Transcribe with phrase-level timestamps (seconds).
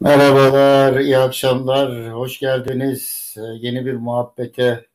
[0.00, 3.34] Merhabalar, iyi akşamlar, hoş geldiniz.
[3.38, 4.86] Ee, yeni bir muhabbete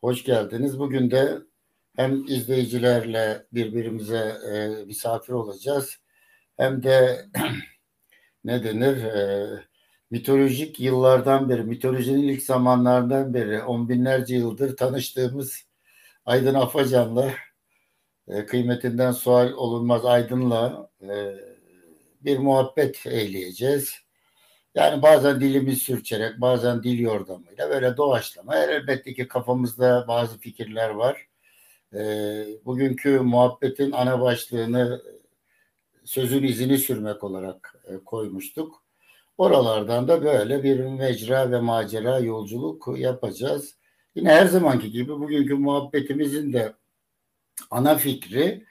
[0.00, 0.78] hoş geldiniz.
[0.78, 1.38] Bugün de
[1.96, 4.18] hem izleyicilerle birbirimize
[4.52, 5.98] e, misafir olacağız,
[6.56, 7.26] hem de
[8.44, 9.48] ne denir, e,
[10.10, 15.62] mitolojik yıllardan beri, mitolojinin ilk zamanlardan beri, on binlerce yıldır tanıştığımız
[16.26, 17.34] Aydın Afacan'la,
[18.28, 21.36] e, kıymetinden sual olunmaz Aydın'la e,
[22.20, 24.07] bir muhabbet eyleyeceğiz.
[24.74, 28.56] Yani bazen dilimiz sürçerek, bazen dil yordamıyla böyle doğaçlama.
[28.56, 31.26] Elbette ki kafamızda bazı fikirler var.
[31.94, 32.00] E,
[32.64, 35.02] bugünkü muhabbetin ana başlığını
[36.04, 38.82] sözün izini sürmek olarak e, koymuştuk.
[39.38, 43.74] Oralardan da böyle bir mecra ve macera yolculuk yapacağız.
[44.14, 46.72] Yine her zamanki gibi bugünkü muhabbetimizin de
[47.70, 48.64] ana fikri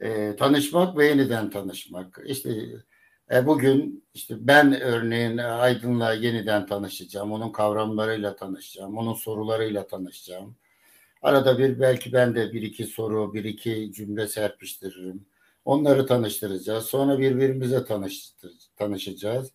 [0.00, 2.20] e, tanışmak ve yeniden tanışmak.
[2.26, 2.50] İşte
[3.32, 7.32] e, bugün işte ben örneğin Aydın'la yeniden tanışacağım.
[7.32, 8.96] Onun kavramlarıyla tanışacağım.
[8.98, 10.56] Onun sorularıyla tanışacağım.
[11.22, 15.26] Arada bir belki ben de bir iki soru, bir iki cümle serpiştiririm.
[15.64, 16.86] Onları tanıştıracağız.
[16.86, 19.50] Sonra birbirimize tanıştır, tanışacağız.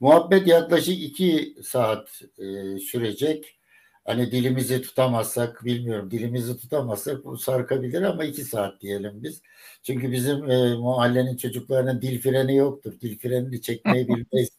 [0.00, 3.58] Muhabbet yaklaşık iki saat e, sürecek.
[4.04, 9.42] Hani dilimizi tutamazsak bilmiyorum dilimizi tutamazsak bu sarkabilir ama iki saat diyelim biz.
[9.82, 13.00] Çünkü bizim e, mahallenin çocuklarının dil freni yoktur.
[13.00, 14.50] Dil frenini çekmeyi bilmeyiz.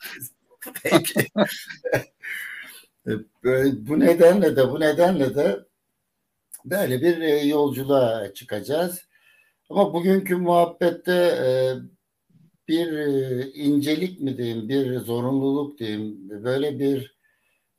[0.83, 1.27] Peki.
[3.87, 5.59] bu nedenle de bu nedenle de
[6.65, 9.07] böyle bir e, yolculuğa çıkacağız.
[9.69, 11.47] Ama bugünkü muhabbette e,
[12.67, 17.12] bir e, incelik mi diyeyim, bir zorunluluk diyeyim, böyle bir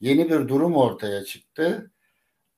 [0.04, 1.90] yeni bir durum ortaya çıktı.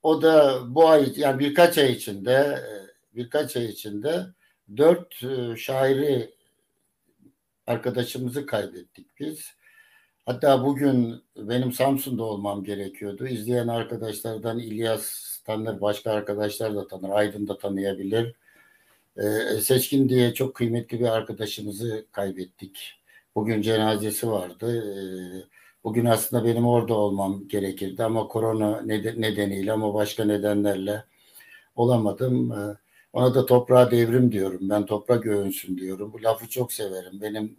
[0.02, 2.70] O da bu ay yani birkaç ay içinde e,
[3.16, 4.26] birkaç ay içinde
[4.76, 6.34] dört e, şairi
[7.66, 9.54] arkadaşımızı kaybettik biz.
[10.26, 13.26] Hatta bugün benim Samsun'da olmam gerekiyordu.
[13.26, 18.34] İzleyen arkadaşlardan İlyas tanır, başka arkadaşlar da tanır, Aydın da tanıyabilir.
[19.16, 22.94] Ee, Seçkin diye çok kıymetli bir arkadaşımızı kaybettik.
[23.34, 24.84] Bugün cenazesi vardı.
[24.86, 25.55] Ee,
[25.86, 31.04] Bugün aslında benim orada olmam gerekirdi ama korona nedeniyle ama başka nedenlerle
[31.76, 32.52] olamadım.
[32.52, 32.76] Ee,
[33.12, 34.60] ona da toprağa devrim diyorum.
[34.62, 36.12] Ben toprak övünsün diyorum.
[36.12, 37.20] Bu lafı çok severim.
[37.22, 37.56] Benim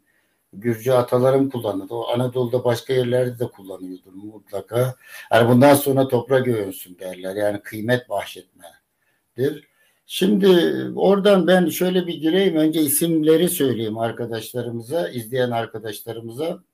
[0.54, 1.94] Gürcü atalarım kullanırdı.
[1.94, 4.96] O Anadolu'da başka yerlerde de kullanıyordur mutlaka.
[5.32, 7.36] Yani bundan sonra toprak övünsün derler.
[7.36, 9.68] Yani kıymet bahşetmedir.
[10.06, 10.48] Şimdi
[10.96, 12.56] oradan ben şöyle bir gireyim.
[12.56, 16.67] Önce isimleri söyleyeyim arkadaşlarımıza, izleyen arkadaşlarımıza.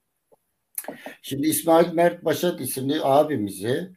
[1.21, 3.91] Şimdi İsmail Mert Başat isimli abimizi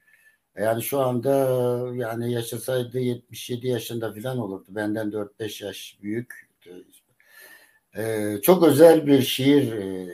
[0.59, 1.31] yani şu anda
[1.95, 4.67] yani yaşasaydı 77 yaşında falan olurdu.
[4.69, 6.49] Benden 4-5 yaş büyük.
[7.97, 10.07] Ee, çok özel bir şiir e,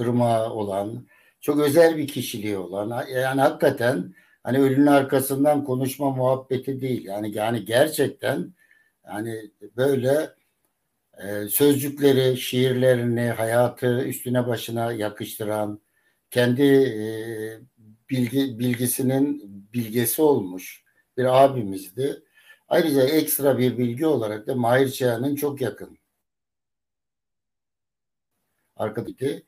[0.00, 1.06] ırmağı olan,
[1.40, 7.04] çok özel bir kişiliği olan, yani hakikaten hani ölünün arkasından konuşma muhabbeti değil.
[7.04, 8.54] Yani yani gerçekten
[9.06, 10.30] yani böyle
[11.18, 15.80] e, sözcükleri, şiirlerini, hayatı üstüne başına yakıştıran,
[16.30, 17.04] kendi e,
[18.10, 19.42] bilgi bilgisinin
[19.72, 20.84] bilgesi olmuş
[21.16, 22.22] bir abimizdi.
[22.68, 25.98] Ayrıca ekstra bir bilgi olarak da Mahir Çağan'ın çok yakın
[28.76, 29.44] arkadaki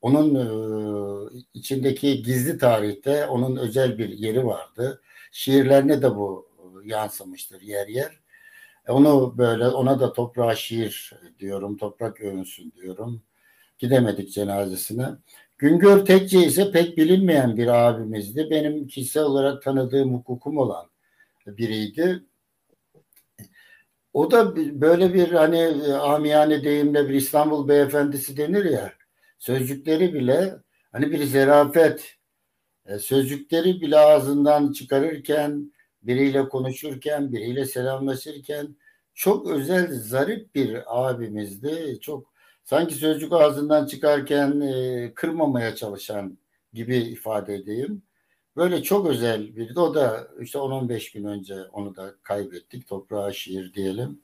[0.00, 5.02] onun e, içindeki gizli tarihte onun özel bir yeri vardı.
[5.32, 6.48] Şiirlerine de bu
[6.84, 8.23] yansımıştır yer yer.
[8.88, 13.22] E, onu böyle ona da toprağa şiir diyorum, toprak övünsün diyorum.
[13.78, 15.06] Gidemedik cenazesine.
[15.58, 18.48] Güngör Tekçe ise pek bilinmeyen bir abimizdi.
[18.50, 20.86] Benim kişisel olarak tanıdığım hukukum olan
[21.46, 22.24] biriydi.
[24.12, 28.92] O da böyle bir hani amiyane deyimle bir İstanbul beyefendisi denir ya.
[29.38, 30.54] Sözcükleri bile
[30.92, 32.16] hani bir zerafet.
[32.86, 35.72] E, sözcükleri bile ağzından çıkarırken
[36.06, 38.76] biriyle konuşurken, biriyle selamlaşırken
[39.14, 41.98] çok özel, zarif bir abimizdi.
[42.00, 42.32] Çok
[42.64, 46.38] sanki sözcük ağzından çıkarken e, kırmamaya çalışan
[46.72, 48.02] gibi ifade edeyim.
[48.56, 52.88] Böyle çok özel bir de o da işte 10-15 gün önce onu da kaybettik.
[52.88, 54.20] Toprağa şiir diyelim.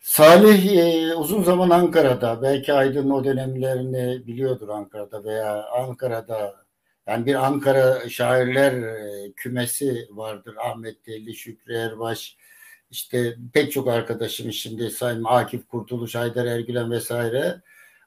[0.00, 6.63] Salih e, uzun zaman Ankara'da belki Aydın o dönemlerini biliyordur Ankara'da veya Ankara'da
[7.06, 10.56] yani bir Ankara şairler e, kümesi vardır.
[10.56, 12.36] Ahmet Deli, Şükrü Erbaş,
[12.90, 17.62] işte pek çok arkadaşım şimdi sayın Akif Kurtuluş, Haydar Ergülen vesaire.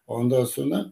[0.07, 0.85] Ondan sonra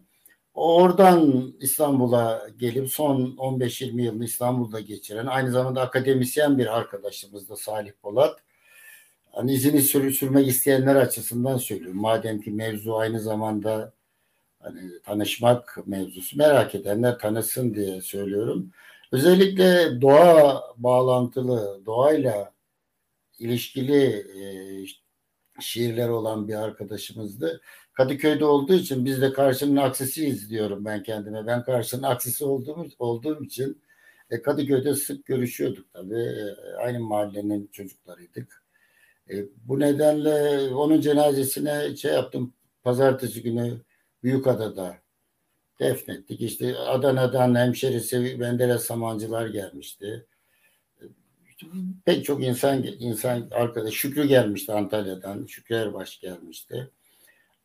[0.54, 7.92] oradan İstanbul'a gelip son 15-20 yılını İstanbul'da geçiren aynı zamanda akademisyen bir arkadaşımız da Salih
[8.02, 8.40] Polat.
[9.32, 12.00] Hani izini sür sürmek isteyenler açısından söylüyorum.
[12.00, 13.92] Madem ki mevzu aynı zamanda
[14.66, 18.70] hani tanışmak mevzusu merak edenler tanısın diye söylüyorum.
[19.12, 22.52] Özellikle doğa bağlantılı, doğayla
[23.38, 24.04] ilişkili
[24.40, 24.44] e,
[25.60, 27.60] şiirler olan bir arkadaşımızdı.
[27.92, 31.46] Kadıköy'de olduğu için biz de karşının aksisiyiz diyorum ben kendime.
[31.46, 33.82] Ben karşının aksisi olduğum, olduğum için
[34.30, 36.14] e, Kadıköy'de sık görüşüyorduk tabii.
[36.14, 38.62] E, aynı mahallenin çocuklarıydık.
[39.30, 39.34] E,
[39.64, 42.52] bu nedenle onun cenazesine şey yaptım.
[42.82, 43.80] Pazartesi günü
[44.26, 44.96] Büyükada'da
[45.80, 46.40] defnettik.
[46.40, 50.26] İşte Adana'dan hemşerisi Menderes Samancılar gelmişti.
[52.04, 55.46] Pek çok insan insan arkadaş Şükrü gelmişti Antalya'dan.
[55.46, 56.90] Şükrü Erbaş gelmişti.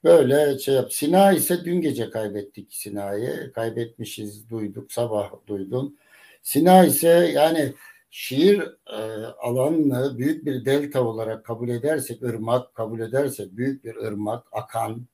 [0.03, 0.93] Böyle şey yap.
[0.93, 3.51] Sina ise dün gece kaybettik Sina'yı.
[3.53, 4.91] Kaybetmişiz duyduk.
[4.91, 5.95] Sabah duydum.
[6.43, 7.73] Sina ise yani
[8.09, 14.47] şiir e, alanını büyük bir delta olarak kabul edersek, ırmak kabul edersek, büyük bir ırmak,
[14.51, 15.07] akan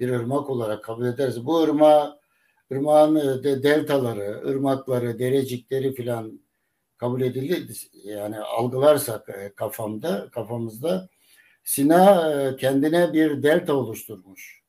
[0.00, 2.18] bir ırmak olarak kabul edersek, bu ırma
[2.72, 6.40] ırmağın de, deltaları, ırmakları, derecikleri filan
[6.96, 7.72] kabul edildi
[8.04, 11.08] yani algılarsak e, kafamda, kafamızda
[11.64, 14.62] Sina e, kendine bir delta oluşturmuş.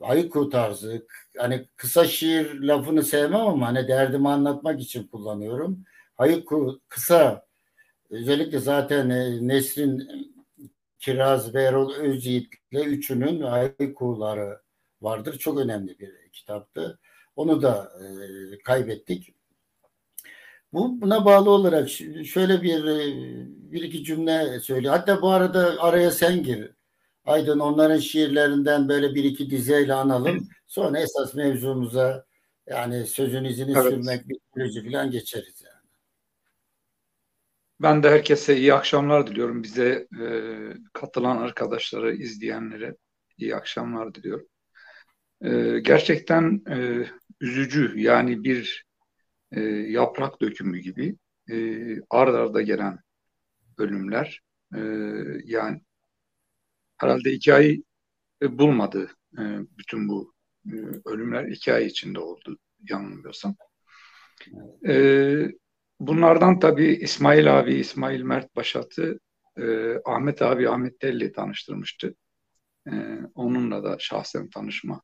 [0.00, 1.06] Haiku tarzı.
[1.36, 5.84] Hani kısa şiir lafını sevmem ama hani derdimi anlatmak için kullanıyorum.
[6.16, 7.46] Haiku kısa.
[8.10, 10.08] Özellikle zaten e, Nesrin
[11.00, 14.60] Kiraz ve Erol Özyiğit'le üçünün haikuları
[15.00, 15.38] vardır.
[15.38, 16.98] Çok önemli bir kitaptı.
[17.36, 19.34] Onu da e, kaybettik.
[20.72, 21.88] Bu buna bağlı olarak
[22.24, 22.84] şöyle bir
[23.72, 24.88] bir iki cümle söyle.
[24.88, 26.70] Hatta bu arada araya sen gir.
[27.24, 30.48] Aydın onların şiirlerinden böyle bir iki dizeyle analım.
[30.66, 32.24] Sonra esas mevzumuza
[32.66, 33.92] yani sözün izini evet.
[33.92, 35.59] sürmek, mitoloji falan geçeriz.
[37.82, 39.62] Ben de herkese iyi akşamlar diliyorum.
[39.62, 40.26] Bize e,
[40.92, 42.96] katılan arkadaşlara, izleyenlere
[43.38, 44.46] iyi akşamlar diliyorum.
[45.44, 47.06] E, gerçekten e,
[47.40, 48.84] üzücü yani bir
[49.52, 51.16] e, yaprak dökümü gibi
[51.50, 51.56] e,
[52.10, 52.98] ard arda gelen
[53.78, 54.40] ölümler
[54.74, 54.80] e,
[55.44, 55.80] yani
[56.98, 57.82] herhalde iki ay
[58.42, 59.42] e, bulmadı e,
[59.78, 60.34] bütün bu
[60.66, 60.74] e,
[61.04, 62.58] ölümler iki ay içinde oldu
[62.90, 63.56] yanılmıyorsam.
[64.88, 64.94] E,
[66.00, 69.18] bunlardan tabii İsmail abi, İsmail Mert Başat'ı
[69.58, 72.14] e, Ahmet abi Ahmet Telli tanıştırmıştı.
[72.88, 72.92] E,
[73.34, 75.02] onunla da şahsen tanışma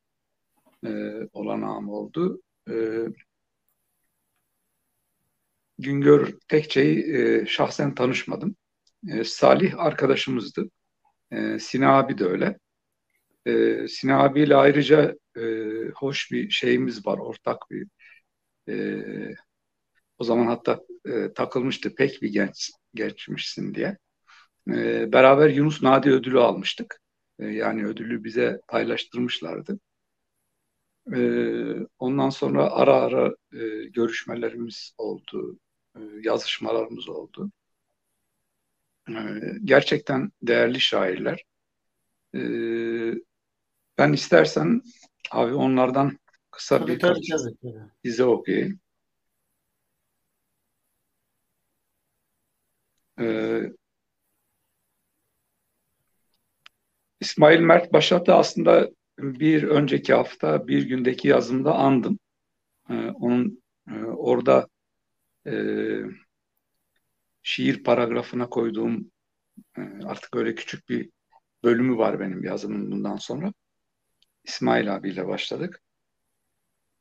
[0.87, 0.91] e,
[1.33, 2.43] olanağım oldu.
[2.71, 2.75] E,
[5.79, 8.57] Güngör Tekçe'yi e, şahsen tanışmadım.
[9.09, 10.71] E, Salih arkadaşımızdı.
[11.33, 12.59] E, Sina abi de öyle.
[13.47, 15.43] E, Sina abiyle ayrıca e,
[15.97, 17.89] hoş bir şeyimiz var, ortak bir.
[18.69, 18.75] E,
[20.19, 23.99] o zaman hatta e, takılmıştı pek bir genç geçmişsin diye.
[24.71, 27.01] E, beraber Yunus Nadi ödülü almıştık.
[27.39, 29.79] E, yani ödülü bize paylaştırmışlardı.
[31.15, 31.21] E,
[31.99, 35.59] ondan sonra ara ara e, görüşmelerimiz oldu,
[35.97, 37.51] e, yazışmalarımız oldu.
[39.09, 39.15] E,
[39.65, 41.45] gerçekten değerli şairler.
[42.35, 42.41] E,
[43.99, 44.83] ben istersen
[45.31, 46.19] abi onlardan
[46.51, 48.81] kısa tabii, bir tabii, tabii, bize okuyayım.
[57.21, 62.19] İsmail Mert Başat'ı aslında bir önceki hafta bir gündeki yazımda andım.
[63.15, 63.63] onun
[64.17, 64.69] orada
[65.47, 65.53] e,
[67.43, 69.11] şiir paragrafına koyduğum
[69.79, 71.11] e, artık öyle küçük bir
[71.65, 73.53] bölümü var benim yazımın bundan sonra.
[74.45, 75.83] İsmail abiyle başladık.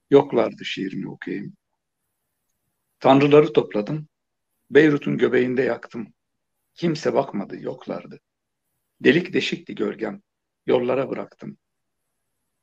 [0.10, 1.54] Yoklardı şiirini okuyayım.
[3.00, 4.08] Tanrıları topladım.
[4.72, 6.14] Beyrut'un göbeğinde yaktım.
[6.74, 8.20] Kimse bakmadı, yoklardı.
[9.02, 10.22] Delik deşikti gölgem.
[10.66, 11.58] Yollara bıraktım.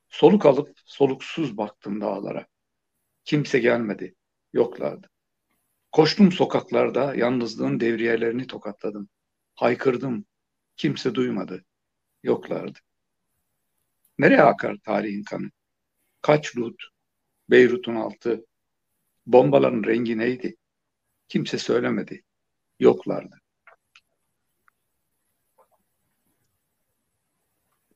[0.09, 2.47] Soluk alıp soluksuz baktım dağlara.
[3.25, 4.15] Kimse gelmedi,
[4.53, 5.09] yoklardı.
[5.91, 9.09] Koştum sokaklarda, yalnızlığın devriyelerini tokatladım.
[9.55, 10.25] Haykırdım,
[10.77, 11.65] kimse duymadı,
[12.23, 12.79] yoklardı.
[14.17, 15.49] Nereye akar tarihin kanı?
[16.21, 16.83] Kaç Lut,
[17.49, 18.45] Beyrut'un altı,
[19.25, 20.55] bombaların rengi neydi?
[21.27, 22.23] Kimse söylemedi,
[22.79, 23.39] yoklardı.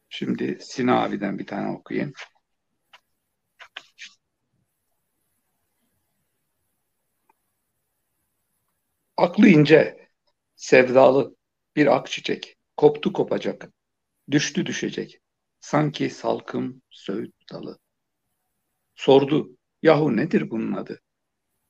[0.10, 2.13] Şimdi Sina abiden bir tane okuyayım.
[9.17, 10.10] Aklı ince,
[10.55, 11.36] sevdalı
[11.75, 12.57] bir ak çiçek.
[12.77, 13.69] Koptu kopacak,
[14.31, 15.19] düştü düşecek.
[15.60, 17.79] Sanki salkım söğüt dalı.
[18.96, 21.01] Sordu, yahu nedir bunun adı?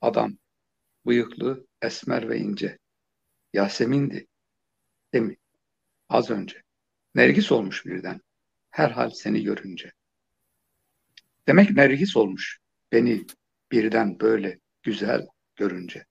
[0.01, 0.37] Adam,
[1.07, 2.77] bıyıklı, esmer ve ince.
[3.53, 4.27] Yasemin'di,
[5.13, 5.37] değil mi?
[6.09, 6.63] Az önce.
[7.15, 8.21] Nergis olmuş birden.
[8.69, 9.91] Herhal seni görünce.
[11.47, 12.59] Demek nergis olmuş
[12.91, 13.25] beni
[13.71, 16.05] birden böyle güzel görünce.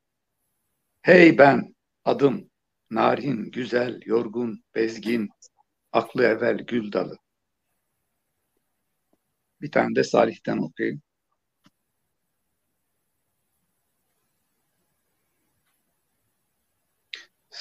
[1.02, 1.74] Hey ben
[2.04, 2.50] adım
[2.90, 5.28] narin, güzel, yorgun, bezgin,
[5.92, 7.18] aklı evvel gül dalı.
[9.60, 11.02] Bir tane de Salih'ten okuyayım.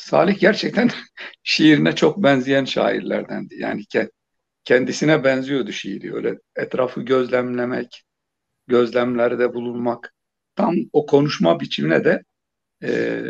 [0.05, 0.89] Salih gerçekten
[1.43, 3.55] şiirine çok benzeyen şairlerdendi.
[3.59, 3.83] Yani
[4.63, 6.15] kendisine benziyordu şiiri.
[6.15, 8.03] Öyle etrafı gözlemlemek,
[8.67, 10.13] gözlemlerde bulunmak.
[10.55, 12.23] Tam o konuşma biçimine de
[12.83, 13.21] e,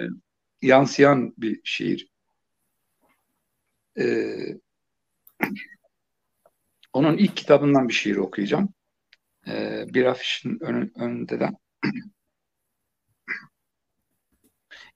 [0.62, 2.08] yansıyan bir şiir.
[4.00, 4.05] E,
[6.94, 8.70] onun ilk kitabından bir şiir okuyacağım.
[9.48, 11.58] E, bir afişin ön, önünden.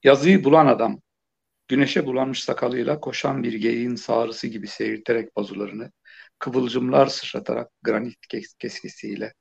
[0.04, 1.02] Yazıyı bulan adam
[1.70, 5.92] Güneşe bulanmış sakalıyla koşan bir geyiğin sağrısı gibi seyirterek bazularını,
[6.40, 8.28] kıvılcımlar sıçratarak granit
[8.60, 9.34] keskisiyle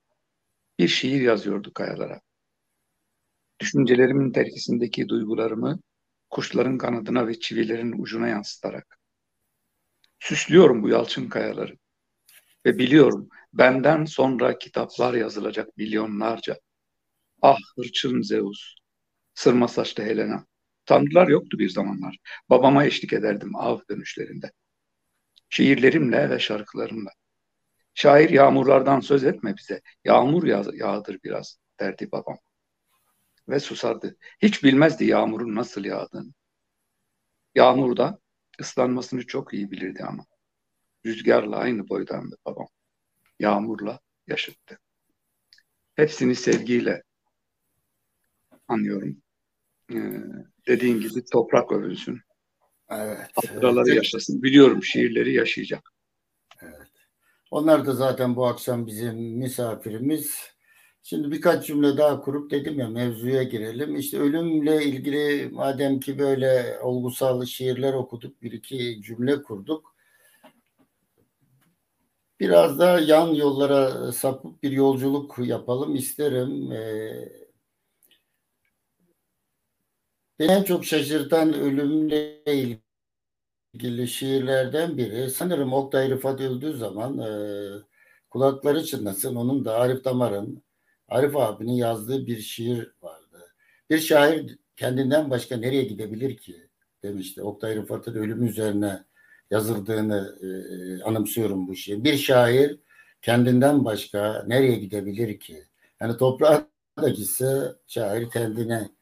[0.79, 2.21] bir şiir yazıyordu kayalara.
[3.61, 5.81] Düşüncelerimin terkisindeki duygularımı
[6.31, 8.99] kuşların kanadına ve çivilerin ucuna yansıtarak.
[10.19, 11.77] Süslüyorum bu yalçın kayaları.
[12.67, 16.59] Ve biliyorum benden sonra kitaplar yazılacak milyonlarca.
[17.43, 18.75] Ah hırçın Zeus,
[19.35, 20.47] sırma saçlı Helena,
[20.89, 22.19] Tanrılar yoktu bir zamanlar.
[22.51, 24.53] Babama eşlik ederdim av dönüşlerinde.
[25.49, 27.11] Şiirlerimle ve şarkılarımla.
[27.95, 29.81] Şair yağmurlardan söz etme bize.
[30.05, 32.39] Yağmur yağ yağdır biraz derdi babam.
[33.49, 34.17] Ve susardı.
[34.43, 36.33] Hiç bilmezdi yağmurun nasıl yağdığını.
[37.55, 38.19] Yağmurda
[38.61, 40.27] ıslanmasını çok iyi bilirdi ama.
[41.07, 42.69] Rüzgarla aynı boydandı babam.
[43.39, 44.79] Yağmurla yaşıttı.
[45.95, 47.03] Hepsini sevgiyle
[48.69, 49.23] anlıyorum.
[49.93, 50.23] Ee,
[50.69, 52.21] dediğin gibi toprak övülsün.
[52.91, 53.19] Evet.
[53.35, 53.97] Hatıraları evet.
[53.97, 54.43] yaşasın.
[54.43, 55.93] Biliyorum şiirleri yaşayacak.
[56.63, 56.89] Evet.
[57.51, 60.35] Onlar da zaten bu akşam bizim misafirimiz.
[61.03, 63.97] Şimdi birkaç cümle daha kurup dedim ya mevzuya girelim.
[63.97, 69.95] İşte ölümle ilgili madem ki böyle olgusal şiirler okuduk, bir iki cümle kurduk.
[72.41, 76.73] Biraz da yan yollara sapıp bir yolculuk yapalım isterim.
[76.73, 77.29] Ee,
[80.39, 82.43] Beni en çok şaşırtan ölümle
[83.75, 87.31] ilgili şiirlerden biri sanırım Oktay Rıfat öldüğü zaman e,
[88.31, 90.63] kulakları çınlasın onun da Arif Damar'ın
[91.09, 93.55] Arif abinin yazdığı bir şiir vardı.
[93.91, 96.69] Bir şair kendinden başka nereye gidebilir ki
[97.03, 97.43] demişti.
[97.43, 99.05] Oktay Rıfat'ın ölüm üzerine
[99.51, 102.05] yazıldığını e, anımsıyorum bu şiir.
[102.05, 102.79] Bir şair
[103.23, 105.65] kendinden başka nereye gidebilir ki?
[106.01, 106.69] Yani toprağa
[107.03, 108.98] da gitse şair kendine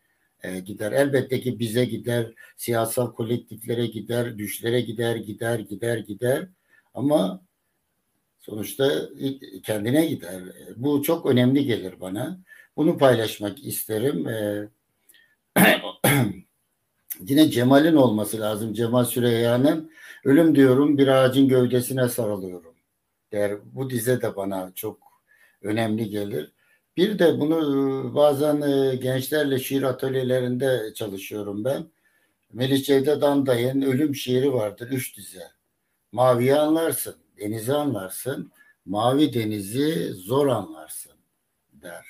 [0.46, 0.92] e, gider.
[0.92, 6.48] Elbette ki bize gider, siyasal kolektiflere gider, düşlere gider, gider, gider, gider.
[6.94, 7.42] Ama
[8.38, 9.08] sonuçta
[9.62, 10.42] kendine gider.
[10.76, 12.40] Bu çok önemli gelir bana.
[12.76, 14.28] Bunu paylaşmak isterim.
[14.28, 14.68] E,
[17.20, 18.74] yine Cemal'in olması lazım.
[18.74, 19.90] Cemal Süreyya'nın
[20.24, 22.74] ölüm diyorum bir ağacın gövdesine sarılıyorum
[23.32, 23.58] der.
[23.64, 24.98] Bu dize de bana çok
[25.62, 26.52] önemli gelir.
[26.96, 27.58] Bir de bunu
[28.10, 31.90] e, bazen e, gençlerle şiir atölyelerinde çalışıyorum ben.
[32.52, 34.88] Melih Cevdet Anday'ın ölüm şiiri vardır.
[34.90, 35.42] Üç dize.
[36.12, 38.52] Maviyi anlarsın, denizi anlarsın,
[38.84, 41.12] mavi denizi zor anlarsın
[41.72, 42.06] der.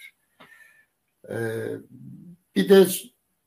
[1.30, 1.34] Ee,
[2.56, 2.86] bir de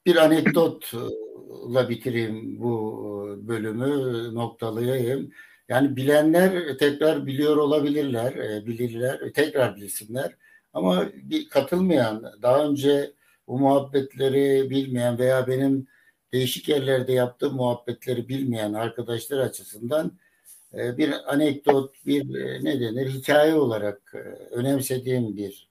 [0.05, 5.31] bir anekdotla bitireyim bu bölümü, noktalayayım.
[5.69, 10.35] Yani bilenler tekrar biliyor olabilirler, e, bilirler, tekrar bilsinler.
[10.73, 13.13] Ama bir katılmayan, daha önce
[13.47, 15.87] bu muhabbetleri bilmeyen veya benim
[16.33, 20.11] değişik yerlerde yaptığım muhabbetleri bilmeyen arkadaşlar açısından
[20.73, 24.19] e, bir anekdot, bir e, ne denir, hikaye olarak e,
[24.55, 25.69] önemsediğim bir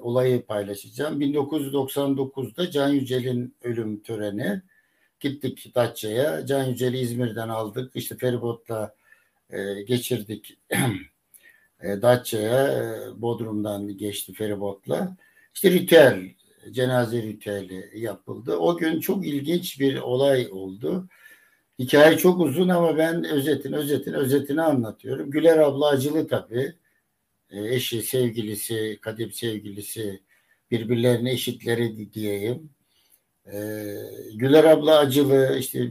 [0.00, 1.20] olayı paylaşacağım.
[1.20, 4.62] 1999'da Can Yücel'in ölüm töreni.
[5.20, 6.46] Gittik Datça'ya.
[6.46, 7.96] Can Yücel'i İzmir'den aldık.
[7.96, 8.94] İşte feribotla
[9.86, 10.58] geçirdik
[11.82, 15.16] e, Datça'ya e, Bodrum'dan geçti feribotla.
[15.54, 16.34] İşte ritüel,
[16.70, 18.56] cenaze ritüeli yapıldı.
[18.56, 21.08] O gün çok ilginç bir olay oldu.
[21.78, 25.30] Hikaye çok uzun ama ben özetin özetin özetini anlatıyorum.
[25.30, 26.74] Güler abla acılı tabii.
[27.50, 30.20] E, eşi, sevgilisi, kadim sevgilisi
[30.70, 32.70] birbirlerine eşitleri diyeyim.
[33.52, 33.58] E,
[34.34, 35.90] Güler abla acılı işte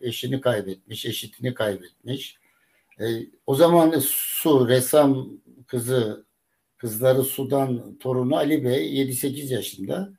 [0.00, 2.41] eşini kaybetmiş, eşitini kaybetmiş.
[3.02, 5.28] E, o zaman Su, ressam
[5.66, 6.26] kızı,
[6.76, 10.12] kızları Sudan torunu Ali Bey 7-8 yaşında.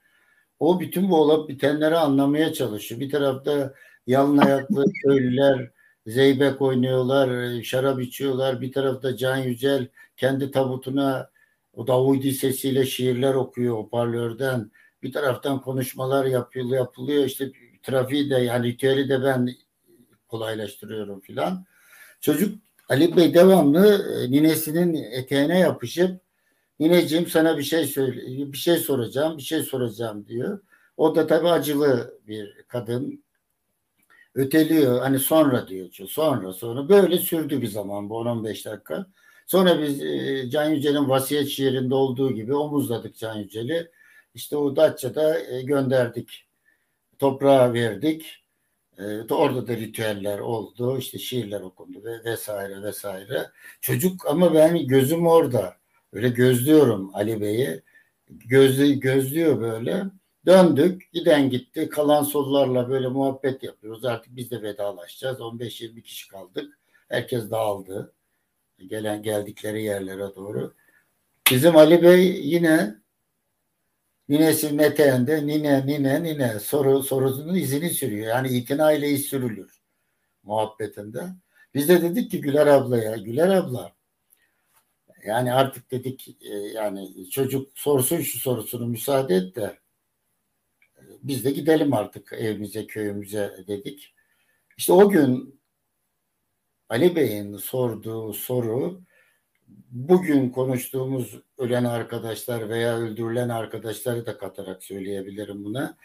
[0.60, 3.02] O bütün bu olup bitenleri anlamaya çalışıyor.
[3.02, 3.74] Bir tarafta
[4.08, 5.72] yalın ayaklı köylüler
[6.08, 8.62] zeybek oynuyorlar, şarap içiyorlar.
[8.62, 9.88] Bir tarafta Can Yücel
[10.18, 11.30] kendi tabutuna
[11.74, 14.72] O Davudi sesiyle şiirler okuyor hoparlörden.
[15.04, 17.26] Bir taraftan konuşmalar yapıyor, yapılıyor.
[17.26, 17.52] İşte
[17.84, 19.50] trafiği de yani ritüeli de ben
[20.28, 21.66] kolaylaştırıyorum filan.
[22.22, 22.60] Çocuk
[22.90, 26.22] Ali Bey devamlı e, ninesinin eteğine yapışıp
[26.80, 28.22] nineciğim sana bir şey söyle
[28.54, 30.60] bir şey soracağım, bir şey soracağım diyor.
[30.98, 33.24] O da tabii acılı bir kadın.
[34.36, 35.00] Öteliyor.
[35.00, 35.90] Hani sonra diyor.
[36.08, 36.90] Sonra sonra.
[36.90, 39.08] Böyle sürdü bir zaman bu 10-15 dakika.
[39.48, 43.92] Sonra biz e, Can Yücel'in vasiyet şiirinde olduğu gibi omuzladık Can Yücel'i.
[44.36, 46.46] İşte o Datça'da e, gönderdik.
[47.20, 48.43] Toprağa verdik.
[49.00, 50.98] E, orada da ritüeller oldu.
[50.98, 53.50] İşte şiirler okundu ve vesaire vesaire.
[53.82, 55.78] Çocuk ama ben gözüm orada.
[56.14, 57.82] Öyle gözlüyorum Ali Bey'i.
[58.30, 60.04] Gözlü, gözlüyor böyle.
[60.46, 61.12] Döndük.
[61.14, 61.90] Giden gitti.
[61.90, 64.06] Kalan sorularla böyle muhabbet yapıyoruz.
[64.06, 65.40] Artık biz de vedalaşacağız.
[65.40, 66.80] 15-20 kişi kaldık.
[67.10, 68.14] Herkes dağıldı.
[68.88, 70.74] Gelen geldikleri yerlere doğru.
[71.52, 72.96] Bizim Ali Bey yine
[74.30, 78.28] ninesinin eteğinde nine nine nine soru sorusunun izini sürüyor.
[78.28, 79.82] Yani itina ile iz sürülür
[80.44, 81.24] muhabbetinde.
[81.74, 83.94] Biz de dedik ki Güler ablaya Güler abla
[85.26, 89.80] yani artık dedik e, yani çocuk sorsun şu sorusunu müsaade et de
[91.24, 94.14] biz de gidelim artık evimize köyümüze dedik.
[94.78, 95.60] İşte o gün
[96.90, 99.02] Ali Bey'in sorduğu soru
[99.94, 105.98] bugün konuştuğumuz ölen arkadaşlar veya öldürülen arkadaşları da katarak söyleyebilirim buna.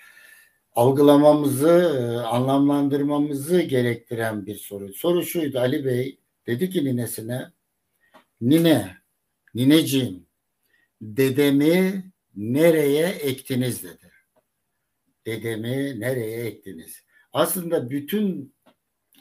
[0.75, 4.93] Algılamamızı, anlamlandırmamızı gerektiren bir soru.
[4.93, 7.53] Soru şuydu Ali Bey dedi ki ninesine
[8.41, 8.97] Nine,
[9.55, 10.27] nineciğim
[11.03, 12.05] dedemi
[12.37, 14.09] nereye ektiniz dedi
[15.27, 17.03] dedemi nereye ettiniz?
[17.33, 18.55] Aslında bütün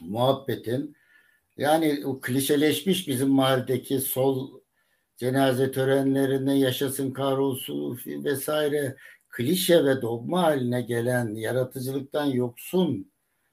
[0.00, 0.96] muhabbetin
[1.56, 4.57] yani o klişeleşmiş bizim mahalledeki sol
[5.18, 8.96] cenaze törenlerine yaşasın kahrolsun vesaire
[9.28, 13.12] klişe ve dogma haline gelen yaratıcılıktan yoksun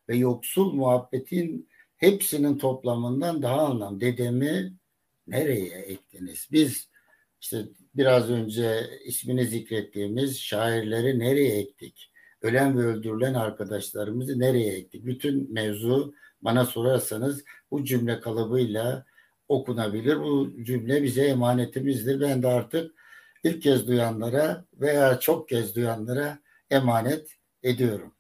[0.09, 4.01] ve yoksul muhabbetin hepsinin toplamından daha anlam.
[4.01, 4.73] Dedemi
[5.27, 6.47] nereye ektiniz?
[6.51, 6.89] Biz
[7.41, 12.11] işte biraz önce ismini zikrettiğimiz şairleri nereye ektik?
[12.45, 15.05] ölen ve öldürülen arkadaşlarımızı nereye ektik?
[15.05, 19.05] Bütün mevzu bana sorarsanız bu cümle kalıbıyla
[19.47, 20.19] okunabilir.
[20.19, 22.21] Bu cümle bize emanetimizdir.
[22.21, 22.91] Ben de artık
[23.43, 27.27] ilk kez duyanlara veya çok kez duyanlara emanet
[27.63, 28.15] ediyorum.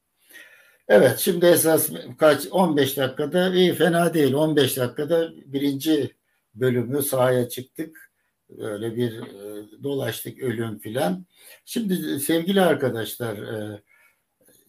[0.87, 6.15] Evet şimdi esas kaç 15 dakikada iyi fena değil 15 dakikada birinci
[6.55, 8.11] bölümü sahaya çıktık.
[8.49, 11.25] Böyle bir e, dolaştık ölüm filan.
[11.65, 13.81] Şimdi sevgili arkadaşlar e,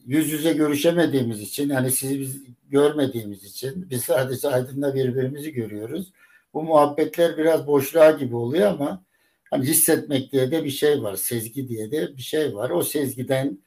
[0.07, 6.12] yüz yüze görüşemediğimiz için hani sizi biz görmediğimiz için biz sadece Aydın'la birbirimizi görüyoruz.
[6.55, 9.05] Bu muhabbetler biraz boşluğa gibi oluyor ama
[9.51, 11.17] hani hissetmek diye de bir şey var.
[11.17, 12.71] Sezgi diye de bir şey var.
[12.71, 13.59] O sezgiden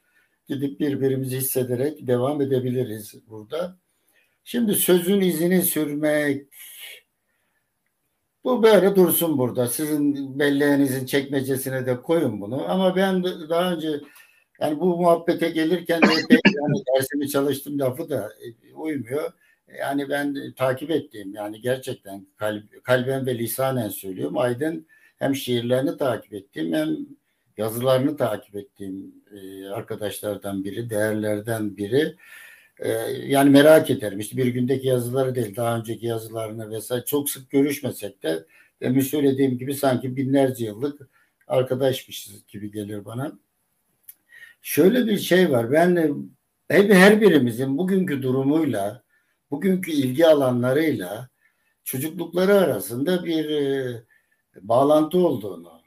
[0.46, 3.78] gidip birbirimizi hissederek devam edebiliriz burada.
[4.44, 6.46] Şimdi sözün izini sürmek
[8.44, 9.66] bu böyle dursun burada.
[9.66, 12.70] Sizin belleğinizin çekmecesine de koyun bunu.
[12.70, 14.00] Ama ben daha önce
[14.60, 18.32] yani bu muhabbete gelirken de pek yani dersimi çalıştım lafı da
[18.74, 19.32] uymuyor.
[19.78, 24.38] Yani ben takip ettiğim yani gerçekten kalb, kalben ve lisanen söylüyorum.
[24.38, 24.86] Aydın
[25.18, 26.96] hem şiirlerini takip ettiğim hem
[27.56, 32.16] yazılarını takip ettiğim e, arkadaşlardan biri, değerlerden biri.
[32.78, 32.88] E,
[33.26, 34.20] yani merak ederim.
[34.20, 38.44] İşte bir gündeki yazıları değil, daha önceki yazılarını vesaire çok sık görüşmesek de
[38.80, 41.08] demin söylediğim gibi sanki binlerce yıllık
[41.46, 43.38] arkadaşmışız gibi gelir bana.
[44.62, 45.72] Şöyle bir şey var.
[45.72, 46.10] Ben de
[46.68, 49.02] hep her birimizin bugünkü durumuyla,
[49.50, 51.28] bugünkü ilgi alanlarıyla
[51.84, 54.02] çocuklukları arasında bir e,
[54.60, 55.82] bağlantı olduğunu.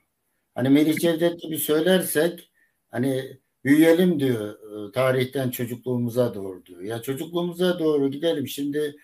[0.55, 2.51] Hani Melih Cevdet gibi söylersek
[2.91, 4.55] hani büyüyelim diyor
[4.89, 6.81] e, tarihten çocukluğumuza doğru diyor.
[6.81, 8.47] Ya çocukluğumuza doğru gidelim.
[8.47, 8.95] Şimdi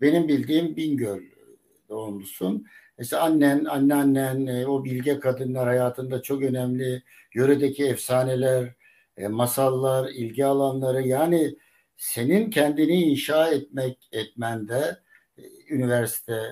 [0.00, 1.20] benim bildiğim Bingöl
[1.88, 2.66] doğumlusun.
[3.00, 7.02] İşte annen, anneannen, e, o bilge kadınlar hayatında çok önemli.
[7.34, 8.74] Yöredeki efsaneler,
[9.16, 11.56] e, masallar, ilgi alanları yani
[12.02, 14.98] senin kendini inşa etmek etmende
[15.38, 16.42] e, üniversite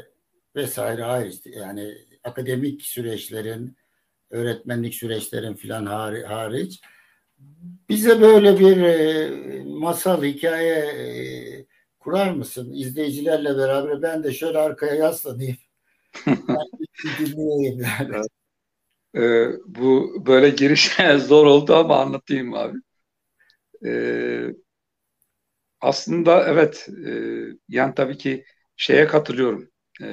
[0.57, 3.77] vesaire hariç yani akademik süreçlerin
[4.31, 6.81] öğretmenlik süreçlerin filan hariç
[7.89, 11.07] bize böyle bir e, masal hikaye e,
[11.99, 15.57] kurar mısın izleyicilerle beraber ben de şöyle arkaya yaslanayım
[17.19, 18.27] dinleyeyim yani.
[19.17, 22.79] E, bu böyle giriş zor oldu ama anlatayım abi.
[23.87, 23.91] E,
[25.81, 27.13] aslında evet e,
[27.69, 28.45] yani tabii ki
[28.77, 29.69] şeye katılıyorum.
[30.03, 30.07] E,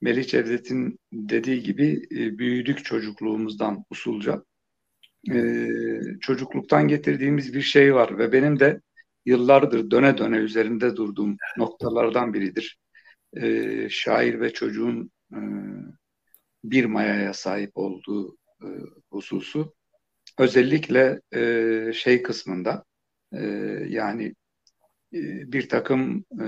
[0.00, 4.44] Melih Cevdet'in dediği gibi e, büyüdük çocukluğumuzdan usulca.
[5.32, 5.68] E,
[6.20, 8.80] çocukluktan getirdiğimiz bir şey var ve benim de
[9.26, 12.78] yıllardır döne döne üzerinde durduğum noktalardan biridir.
[13.36, 15.38] E, şair ve çocuğun e,
[16.64, 18.68] bir mayaya sahip olduğu e,
[19.10, 19.74] hususu.
[20.38, 22.84] Özellikle e, şey kısmında
[23.32, 23.38] e,
[23.88, 24.34] yani
[25.52, 26.46] bir takım e,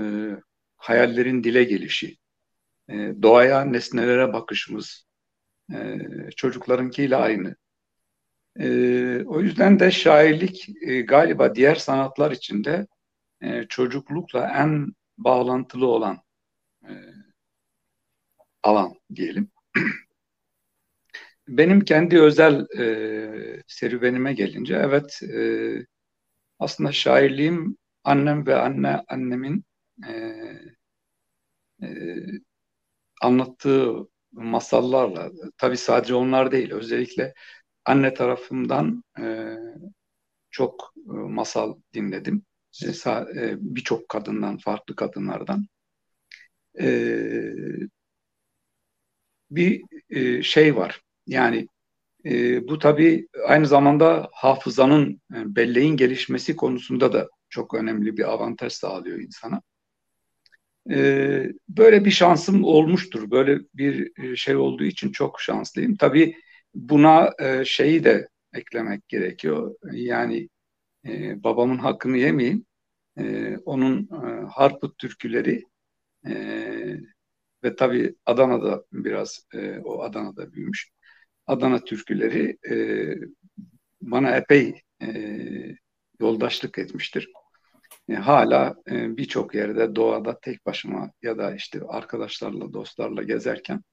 [0.77, 2.17] hayallerin dile gelişi,
[2.89, 5.07] e, doğaya, nesnelere bakışımız
[5.73, 5.97] e,
[6.35, 7.55] çocuklarınkiyle aynı.
[8.59, 8.67] E,
[9.25, 12.87] o yüzden de şairlik e, galiba diğer sanatlar içinde
[13.41, 16.19] e, çocuklukla en bağlantılı olan
[16.83, 16.91] e,
[18.63, 19.51] alan diyelim.
[21.47, 25.39] Benim kendi özel e, serüvenime gelince evet e,
[26.59, 27.77] aslında şairliğim
[28.07, 29.65] annem ve anne annemin
[30.07, 30.11] e,
[31.81, 31.87] e,
[33.21, 33.93] anlattığı
[34.31, 37.33] masallarla tabi sadece onlar değil özellikle
[37.85, 39.55] anne tarafımdan e,
[40.51, 42.45] çok e, masal dinledim.
[42.83, 45.67] E, e, birçok kadından farklı kadınlardan.
[46.79, 46.87] E,
[49.51, 51.01] bir e, şey var.
[51.27, 51.67] Yani
[52.25, 58.73] e, bu tabii aynı zamanda hafızanın, e, belleğin gelişmesi konusunda da çok önemli bir avantaj
[58.73, 59.61] sağlıyor insana.
[60.91, 63.31] E, böyle bir şansım olmuştur.
[63.31, 65.95] Böyle bir e, şey olduğu için çok şanslıyım.
[65.95, 66.35] Tabii
[66.75, 69.75] buna e, şeyi de eklemek gerekiyor.
[69.91, 70.49] Yani
[71.07, 72.65] e, babamın hakkını yemeyeyim.
[73.19, 75.63] E, onun e, Harput türküleri
[76.27, 76.33] e,
[77.63, 80.89] ve tabii Adana'da biraz e, o Adana'da büyümüş.
[81.47, 82.75] Adana türküleri e,
[84.01, 85.07] bana epey e,
[86.19, 87.31] yoldaşlık etmiştir.
[88.09, 93.83] E, hala e, birçok yerde doğada tek başıma ya da işte arkadaşlarla, dostlarla gezerken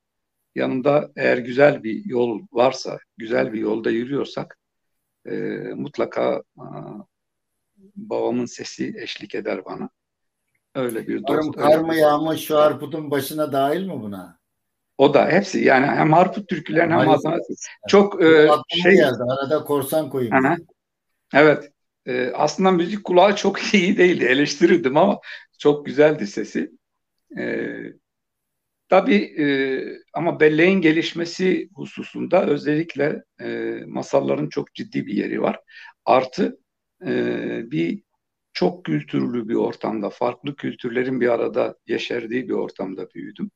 [0.54, 4.58] yanımda eğer güzel bir yol varsa, güzel bir yolda yürüyorsak
[5.26, 5.34] e,
[5.74, 6.64] mutlaka a,
[7.96, 9.88] babamın sesi eşlik eder bana.
[10.74, 11.56] Öyle bir dost.
[11.56, 14.38] Kar mı yağmış şu arpudun başına dahil mi buna?
[14.98, 17.40] O da hepsi yani hem Harput türkülerin hem Hasan
[17.88, 18.50] çok e,
[18.82, 20.34] şey geldi arada korsan koyayım.
[20.34, 20.56] Aha.
[21.34, 21.73] Evet.
[22.06, 24.24] E, aslında müzik kulağı çok iyi değildi.
[24.24, 25.20] Eleştirirdim ama
[25.58, 26.70] çok güzeldi sesi.
[27.38, 27.74] E,
[28.88, 29.46] tabii e,
[30.12, 35.60] ama belleğin gelişmesi hususunda özellikle e, masalların çok ciddi bir yeri var.
[36.04, 36.58] Artı
[37.06, 38.02] e, bir
[38.52, 43.50] çok kültürlü bir ortamda, farklı kültürlerin bir arada yeşerdiği bir ortamda büyüdüm.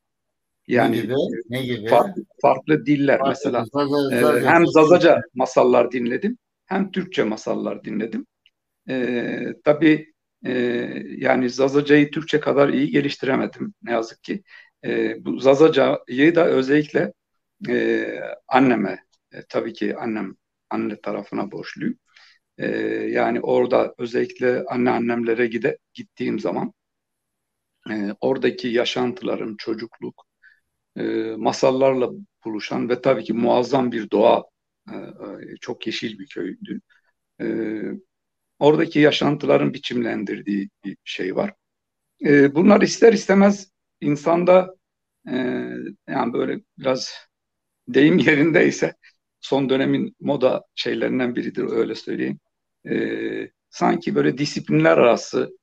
[0.68, 1.14] Yani ne gibi?
[1.48, 1.88] Ne gibi?
[1.88, 3.64] Farklı, farklı diller farklı, mesela.
[3.72, 8.26] Zaza, e, zaza, hem Zazaca masallar dinledim hem Türkçe masallar dinledim.
[8.90, 10.12] E, tabii
[10.46, 10.53] e,
[11.18, 14.42] yani Zazaca'yı Türkçe kadar iyi geliştiremedim ne yazık ki.
[14.85, 17.12] E, bu Zazaca'yı da özellikle
[17.68, 18.07] e,
[18.48, 18.98] anneme,
[19.33, 20.37] e, tabii ki annem
[20.70, 21.98] anne tarafına borçluyum.
[22.59, 22.66] E,
[23.11, 26.72] yani orada özellikle anneannemlere gide, gittiğim zaman
[27.90, 30.24] e, oradaki yaşantılarım, çocukluk,
[30.96, 31.03] e,
[31.38, 32.11] masallarla
[32.44, 34.44] buluşan ve tabii ki muazzam bir doğa,
[34.92, 36.81] e, e, çok yeşil bir köydü.
[38.59, 41.55] Oradaki yaşantıların biçimlendirdiği bir şey var.
[42.25, 44.75] E, bunlar ister istemez insanda
[45.29, 45.37] e,
[46.09, 47.14] yani böyle biraz
[47.88, 48.94] deyim yerindeyse
[49.40, 52.40] son dönemin moda şeylerinden biridir öyle söyleyeyim.
[52.90, 55.59] E, sanki böyle disiplinler arası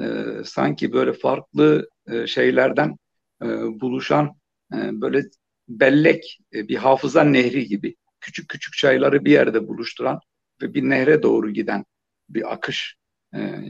[0.00, 0.04] e,
[0.44, 2.96] sanki böyle farklı e, şeylerden
[3.42, 3.46] e,
[3.80, 4.36] buluşan
[4.74, 5.22] e, böyle
[5.68, 10.20] bellek e, bir hafıza nehri gibi küçük küçük çayları bir yerde buluşturan
[10.62, 11.84] ve bir nehre doğru giden
[12.28, 12.96] bir akış
[13.34, 13.60] e,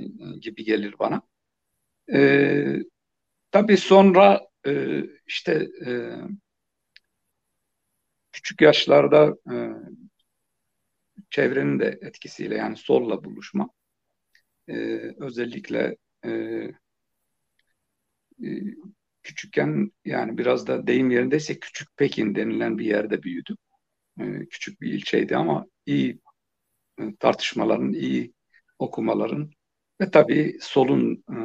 [0.41, 1.23] gibi gelir bana.
[2.15, 2.77] E,
[3.51, 5.91] tabii sonra e, işte e,
[8.33, 9.57] küçük yaşlarda e,
[11.31, 13.71] çevrenin de etkisiyle yani solla buluşma
[14.69, 14.75] e,
[15.19, 16.31] özellikle e,
[18.43, 18.49] e,
[19.23, 23.57] küçükken yani biraz da deyim yerindeyse Küçük Pekin denilen bir yerde büyüdüm.
[24.21, 26.21] E, küçük bir ilçeydi ama iyi
[27.01, 28.34] e, tartışmaların, iyi
[28.79, 29.51] okumaların
[30.01, 31.37] ve tabii solun e,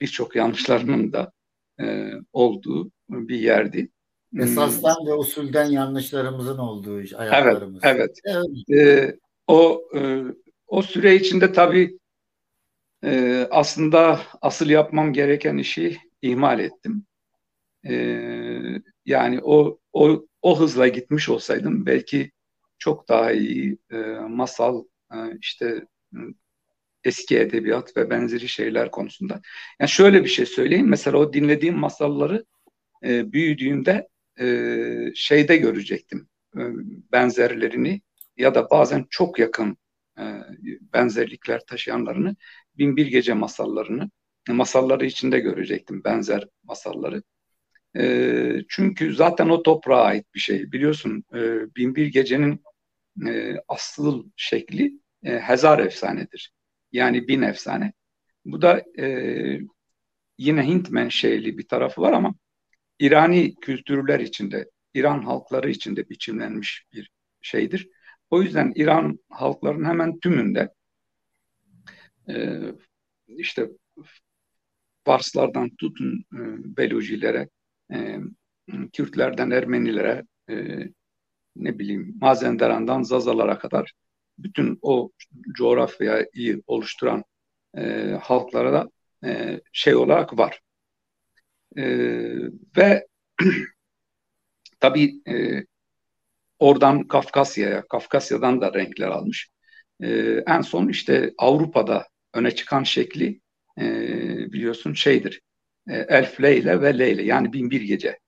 [0.00, 1.32] birçok yanlışlarının da
[1.80, 3.88] e, olduğu bir yerdi.
[4.30, 4.40] Hmm.
[4.40, 7.80] Esasdan ve usulden yanlışlarımızın olduğu ayaklarımız.
[7.84, 8.48] Evet, evet.
[8.68, 9.12] evet.
[9.12, 10.22] E, o e,
[10.66, 11.98] o süre içinde tabii
[13.04, 17.06] e, aslında asıl yapmam gereken işi ihmal ettim.
[17.88, 22.30] Ee, yani o, o, o hızla gitmiş olsaydım belki
[22.78, 23.96] çok daha iyi e,
[24.28, 25.86] masal, e, işte
[27.06, 29.40] eski edebiyat ve benzeri şeyler konusunda.
[29.80, 30.88] Yani şöyle bir şey söyleyeyim.
[30.88, 32.44] Mesela o dinlediğim masalları
[33.04, 34.08] e, büyüdüğümde
[34.40, 34.46] e,
[35.14, 36.60] şeyde görecektim e,
[37.12, 38.00] benzerlerini
[38.36, 39.76] ya da bazen çok yakın
[40.18, 40.24] e,
[40.92, 42.36] benzerlikler taşıyanlarını
[42.78, 44.10] Binbir Gece masallarını
[44.48, 47.22] masalları içinde görecektim benzer masalları.
[47.96, 50.72] E, çünkü zaten o toprağa ait bir şey.
[50.72, 51.38] Biliyorsun e,
[51.76, 52.62] Binbir Gece'nin
[53.26, 56.55] e, asıl şekli e, Hezar efsanedir.
[56.96, 57.92] Yani bin efsane.
[58.44, 59.06] Bu da e,
[60.38, 62.34] yine Hint menşeli bir tarafı var ama
[62.98, 67.88] İrani kültürler içinde, İran halkları içinde biçimlenmiş bir şeydir.
[68.30, 70.72] O yüzden İran halklarının hemen tümünde
[72.28, 72.60] e,
[73.28, 73.68] işte
[75.04, 76.40] Farslardan tutun e,
[76.76, 77.48] Belucilere,
[77.92, 78.18] e,
[78.92, 80.78] Kürtlerden Ermenilere, e,
[81.56, 83.92] ne bileyim Mazenderan'dan Zazalara kadar
[84.38, 85.10] bütün o
[85.58, 87.24] coğrafyayı oluşturan
[87.76, 88.90] e, halklara da
[89.28, 90.60] e, şey olarak var.
[91.76, 91.84] E,
[92.76, 93.06] ve
[94.80, 95.64] tabii e,
[96.58, 99.48] oradan Kafkasya'ya, Kafkasya'dan da renkler almış.
[100.02, 100.08] E,
[100.46, 103.40] en son işte Avrupa'da öne çıkan şekli
[103.80, 103.82] e,
[104.52, 105.40] biliyorsun şeydir.
[105.88, 108.18] E, Elf Leyle ve Leyle yani Binbir Gece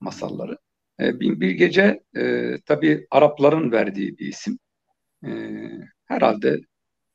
[0.00, 0.58] masalları.
[1.00, 4.58] E, Binbir Gece e, tabii Arapların verdiği bir isim.
[5.26, 5.30] E,
[6.06, 6.60] herhalde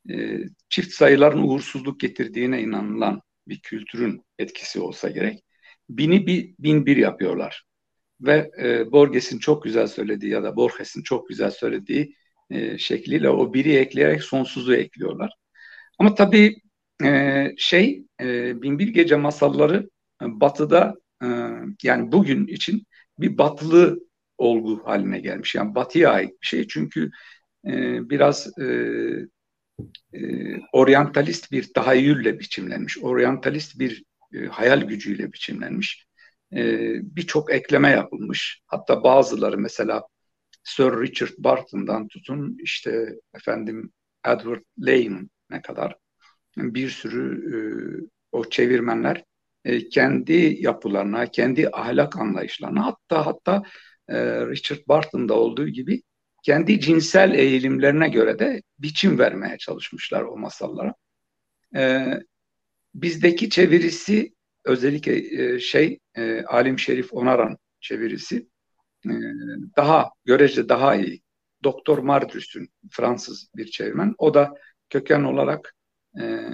[0.09, 5.43] e, çift sayıların uğursuzluk getirdiğine inanılan bir kültürün etkisi olsa gerek.
[5.89, 7.65] Bini bir, bin bir yapıyorlar.
[8.21, 12.15] Ve e, Borges'in çok güzel söylediği ya da Borges'in çok güzel söylediği
[12.49, 15.33] e, şekliyle o biri ekleyerek sonsuzu ekliyorlar.
[15.99, 16.55] Ama tabii
[17.03, 19.89] e, şey e, Binbir Gece masalları
[20.21, 21.27] e, batıda e,
[21.83, 22.83] yani bugün için
[23.19, 23.99] bir batılı
[24.37, 25.55] olgu haline gelmiş.
[25.55, 26.67] Yani batıya ait bir şey.
[26.67, 27.11] Çünkü
[27.65, 28.65] e, biraz e,
[30.13, 30.19] e,
[30.73, 32.97] oryantalist bir tahayyülle biçimlenmiş.
[32.97, 36.05] Oryantalist bir e, hayal gücüyle biçimlenmiş.
[36.53, 38.61] E, Birçok ekleme yapılmış.
[38.67, 40.03] Hatta bazıları mesela
[40.63, 43.91] Sir Richard Barton'dan tutun işte efendim
[44.27, 44.61] Edward
[45.49, 45.95] ne kadar
[46.57, 47.57] bir sürü e,
[48.31, 49.23] o çevirmenler
[49.65, 53.63] e, kendi yapılarına, kendi ahlak anlayışlarına hatta hatta
[54.09, 56.01] e, Richard Barton'da olduğu gibi
[56.43, 60.93] kendi cinsel eğilimlerine göre de biçim vermeye çalışmışlar o masallara.
[61.75, 62.13] E,
[62.93, 64.33] bizdeki çevirisi
[64.65, 68.47] özellikle e, şey e, Alim Şerif Onaran çevirisi
[69.05, 69.11] e,
[69.77, 71.21] daha görece daha iyi.
[71.63, 74.15] Doktor Mardrus'un Fransız bir çevirmen.
[74.17, 74.53] O da
[74.89, 75.75] köken olarak
[76.19, 76.49] e,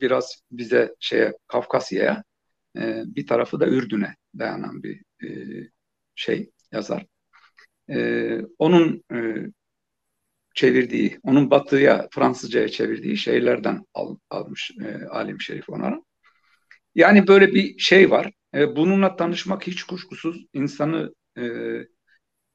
[0.00, 2.24] biraz bize şeye Kafkasya'ya
[2.76, 5.28] e, bir tarafı da Ürdün'e dayanan bir e,
[6.14, 7.06] şey yazar.
[7.90, 9.46] E, onun e,
[10.54, 16.02] çevirdiği, onun batıya, Fransızcaya çevirdiği şeylerden al, almış e, Alim Şerif Onar'a.
[16.94, 18.32] Yani böyle bir şey var.
[18.54, 21.44] E, bununla tanışmak hiç kuşkusuz insanı e,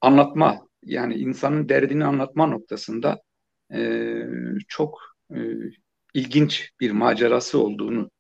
[0.02, 3.22] anlatma, yani insanın derdini anlatma noktasında
[3.74, 4.24] e,
[4.68, 5.00] çok
[5.36, 5.40] e,
[6.14, 8.12] ilginç bir macerası olduğunu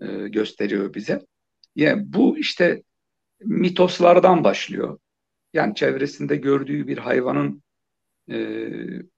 [0.00, 1.20] e, gösteriyor bize.
[1.76, 2.82] Yani bu işte
[3.40, 4.98] mitoslardan başlıyor.
[5.52, 7.62] Yani çevresinde gördüğü bir hayvanın
[8.30, 8.68] e,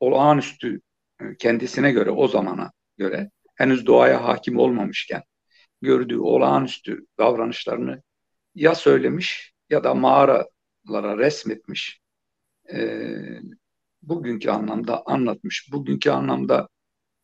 [0.01, 0.81] olağanüstü
[1.21, 5.23] e, kendisine göre o zamana göre henüz doğaya hakim olmamışken
[5.83, 8.03] gördüğü olağanüstü davranışlarını
[8.55, 12.01] ya söylemiş ya da mağaralara resmetmiş.
[12.73, 13.09] E,
[14.03, 15.69] bugünkü anlamda anlatmış.
[15.73, 16.69] Bugünkü anlamda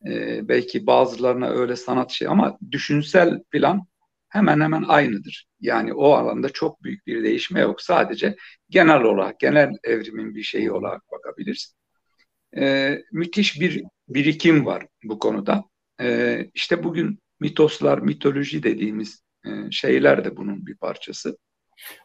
[0.06, 3.86] e, belki bazılarına öyle sanat şey ama düşünsel plan
[4.28, 5.46] hemen hemen aynıdır.
[5.60, 7.82] Yani o alanda çok büyük bir değişme yok.
[7.82, 8.36] Sadece
[8.70, 11.74] genel olarak, genel evrimin bir şeyi olarak bakabiliriz.
[12.56, 15.64] Ee, müthiş bir birikim var bu konuda.
[16.00, 21.36] Ee, işte bugün mitoslar, mitoloji dediğimiz e, şeyler de bunun bir parçası.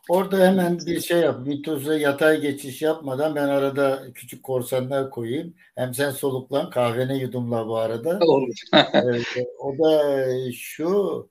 [0.09, 1.47] Orada hemen bir şey yap.
[1.47, 5.55] Mitoza yatay geçiş yapmadan ben arada küçük korsanlar koyayım.
[5.75, 8.19] Hem sen soluklan kahvene yudumla bu arada.
[8.21, 8.55] Olur.
[9.59, 11.29] o da şu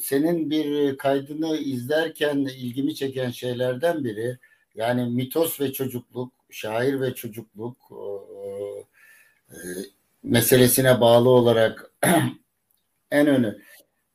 [0.00, 4.38] senin bir kaydını izlerken ilgimi çeken şeylerden biri
[4.74, 7.76] yani mitos ve çocukluk, şair ve çocukluk
[9.50, 9.56] e,
[10.22, 11.90] meselesine bağlı olarak
[13.10, 13.62] en önü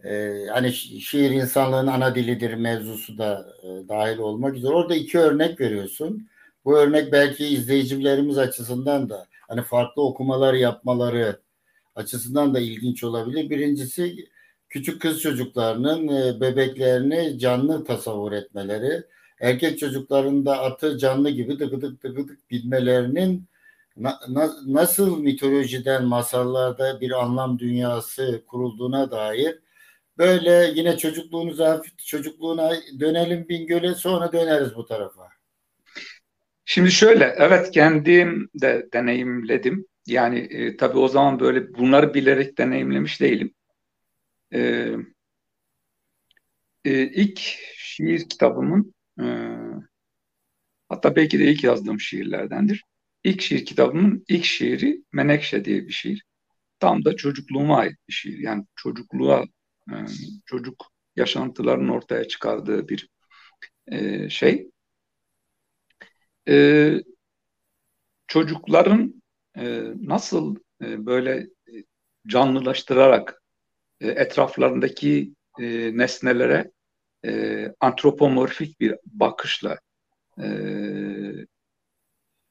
[0.03, 5.59] e, hani şiir insanlığın ana dilidir mevzusu da e, dahil olmak üzere orada iki örnek
[5.61, 6.29] veriyorsun.
[6.65, 11.39] Bu örnek belki izleyicilerimiz açısından da hani farklı okumalar yapmaları
[11.95, 13.49] açısından da ilginç olabilir.
[13.49, 14.29] Birincisi
[14.69, 19.03] küçük kız çocuklarının e, bebeklerini canlı tasavvur etmeleri,
[19.39, 23.47] erkek çocukların da atı canlı gibi tıkıdık tıkıdık bilmelerinin
[23.97, 29.59] na, na, nasıl mitolojiden, masallarda bir anlam dünyası kurulduğuna dair
[30.17, 35.29] böyle yine çocukluğunuza çocukluğuna dönelim Bingöl'e sonra döneriz bu tarafa.
[36.65, 39.85] Şimdi şöyle evet kendim de deneyimledim.
[40.07, 43.53] Yani e, tabii o zaman böyle bunları bilerek deneyimlemiş değilim.
[44.53, 44.93] E,
[46.85, 47.39] e, ilk
[47.75, 49.25] şiir kitabımın e,
[50.89, 52.83] hatta belki de ilk yazdığım şiirlerdendir.
[53.23, 56.23] İlk şiir kitabımın ilk şiiri Menekşe diye bir şiir.
[56.79, 58.39] Tam da çocukluğuma ait bir şiir.
[58.39, 59.45] Yani çocukluğa,
[59.91, 59.95] e,
[60.45, 63.09] çocuk yaşantılarının ortaya çıkardığı bir
[63.87, 64.71] e, şey.
[66.47, 66.97] E,
[68.27, 69.23] çocukların
[69.57, 71.47] e, nasıl e, böyle
[72.27, 73.43] canlılaştırarak
[74.01, 76.71] e, etraflarındaki e, nesnelere
[77.25, 79.79] e, antropomorfik bir bakışla
[80.41, 80.47] e,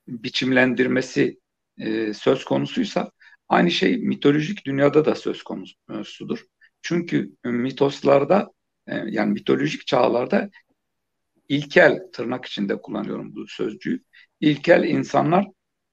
[0.09, 1.38] biçimlendirmesi
[1.78, 3.11] e, söz konusuysa
[3.48, 6.44] aynı şey mitolojik dünyada da söz konusudur.
[6.82, 8.50] Çünkü mitoslarda
[8.87, 10.50] e, yani mitolojik çağlarda
[11.48, 14.02] ilkel tırnak içinde kullanıyorum bu sözcüğü.
[14.40, 15.46] İlkel insanlar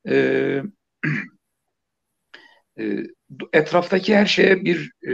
[0.07, 0.63] e,
[2.79, 3.03] e,
[3.53, 5.13] etraftaki her şeye bir e,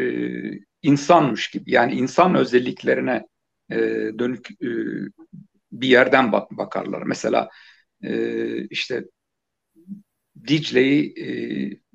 [0.81, 1.71] insanmış gibi.
[1.71, 3.27] Yani insan özelliklerine
[3.71, 3.77] e,
[4.19, 4.69] dönük e,
[5.71, 7.01] bir yerden bak bakarlar.
[7.03, 7.49] Mesela
[8.03, 9.03] e, işte
[10.47, 11.29] Dicle'yi, e,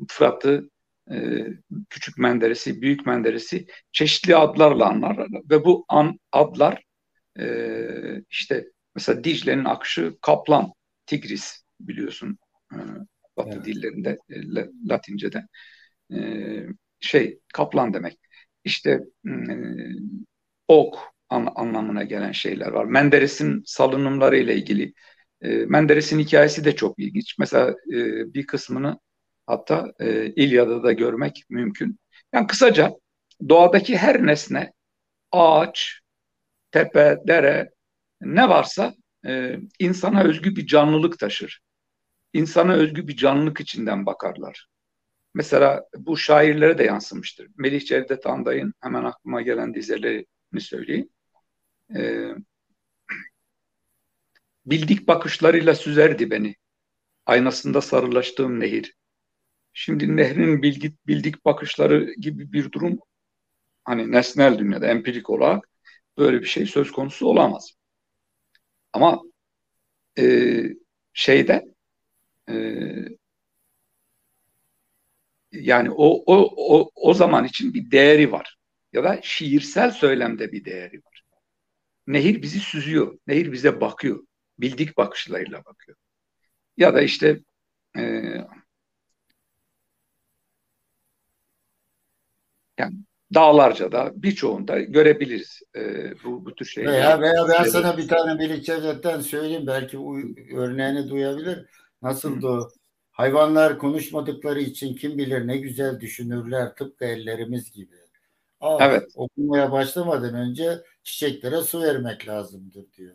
[0.08, 0.70] Fırat'ı,
[1.10, 1.46] e,
[1.90, 6.84] Küçük Menderes'i, Büyük Menderes'i çeşitli adlarla anlar ve bu an, adlar
[7.40, 7.46] e,
[8.30, 10.72] işte mesela Dicle'nin akışı Kaplan,
[11.06, 12.38] Tigris biliyorsun.
[12.72, 12.78] E,
[13.36, 13.64] Batı evet.
[13.64, 14.34] dillerinde, e,
[14.88, 15.46] Latince'de
[16.14, 16.18] e,
[17.00, 18.18] şey Kaplan demek.
[18.64, 19.32] İşte e,
[20.68, 22.84] ok an, anlamına gelen şeyler var.
[22.84, 24.92] Menderes'in salınımları ile ilgili
[25.66, 27.38] Menderes'in hikayesi de çok ilginç.
[27.38, 27.74] Mesela
[28.34, 28.98] bir kısmını
[29.46, 29.92] hatta
[30.36, 31.98] İlyada'da da görmek mümkün.
[32.32, 32.92] Yani kısaca
[33.48, 34.72] doğadaki her nesne,
[35.32, 36.00] ağaç,
[36.70, 37.70] tepe, dere
[38.20, 38.94] ne varsa
[39.26, 41.60] e, insana özgü bir canlılık taşır.
[42.34, 44.68] İnsana özgü bir canlılık içinden bakarlar.
[45.34, 47.48] Mesela bu şairlere de yansımıştır.
[47.56, 51.08] Melih Cevdet Anday'ın hemen aklıma gelen dizelerini söyleyeyim.
[51.96, 52.30] Ee,
[54.66, 56.56] bildik bakışlarıyla süzerdi beni.
[57.26, 58.94] Aynasında sarılaştığım nehir.
[59.72, 62.98] Şimdi nehrin bildik, bildik bakışları gibi bir durum
[63.84, 65.70] hani nesnel dünyada empirik olarak
[66.18, 67.72] böyle bir şey söz konusu olamaz.
[68.92, 69.22] Ama
[70.18, 70.24] e,
[71.12, 71.73] şeyde
[72.48, 72.54] e,
[75.52, 78.56] yani o, o, o, o zaman için bir değeri var.
[78.92, 81.22] Ya da şiirsel söylemde bir değeri var.
[82.06, 83.18] Nehir bizi süzüyor.
[83.26, 84.24] Nehir bize bakıyor.
[84.58, 85.96] Bildik bakışlarıyla bakıyor.
[86.76, 87.40] Ya da işte
[87.96, 88.02] e,
[92.78, 92.94] yani
[93.34, 96.92] dağlarca da birçoğunda görebiliriz e, bu, bu tür şeyler.
[96.92, 99.98] Veya, veya ben sana bir tane Melik Cevdet'ten söyleyeyim belki
[100.56, 101.66] örneğini duyabilir.
[102.02, 102.68] Nasıldı o?
[103.12, 107.94] Hayvanlar konuşmadıkları için kim bilir ne güzel düşünürler tıpkı ellerimiz gibi.
[108.60, 109.12] Aa, evet.
[109.14, 113.14] Okumaya başlamadan önce çiçeklere su vermek lazımdır diyor.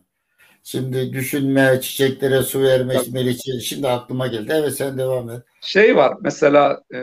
[0.64, 4.52] Şimdi düşünme, çiçeklere su verme, Meriç'e şimdi aklıma geldi.
[4.56, 5.44] Evet sen devam et.
[5.62, 7.00] Şey var mesela e,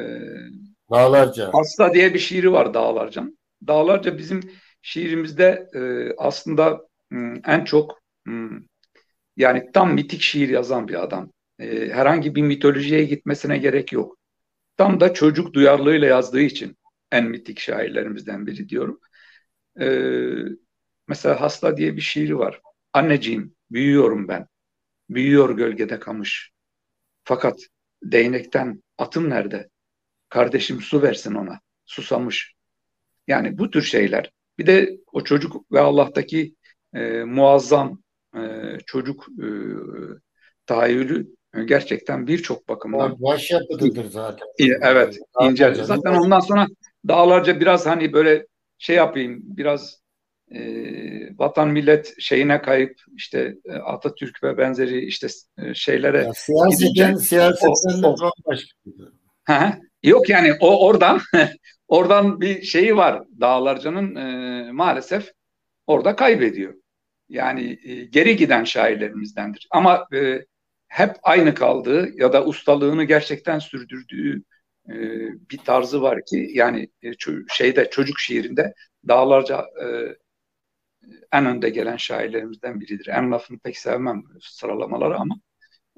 [0.90, 1.50] Dağlarca.
[1.52, 3.24] Hasta diye bir şiiri var Dağlarca.
[3.66, 4.40] Dağlarca bizim
[4.82, 5.80] şiirimizde e,
[6.18, 8.50] aslında m, en çok m,
[9.36, 11.30] yani tam mitik şiir yazan bir adam.
[11.58, 14.18] E, herhangi bir mitolojiye gitmesine gerek yok.
[14.76, 16.76] Tam da çocuk duyarlılığıyla yazdığı için
[17.12, 19.00] en mitik şairlerimizden biri diyorum.
[19.80, 19.86] E,
[21.08, 22.60] mesela Hasta diye bir şiiri var.
[22.92, 24.46] Anneciğim büyüyorum ben.
[25.10, 26.52] Büyüyor gölgede kamış.
[27.24, 27.60] Fakat
[28.02, 29.68] değnekten atım nerede?
[30.28, 31.60] Kardeşim su versin ona.
[31.84, 32.54] Susamış.
[33.26, 34.32] Yani bu tür şeyler.
[34.58, 36.54] Bir de o çocuk ve Allah'taki
[36.94, 38.02] e, muazzam
[38.36, 38.40] e,
[38.86, 39.46] çocuk e,
[40.66, 43.22] tahayyülü gerçekten birçok bakımdan.
[43.22, 44.46] Başyapıtıdır zaten.
[44.82, 45.18] Evet.
[45.42, 45.74] ince.
[45.74, 46.66] Zaten ondan sonra
[47.08, 48.46] dağlarca biraz hani böyle
[48.78, 50.00] şey yapayım biraz
[50.54, 50.60] e,
[51.38, 55.26] vatan millet şeyine kayıp işte e, Atatürk ve benzeri işte
[55.58, 59.80] e, şeylere ya, siyaseten siyasetten de bambaşka.
[60.02, 61.20] Yok yani o oradan
[61.88, 63.22] oradan bir şeyi var.
[63.40, 65.32] Dağlarca'nın e, maalesef
[65.86, 66.74] orada kaybediyor.
[67.28, 69.68] Yani e, geri giden şairlerimizdendir.
[69.70, 70.44] Ama e,
[70.88, 74.42] hep aynı kaldığı ya da ustalığını gerçekten sürdürdüğü
[74.88, 74.94] e,
[75.50, 77.10] bir tarzı var ki yani e,
[77.48, 78.74] şeyde çocuk şiirinde
[79.08, 79.86] Dağlarca e,
[81.32, 83.06] en önde gelen şairlerimizden biridir.
[83.06, 85.34] En lafını pek sevmem sıralamaları ama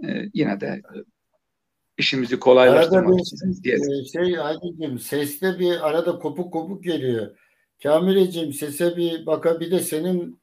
[0.05, 0.97] e, yine de e,
[1.99, 3.79] işimizi kolaylaştırmak için diye.
[4.13, 7.39] Şey Aydın'cığım seste bir arada kopuk kopuk geliyor.
[7.83, 10.41] Kamileciğim sese bir baka bir de senin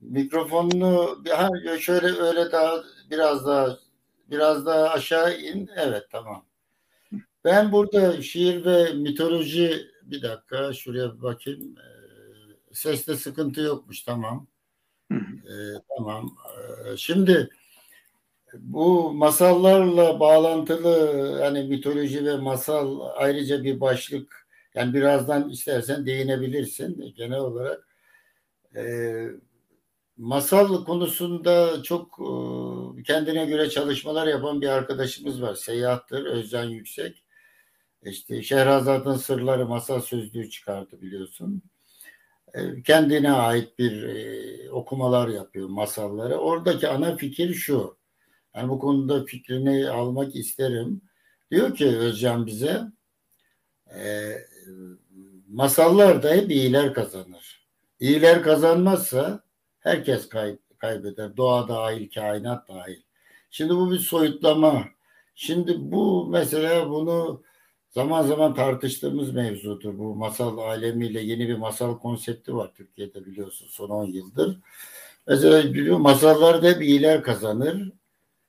[0.00, 1.48] mikrofonunu ha,
[1.80, 2.82] şöyle öyle daha
[3.12, 3.78] biraz daha
[4.30, 5.70] biraz daha aşağı in.
[5.76, 6.44] Evet tamam.
[7.44, 11.74] Ben burada şiir ve mitoloji bir dakika şuraya bir bakayım.
[11.78, 14.46] Ee, seste sıkıntı yokmuş tamam.
[15.12, 15.16] Ee,
[15.96, 16.36] tamam.
[16.58, 17.50] Ee, şimdi
[18.58, 27.38] bu masallarla bağlantılı hani mitoloji ve masal ayrıca bir başlık yani birazdan istersen değinebilirsin genel
[27.38, 27.88] olarak.
[28.76, 29.26] Ee,
[30.22, 32.18] masal konusunda çok
[32.98, 35.54] e, kendine göre çalışmalar yapan bir arkadaşımız var.
[35.54, 37.24] Seyahattır Özcan Yüksek.
[38.02, 41.62] İşte Şehrazat'ın Sırları masal sözlüğü çıkardı biliyorsun.
[42.54, 46.36] Ee, kendine ait bir e, okumalar yapıyor masalları.
[46.36, 47.96] Oradaki ana fikir şu.
[48.54, 51.02] Yani bu konuda fikrini almak isterim.
[51.50, 52.82] Diyor ki Özcan bize
[53.94, 54.32] e,
[55.48, 57.68] masallar da hep iyiler kazanır.
[58.00, 59.44] İyiler kazanmazsa
[59.82, 61.36] herkes kay, kaybeder.
[61.36, 63.02] Doğa dahil, kainat dahil.
[63.50, 64.84] Şimdi bu bir soyutlama.
[65.34, 67.42] Şimdi bu mesela bunu
[67.90, 69.98] zaman zaman tartıştığımız mevzudur.
[69.98, 74.58] Bu masal alemiyle yeni bir masal konsepti var Türkiye'de biliyorsun son 10 yıldır.
[75.26, 77.92] Mesela biliyor masallarda hep iyiler kazanır.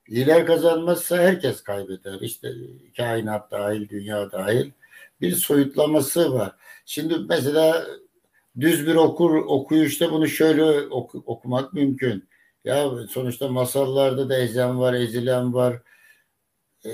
[0.07, 2.21] İyiler kazanmazsa herkes kaybeder.
[2.21, 2.53] İşte
[2.97, 4.71] kainat dahil, dünya dahil
[5.21, 6.55] bir soyutlaması var.
[6.85, 7.85] Şimdi mesela
[8.59, 12.29] düz bir okur okuyuşta bunu şöyle oku, okumak mümkün.
[12.63, 15.81] Ya sonuçta masallarda da ezen var, ezilen var.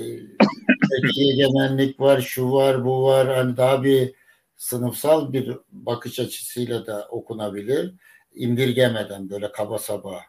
[0.92, 3.36] E, egemenlik var, şu var, bu var.
[3.36, 4.14] Hani daha bir
[4.56, 7.94] sınıfsal bir bakış açısıyla da okunabilir.
[8.34, 10.20] İndirgemeden böyle kaba saba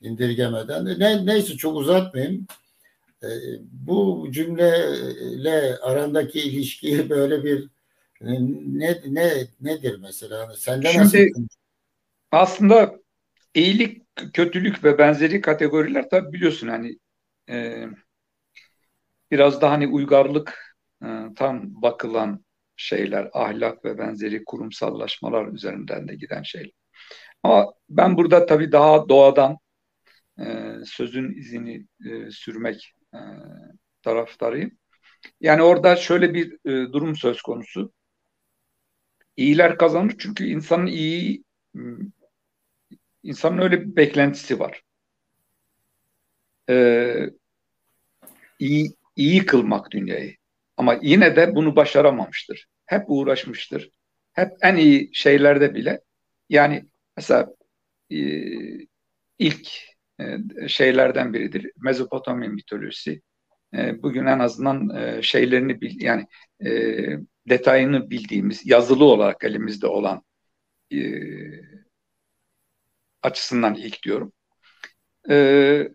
[0.00, 0.84] indirgemeden.
[1.00, 2.46] Ne, neyse çok uzatmayayım.
[3.22, 3.28] E,
[3.72, 7.68] bu cümleyle arandaki ilişkiyi böyle bir
[8.20, 10.48] ne ne nedir mesela?
[10.48, 11.26] Hani senden Şimdi nasıl?
[12.32, 12.98] aslında
[13.54, 14.02] iyilik,
[14.34, 16.98] kötülük ve benzeri kategoriler tabi biliyorsun hani
[17.50, 17.86] e,
[19.30, 21.06] biraz da hani uygarlık e,
[21.36, 22.44] tam bakılan
[22.76, 26.72] şeyler, ahlak ve benzeri kurumsallaşmalar üzerinden de giden şeyler.
[27.42, 29.58] Ama ben burada tabii daha doğadan
[30.40, 33.18] e, sözün izini e, sürmek e,
[34.02, 34.72] taraftarıyım.
[35.40, 37.92] Yani orada şöyle bir e, durum söz konusu.
[39.40, 41.44] İyiler kazanır çünkü insanın iyi
[43.22, 44.82] insanın öyle bir beklentisi var.
[46.70, 47.26] Ee,
[48.58, 50.36] iyi, iyi kılmak dünyayı.
[50.76, 52.66] Ama yine de bunu başaramamıştır.
[52.86, 53.90] Hep uğraşmıştır.
[54.32, 56.00] Hep en iyi şeylerde bile.
[56.48, 56.84] Yani
[57.16, 57.54] mesela
[58.10, 58.18] e,
[59.38, 59.68] ilk
[60.20, 60.38] e,
[60.68, 61.72] şeylerden biridir.
[61.76, 63.22] Mezopotamya mitolojisi.
[63.74, 66.26] E, bugün en azından e, şeylerini bil, yani
[66.64, 66.70] e,
[67.48, 70.22] detayını bildiğimiz, yazılı olarak elimizde olan
[70.92, 70.98] e,
[73.22, 74.32] açısından ilk diyorum.
[75.30, 75.88] E,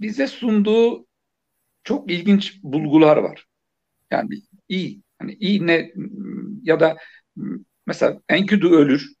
[0.00, 1.06] bize sunduğu
[1.84, 3.46] çok ilginç bulgular var.
[4.10, 4.28] Yani
[4.68, 5.92] iyi, hani iyi ne
[6.62, 6.96] ya da
[7.86, 9.12] mesela Enkidu ölür.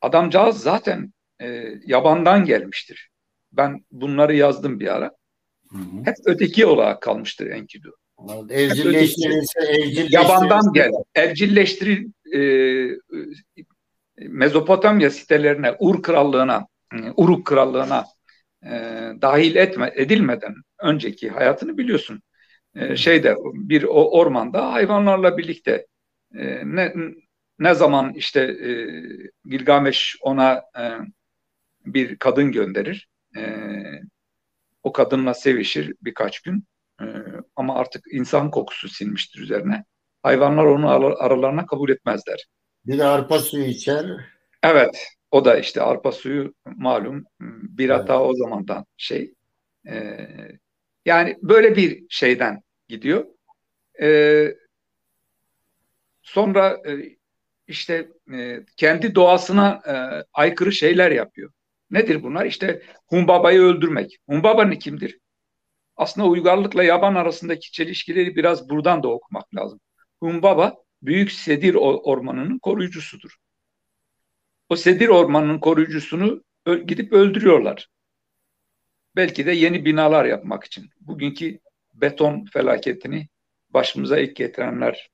[0.00, 3.10] Adamcağız zaten e, yabandan gelmiştir.
[3.52, 5.16] Ben bunları yazdım bir ara.
[5.68, 6.04] Hı hı.
[6.04, 7.96] Hep öteki olarak kalmıştır Enkidu.
[8.50, 10.16] Evcilleştirilse evcilleştirilse.
[10.16, 10.90] Yabandan gel.
[11.14, 12.40] Evcilleştiril e,
[14.18, 16.66] Mezopotamya sitelerine, Ur krallığına,
[17.16, 18.04] Uruk krallığına
[18.64, 18.70] e,
[19.22, 22.22] dahil etme, edilmeden önceki hayatını biliyorsun.
[22.74, 25.86] E, şeyde bir o ormanda hayvanlarla birlikte
[26.34, 26.94] e, ne
[27.58, 28.70] ne zaman işte e,
[29.44, 30.82] Gilgameş ona e,
[31.86, 33.08] bir kadın gönderir.
[33.36, 33.42] E,
[34.82, 36.64] o kadınla sevişir birkaç gün.
[37.02, 37.06] E,
[37.56, 39.84] ama artık insan kokusu sinmiştir üzerine.
[40.22, 40.88] Hayvanlar onu
[41.22, 42.46] aralarına kabul etmezler.
[42.86, 44.06] Bir de arpa suyu içer.
[44.62, 45.08] Evet.
[45.30, 48.26] O da işte arpa suyu malum bir hata evet.
[48.26, 49.34] o zamandan şey.
[49.88, 50.18] E,
[51.04, 53.26] yani böyle bir şeyden gidiyor.
[54.02, 54.48] E,
[56.22, 57.16] sonra e,
[57.66, 59.94] işte e, kendi doğasına e,
[60.32, 61.52] aykırı şeyler yapıyor.
[61.90, 62.46] Nedir bunlar?
[62.46, 64.18] İşte Humbaba'yı öldürmek.
[64.28, 65.18] Humbaba ne kimdir?
[65.98, 69.80] Aslında uygarlıkla yaban arasındaki çelişkileri biraz buradan da okumak lazım.
[70.20, 73.36] Humbaba büyük sedir ormanının koruyucusudur.
[74.68, 76.42] O sedir ormanının koruyucusunu
[76.86, 77.88] gidip öldürüyorlar.
[79.16, 80.90] Belki de yeni binalar yapmak için.
[81.00, 81.58] Bugünkü
[81.94, 83.28] beton felaketini
[83.70, 85.10] başımıza ilk getirenler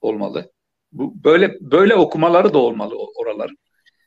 [0.00, 0.52] olmalı.
[0.92, 3.58] Bu böyle böyle okumaları da olmalı oraların.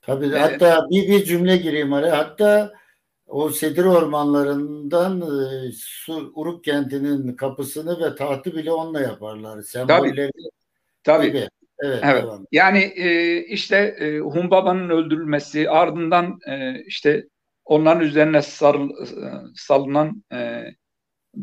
[0.01, 2.18] Tabii ee, hatta bir bir cümle gireyim araya.
[2.18, 2.74] Hatta
[3.32, 9.61] o sedir ormanlarından e, Sur, Uruk kentinin kapısını ve tahtı bile onunla yaparlar.
[9.61, 10.49] Sembolleri tabii.
[11.03, 11.27] Tabii.
[11.27, 11.47] Gibi.
[11.84, 12.25] Evet, evet.
[12.51, 17.27] Yani e, işte e, Humbaba'nın öldürülmesi, ardından e, işte
[17.65, 20.65] onların üzerine sarıl, e, salınan e,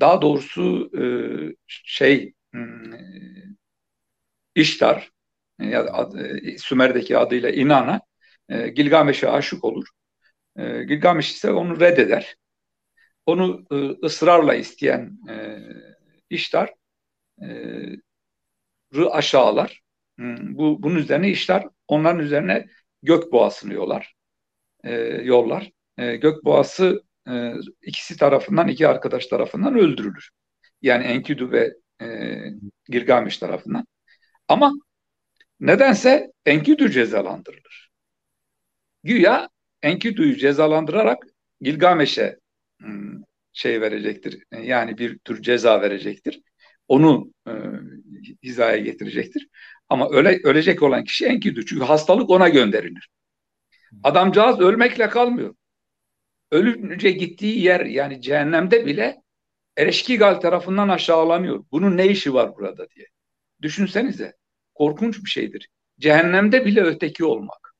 [0.00, 1.04] daha doğrusu e,
[1.66, 2.58] şey e,
[4.54, 5.10] İştar
[5.60, 8.00] ya e, Sümer'deki adıyla İnan'a
[8.48, 9.86] e, Gilgameş'e aşık olur.
[10.58, 12.36] E, Gilgameş ise onu reddeder.
[13.26, 15.58] Onu e, ısrarla isteyen e,
[16.30, 16.74] İştar
[17.42, 17.48] e,
[18.94, 19.80] rı aşağılar.
[20.40, 22.66] Bu bunun üzerine işler onların üzerine
[23.02, 24.14] gök boğasını yollar.
[24.84, 24.92] E,
[25.24, 25.70] yollar.
[25.98, 27.52] E, gök boğası e,
[27.82, 30.30] ikisi tarafından iki arkadaş tarafından öldürülür.
[30.82, 32.38] Yani Enkidu ve e,
[32.88, 33.86] Gilgameş tarafından.
[34.48, 34.72] Ama
[35.60, 37.90] nedense Enkidu cezalandırılır.
[39.04, 39.48] Güya
[39.82, 41.26] Enkidu'yu cezalandırarak
[41.60, 42.38] Gilgameş'e
[42.80, 43.22] hmm,
[43.52, 44.42] şey verecektir.
[44.62, 46.40] Yani bir tür ceza verecektir.
[46.88, 47.52] Onu e,
[48.42, 49.48] hizaya getirecektir.
[49.88, 51.64] Ama öle, ölecek olan kişi Enkidu.
[51.64, 53.08] Çünkü hastalık ona gönderilir.
[54.02, 55.54] Adamcağız ölmekle kalmıyor.
[56.50, 59.16] Ölünce gittiği yer yani cehennemde bile
[59.76, 61.64] Ereşkigal tarafından aşağılanıyor.
[61.72, 63.06] Bunun ne işi var burada diye.
[63.62, 64.32] Düşünsenize.
[64.74, 65.68] Korkunç bir şeydir.
[66.00, 67.74] Cehennemde bile öteki olmak.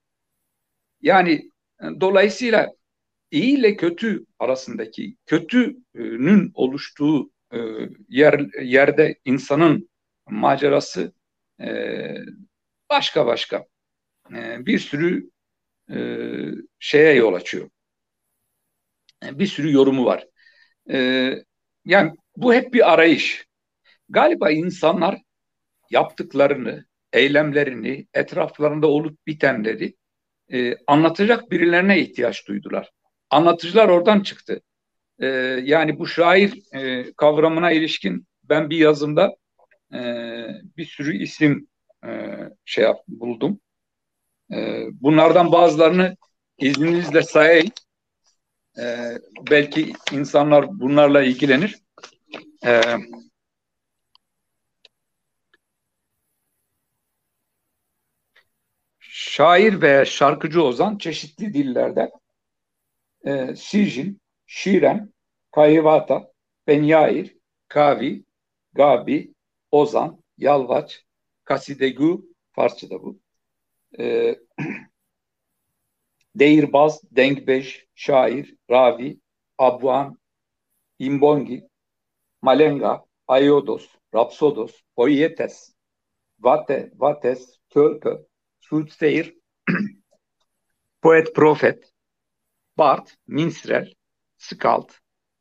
[1.01, 1.51] Yani
[1.83, 2.73] dolayısıyla
[3.31, 7.59] iyi ile kötü arasındaki kötünün oluştuğu e,
[8.09, 9.89] yer yerde insanın
[10.31, 11.13] macerası
[11.61, 11.69] e,
[12.91, 13.65] başka başka
[14.35, 15.31] e, bir sürü
[16.79, 17.71] şeye yol açıyor.
[19.23, 20.27] Bir sürü yorumu var.
[21.85, 23.47] Yani bu hep bir arayış.
[24.09, 25.23] Galiba insanlar
[25.91, 29.97] yaptıklarını, eylemlerini, etraflarında olup bitenleri
[30.53, 32.91] e, anlatacak birilerine ihtiyaç duydular.
[33.31, 34.61] Anlatıcılar oradan çıktı.
[35.19, 35.27] E,
[35.65, 39.37] yani bu şair e, kavramına ilişkin ben bir yazımda
[39.95, 40.01] e,
[40.77, 41.69] bir sürü isim
[42.07, 42.11] e,
[42.65, 43.61] şey yap, buldum.
[44.53, 46.17] E, bunlardan bazılarını
[46.59, 47.71] izninizle sayayım.
[48.79, 48.85] E,
[49.51, 51.79] belki insanlar bunlarla ilgilenir.
[52.67, 52.83] E,
[59.39, 62.11] şair ve şarkıcı Ozan çeşitli dillerde
[63.25, 64.15] e, Sicil,
[64.47, 65.13] Şiren,
[65.53, 66.33] Kayıvata,
[66.67, 67.37] Benyair,
[67.69, 68.25] Kavi,
[68.73, 69.35] Gabi,
[69.71, 71.05] Ozan, Yalvaç,
[71.45, 73.19] Kasidegu, Farsçada bu.
[73.99, 74.37] E,
[76.35, 79.21] Değirbaz, Denkbeş, Şair, Ravi,
[79.59, 80.19] Abuan,
[80.99, 81.69] İmbongi,
[82.43, 85.75] Malenga, Ayodos, Rapsodos, Poietes,
[86.41, 88.29] Vate, Vates, Körpö,
[88.71, 89.35] Soothsayer,
[91.03, 91.93] Poet Profet,
[92.79, 93.95] Bart, Minstrel,
[94.39, 94.91] Skald,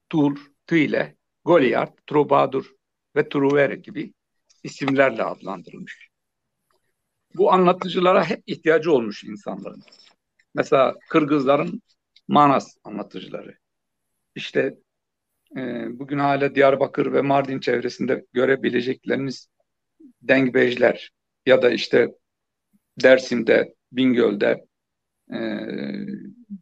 [0.09, 1.15] Tur, Tüyle,
[1.45, 2.71] Goliath, Troubadour
[3.15, 4.13] ve Truver gibi
[4.63, 6.09] isimlerle adlandırılmış.
[7.35, 9.83] Bu anlatıcılara hep ihtiyacı olmuş insanların.
[10.55, 11.81] Mesela Kırgızların
[12.27, 13.57] Manas anlatıcıları.
[14.35, 14.77] İşte
[15.57, 19.47] e, bugün hala Diyarbakır ve Mardin çevresinde görebilecekleriniz
[20.21, 21.11] Dengbejler
[21.45, 22.09] ya da işte
[23.03, 24.65] Dersim'de, Bingöl'de,
[25.33, 25.37] e,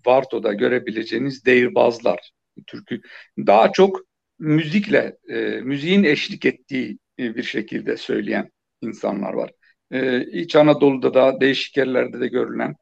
[0.05, 2.31] Varto'da görebileceğiniz değirbazlar,
[2.67, 3.01] türkü
[3.37, 4.01] daha çok
[4.39, 9.51] müzikle, e, müziğin eşlik ettiği bir şekilde söyleyen insanlar var.
[9.91, 12.75] E, İç Anadolu'da da değişik yerlerde de görülen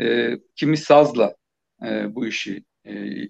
[0.00, 1.34] e, kimi sazla
[1.84, 3.28] e, bu işi e, e,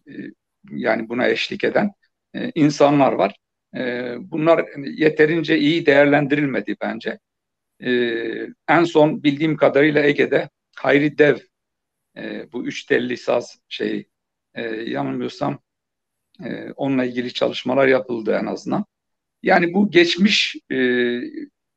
[0.71, 1.91] yani buna eşlik eden
[2.35, 3.37] e, insanlar var.
[3.77, 4.67] E, bunlar
[4.97, 7.19] yeterince iyi değerlendirilmedi bence.
[7.85, 7.91] E,
[8.69, 11.37] en son bildiğim kadarıyla Ege'de Hayri Dev
[12.17, 14.07] e, bu üç telli saz şeyi
[14.55, 15.59] e, yanılmıyorsam
[16.45, 18.85] e, onunla ilgili çalışmalar yapıldı en azından.
[19.43, 20.77] Yani bu geçmiş e,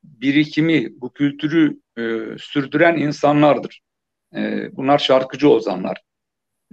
[0.03, 2.01] birikimi, bu kültürü e,
[2.39, 3.81] sürdüren insanlardır.
[4.35, 6.01] E, bunlar şarkıcı ozanlar.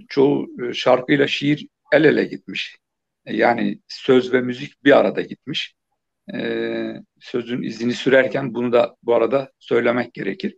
[0.09, 2.77] Çoğu e, şarkıyla şiir el ele gitmiş.
[3.25, 5.75] E, yani söz ve müzik bir arada gitmiş.
[6.33, 10.57] E, sözün izini sürerken bunu da bu arada söylemek gerekir.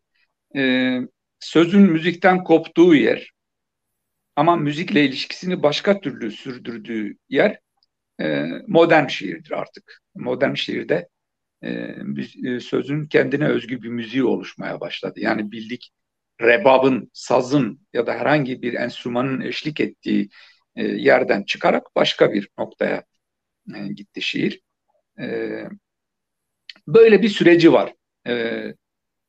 [0.56, 1.00] E,
[1.40, 3.32] sözün müzikten koptuğu yer
[4.36, 7.60] ama müzikle ilişkisini başka türlü sürdürdüğü yer
[8.22, 10.02] e, modern şiirdir artık.
[10.16, 11.10] Modern şiirde
[11.62, 11.96] e,
[12.46, 15.20] e, sözün kendine özgü bir müziği oluşmaya başladı.
[15.20, 15.92] Yani bildik
[16.42, 20.30] rebabın, sazın ya da herhangi bir enstrümanın eşlik ettiği
[20.76, 23.04] e, yerden çıkarak başka bir noktaya
[23.76, 24.63] e, gitti şiir.
[25.20, 25.68] E,
[26.88, 27.94] böyle bir süreci var.
[28.28, 28.64] E,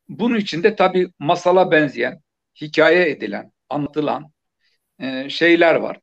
[0.09, 2.21] bunun içinde tabii masala benzeyen,
[2.61, 4.31] hikaye edilen, anlatılan
[4.99, 5.99] e, şeyler var.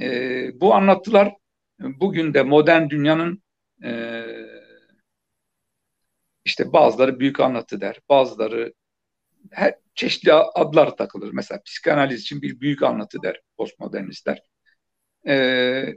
[0.00, 1.34] E, bu anlatılar
[1.80, 3.42] bugün de modern dünyanın
[3.84, 4.24] e,
[6.44, 8.74] işte bazıları büyük anlatı der, bazıları
[9.50, 11.30] her çeşitli adlar takılır.
[11.32, 14.42] Mesela psikanaliz için bir büyük anlatı der postmodernistler.
[15.28, 15.94] E,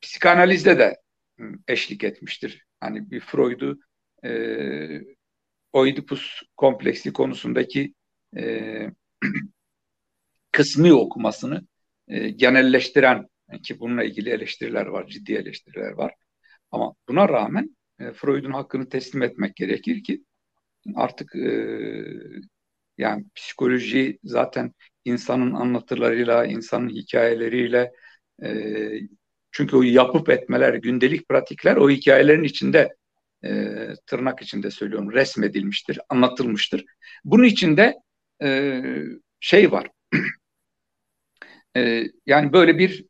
[0.00, 1.01] psikanalizde de
[1.68, 2.64] eşlik etmiştir.
[2.80, 3.78] Hani bir Freud'u
[4.24, 4.32] e,
[5.72, 7.94] Oedipus kompleksi konusundaki
[8.36, 8.86] e,
[10.52, 11.66] kısmi okumasını
[12.08, 13.28] e, genelleştiren
[13.62, 16.14] ki bununla ilgili eleştiriler var, ciddi eleştiriler var.
[16.70, 20.24] Ama buna rağmen e, Freud'un hakkını teslim etmek gerekir ki
[20.94, 21.48] artık e,
[22.98, 24.72] yani psikoloji zaten
[25.04, 27.92] insanın anlatılarıyla, insanın hikayeleriyle
[28.42, 28.50] e,
[29.52, 32.94] çünkü o yapıp etmeler, gündelik pratikler o hikayelerin içinde
[33.44, 33.74] e,
[34.06, 36.84] tırnak içinde söylüyorum resmedilmiştir, anlatılmıştır.
[37.24, 37.94] Bunun içinde
[38.42, 38.82] e,
[39.40, 39.88] şey var.
[41.76, 43.04] e, yani böyle bir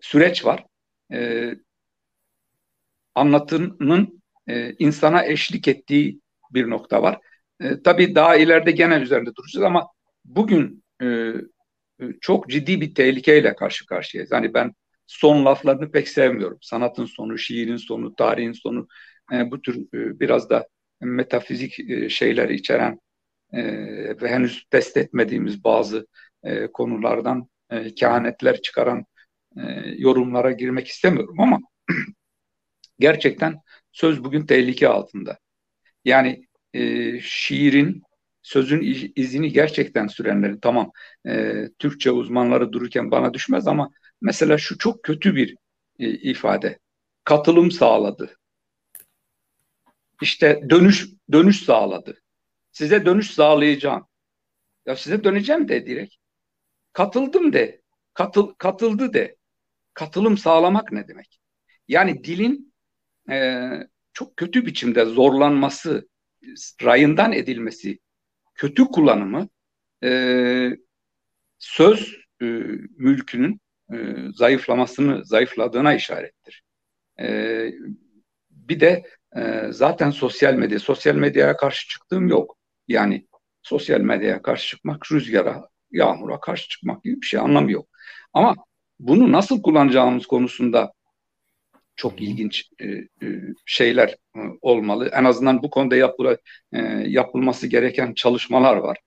[0.00, 0.64] süreç var.
[1.12, 1.50] E,
[3.14, 7.20] anlatının e, insana eşlik ettiği bir nokta var.
[7.60, 9.88] E, tabii daha ileride genel üzerinde duracağız ama
[10.24, 11.34] bugün e, e,
[12.20, 14.32] çok ciddi bir tehlikeyle karşı karşıyayız.
[14.32, 14.74] Hani ben
[15.12, 16.58] son laflarını pek sevmiyorum.
[16.60, 18.88] Sanatın sonu, şiirin sonu, tarihin sonu
[19.32, 20.68] e, bu tür e, biraz da
[21.00, 23.00] metafizik e, şeyler içeren
[23.52, 23.62] e,
[24.22, 26.06] ve henüz test etmediğimiz bazı
[26.44, 29.04] e, konulardan e, kehanetler çıkaran
[29.56, 29.62] e,
[29.98, 31.58] yorumlara girmek istemiyorum ama
[32.98, 33.56] gerçekten
[33.92, 35.38] söz bugün tehlike altında.
[36.04, 38.02] Yani e, şiirin
[38.42, 40.92] sözün izini gerçekten sürenlerin tamam
[41.28, 43.90] e, Türkçe uzmanları dururken bana düşmez ama
[44.22, 45.56] mesela şu çok kötü bir
[45.98, 46.78] e, ifade.
[47.24, 48.36] Katılım sağladı.
[50.22, 52.22] İşte dönüş dönüş sağladı.
[52.72, 54.06] Size dönüş sağlayacağım.
[54.86, 56.14] Ya size döneceğim de direkt.
[56.92, 57.82] Katıldım de.
[58.14, 59.36] Katıl katıldı de.
[59.94, 61.40] Katılım sağlamak ne demek?
[61.88, 62.74] Yani dilin
[63.30, 63.68] e,
[64.12, 66.08] çok kötü biçimde zorlanması
[66.82, 67.98] rayından edilmesi,
[68.54, 69.48] kötü kullanımı
[70.04, 70.70] e,
[71.58, 72.44] söz e,
[72.96, 73.60] mülkünün
[73.92, 73.96] e,
[74.34, 76.62] zayıflamasını, zayıfladığına işarettir.
[77.20, 77.26] E,
[78.50, 79.02] bir de
[79.36, 82.56] e, zaten sosyal medya, sosyal medyaya karşı çıktığım yok.
[82.88, 83.26] Yani
[83.62, 87.88] sosyal medyaya karşı çıkmak, rüzgara, yağmura karşı çıkmak gibi bir şey anlamı yok.
[88.32, 88.54] Ama
[89.00, 90.92] bunu nasıl kullanacağımız konusunda
[91.96, 93.08] çok ilginç e, e,
[93.66, 95.10] şeyler e, olmalı.
[95.12, 96.36] En azından bu konuda yapıla,
[97.06, 98.98] yapılması gereken çalışmalar var.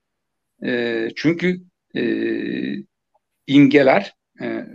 [1.16, 1.62] Çünkü
[1.96, 2.04] e,
[3.48, 4.66] imgeler, e,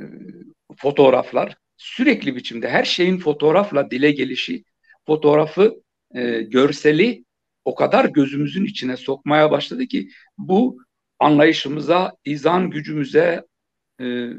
[0.76, 4.64] fotoğraflar sürekli biçimde her şeyin fotoğrafla dile gelişi,
[5.06, 5.82] fotoğrafı,
[6.14, 7.24] e, görseli
[7.64, 10.08] o kadar gözümüzün içine sokmaya başladı ki
[10.38, 10.78] bu
[11.18, 13.44] anlayışımıza, izan gücümüze
[14.00, 14.34] e, e,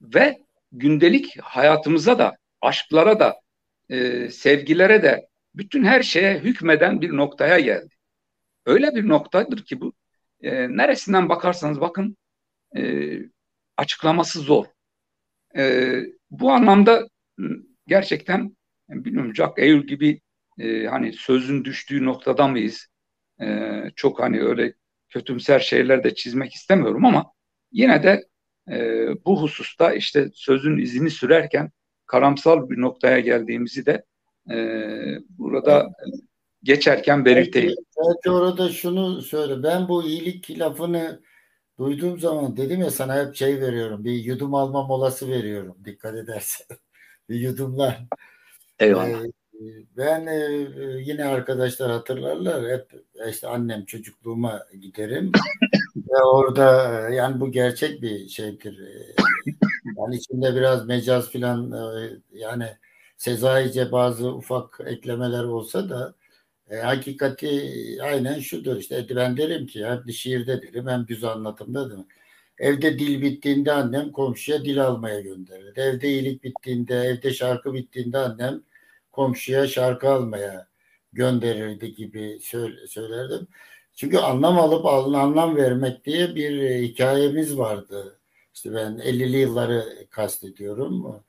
[0.00, 0.38] ve
[0.72, 3.40] gündelik hayatımıza da, aşklara da,
[3.88, 7.94] e, sevgilere de, bütün her şeye hükmeden bir noktaya geldi.
[8.66, 9.92] Öyle bir noktadır ki bu,
[10.42, 12.16] e, neresinden bakarsanız bakın,
[12.76, 12.82] e,
[13.76, 14.64] açıklaması zor.
[15.56, 15.92] E,
[16.30, 17.08] bu anlamda
[17.86, 18.56] gerçekten
[18.88, 20.20] bilmiyorum Jack Eyul gibi
[20.58, 22.86] e, hani sözün düştüğü noktada mıyız?
[23.40, 24.74] E, çok hani öyle
[25.08, 27.32] kötümser şeyler de çizmek istemiyorum ama
[27.72, 28.24] yine de
[28.70, 31.70] e, bu hususta işte sözün izini sürerken
[32.06, 34.04] karamsal bir noktaya geldiğimizi de
[34.50, 34.56] e,
[35.28, 35.92] burada
[36.62, 37.68] geçerken belirteyim.
[37.68, 39.62] Belki, belki orada şunu söyle.
[39.62, 41.20] Ben bu iyilik lafını
[41.78, 44.04] duyduğum zaman dedim ya sana hep şey veriyorum.
[44.04, 45.76] Bir yudum alma molası veriyorum.
[45.84, 46.66] Dikkat edersen.
[47.28, 48.04] bir yudumlar.
[48.78, 49.24] Eyvallah.
[49.24, 49.30] Ee,
[49.96, 50.40] ben e,
[51.00, 52.92] yine arkadaşlar hatırlarlar hep
[53.30, 55.32] işte annem çocukluğuma giderim
[55.96, 58.78] ve orada e, yani bu gerçek bir şeydir.
[58.78, 59.14] E,
[59.98, 61.72] yani içinde biraz mecaz filan
[62.32, 62.68] yani
[63.16, 66.14] Sezaice bazı ufak eklemeler olsa da
[66.74, 67.70] e, hakikati
[68.02, 72.06] aynen şudur işte ben derim ki hem şiirde derim hem düz anlatımda derim.
[72.58, 75.76] Evde dil bittiğinde annem komşuya dil almaya gönderir.
[75.76, 78.62] Evde iyilik bittiğinde, evde şarkı bittiğinde annem
[79.12, 80.68] komşuya şarkı almaya
[81.12, 82.38] gönderirdi gibi
[82.88, 83.48] söylerdim.
[83.96, 88.18] Çünkü anlam alıp anlam vermek diye bir e, hikayemiz vardı.
[88.54, 91.22] İşte ben 50'li yılları kastediyorum.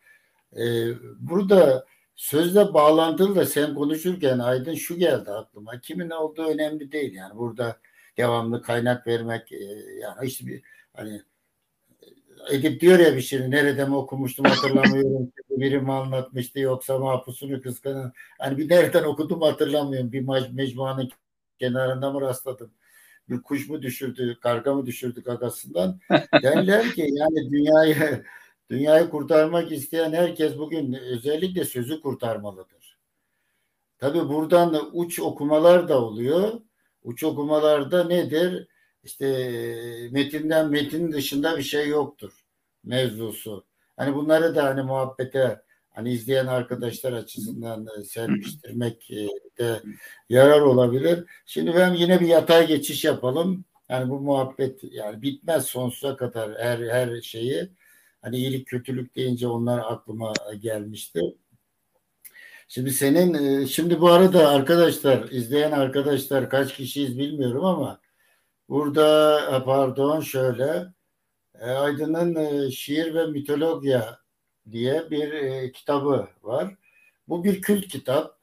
[0.58, 0.88] Ee,
[1.20, 1.86] burada
[2.16, 5.80] sözle bağlantılı da sen konuşurken Aydın şu geldi aklıma.
[5.82, 7.38] Kimin olduğu önemli değil yani.
[7.38, 7.78] Burada
[8.18, 9.58] devamlı kaynak vermek e,
[10.02, 10.62] yani işte bir
[10.94, 11.22] hani
[12.52, 15.32] Edip diyor ya bir şey nerede mi okumuştum hatırlamıyorum.
[15.50, 18.14] Biri mi anlatmıştı yoksa mahpusunu kıskanan.
[18.40, 20.12] Hani bir nereden okudum hatırlamıyorum.
[20.12, 21.10] Bir mecmuanın
[21.60, 22.72] kenarında mı rastladım?
[23.30, 26.00] Bir kuş mu düşürdü, karga mı düşürdü kakasından?
[26.44, 28.24] Derler ki yani dünyayı
[28.70, 32.98] dünyayı kurtarmak isteyen herkes bugün özellikle sözü kurtarmalıdır.
[33.98, 36.62] Tabi buradan da uç okumalar da oluyor.
[37.04, 38.68] Uç okumalarda nedir?
[39.04, 39.28] İşte
[40.12, 42.46] metinden metin dışında bir şey yoktur
[42.84, 43.66] mevzusu.
[43.98, 49.10] Hani bunları da hani muhabbete hani izleyen arkadaşlar açısından serpiştirmek
[49.60, 49.82] de
[50.30, 51.26] yarar olabilir.
[51.46, 53.66] Şimdi ben yine bir yatay geçiş yapalım.
[53.90, 57.70] Yani bu muhabbet yani bitmez sonsuza kadar her her şeyi.
[58.26, 61.22] Hani iyilik kötülük deyince onlar aklıma gelmişti.
[62.68, 68.00] Şimdi senin e, şimdi bu arada arkadaşlar izleyen arkadaşlar kaç kişiyiz bilmiyorum ama
[68.70, 70.86] burada e, pardon şöyle
[71.60, 74.20] e, Aydın'ın Şiir ve Mitologya
[74.72, 76.76] diye bir kitabı var.
[77.28, 78.40] Bu bir kült kitap.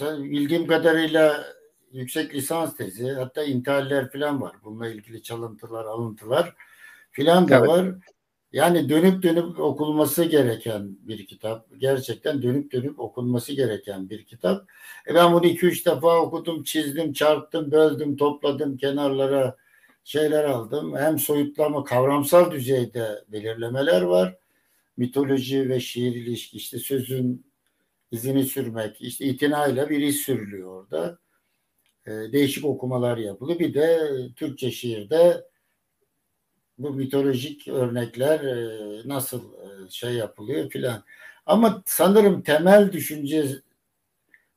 [0.00, 1.44] Bildiğim kadarıyla
[1.92, 4.56] yüksek lisans tezi hatta intihaller falan var.
[4.64, 6.54] Bununla ilgili çalıntılar, alıntılar
[7.10, 7.68] filan da evet.
[7.68, 7.94] var.
[8.54, 11.66] Yani dönüp dönüp okunması gereken bir kitap.
[11.78, 14.68] Gerçekten dönüp dönüp okunması gereken bir kitap.
[15.08, 19.56] E ben bunu iki üç defa okudum, çizdim, çarptım, böldüm, topladım, kenarlara
[20.04, 20.96] şeyler aldım.
[20.96, 24.36] Hem soyutlama, kavramsal düzeyde belirlemeler var.
[24.96, 27.46] Mitoloji ve şiir ilişki, işte sözün
[28.10, 31.18] izini sürmek, işte itinayla bir iz sürülüyor orada.
[32.06, 33.58] E, değişik okumalar yapılıyor.
[33.58, 35.44] Bir de Türkçe şiirde
[36.78, 41.04] bu mitolojik örnekler e, nasıl e, şey yapılıyor filan.
[41.46, 43.46] Ama sanırım temel düşünce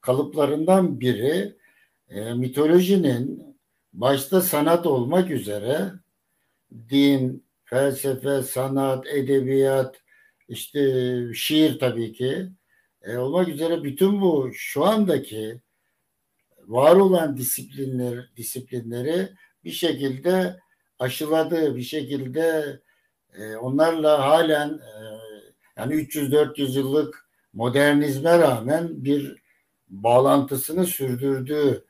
[0.02, 1.56] kalıplarından biri
[2.10, 3.56] e, mitolojinin
[3.94, 5.92] başta sanat olmak üzere
[6.90, 10.02] din, felsefe, sanat, edebiyat,
[10.50, 12.48] işte şiir tabii ki
[13.08, 15.62] olmak üzere bütün bu şu andaki
[16.68, 19.30] var olan disiplinler disiplinleri
[19.64, 20.60] bir şekilde
[21.00, 22.80] aşıladığı bir şekilde
[23.34, 24.92] e, onlarla halen e,
[25.78, 29.44] yani 300-400 yıllık modernizme rağmen bir
[29.90, 31.86] bağlantısını sürdürdüğü.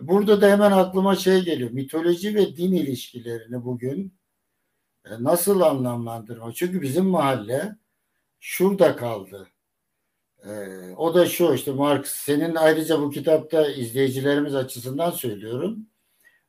[0.00, 1.70] Burada da hemen aklıma şey geliyor.
[1.70, 4.14] Mitoloji ve din ilişkilerini bugün
[5.04, 6.52] e, nasıl anlamlandırma?
[6.52, 7.76] Çünkü bizim mahalle
[8.40, 9.48] şurada kaldı.
[10.44, 10.50] E,
[10.96, 15.86] o da şu işte Marx senin ayrıca bu kitapta izleyicilerimiz açısından söylüyorum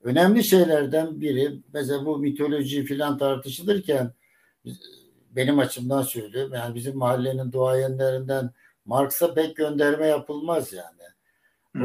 [0.04, 4.14] önemli şeylerden biri mesela bu mitoloji filan tartışılırken
[5.32, 8.52] benim açımdan söylüyorum yani bizim mahallenin duayenlerinden
[8.86, 11.02] Marx'a pek gönderme yapılmaz yani.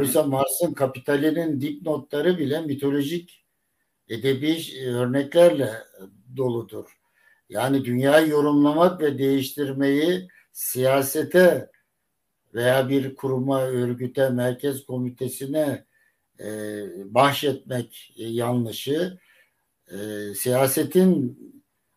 [0.00, 3.44] Oysa Marx'ın kapitalinin dipnotları bile mitolojik
[4.08, 5.70] edebi örneklerle
[6.36, 6.98] doludur.
[7.48, 11.70] Yani dünyayı yorumlamak ve değiştirmeyi siyasete
[12.54, 15.84] veya bir kuruma, örgüte, merkez komitesine
[16.44, 19.18] e, bahşetmek e, yanlışı
[19.90, 19.98] e,
[20.34, 21.38] siyasetin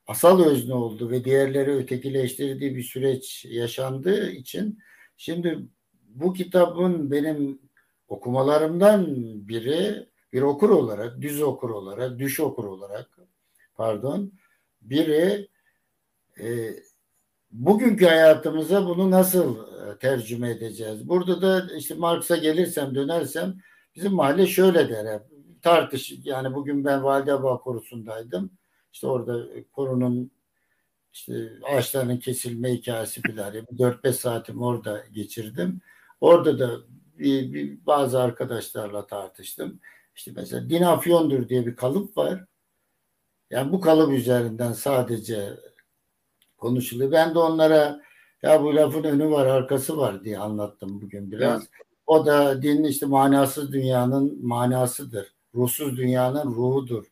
[0.07, 4.79] asal özne oldu ve diğerleri ötekileştirdiği bir süreç yaşandığı için
[5.17, 5.59] şimdi
[6.07, 7.59] bu kitabın benim
[8.07, 9.05] okumalarımdan
[9.47, 13.19] biri bir okur olarak, düz okur olarak, düş okur olarak
[13.75, 14.31] pardon
[14.81, 15.47] biri
[16.39, 16.75] e,
[17.51, 21.09] bugünkü hayatımıza bunu nasıl e, tercüme edeceğiz?
[21.09, 23.57] Burada da işte Marx'a gelirsem dönersem
[23.95, 25.21] Bizim mahalle şöyle der hep.
[25.61, 28.51] Tartış yani bugün ben Validebağ korusundaydım.
[28.93, 30.31] İşte orada korunun
[31.13, 33.53] işte ağaçlarının kesilme hikayesi filan.
[33.53, 35.81] 4-5 saatim orada geçirdim.
[36.21, 36.79] Orada da
[37.19, 39.79] bir, bir, bazı arkadaşlarla tartıştım.
[40.15, 42.45] İşte mesela din afyondur diye bir kalıp var.
[43.49, 45.53] Yani bu kalıp üzerinden sadece
[46.57, 47.11] konuşuluyor.
[47.11, 48.01] Ben de onlara
[48.43, 51.61] ya bu lafın önü var arkası var diye anlattım bugün biraz.
[51.61, 51.84] Evet.
[52.07, 55.33] O da dinin işte manasız dünyanın manasıdır.
[55.55, 57.05] Ruhsuz dünyanın ruhudur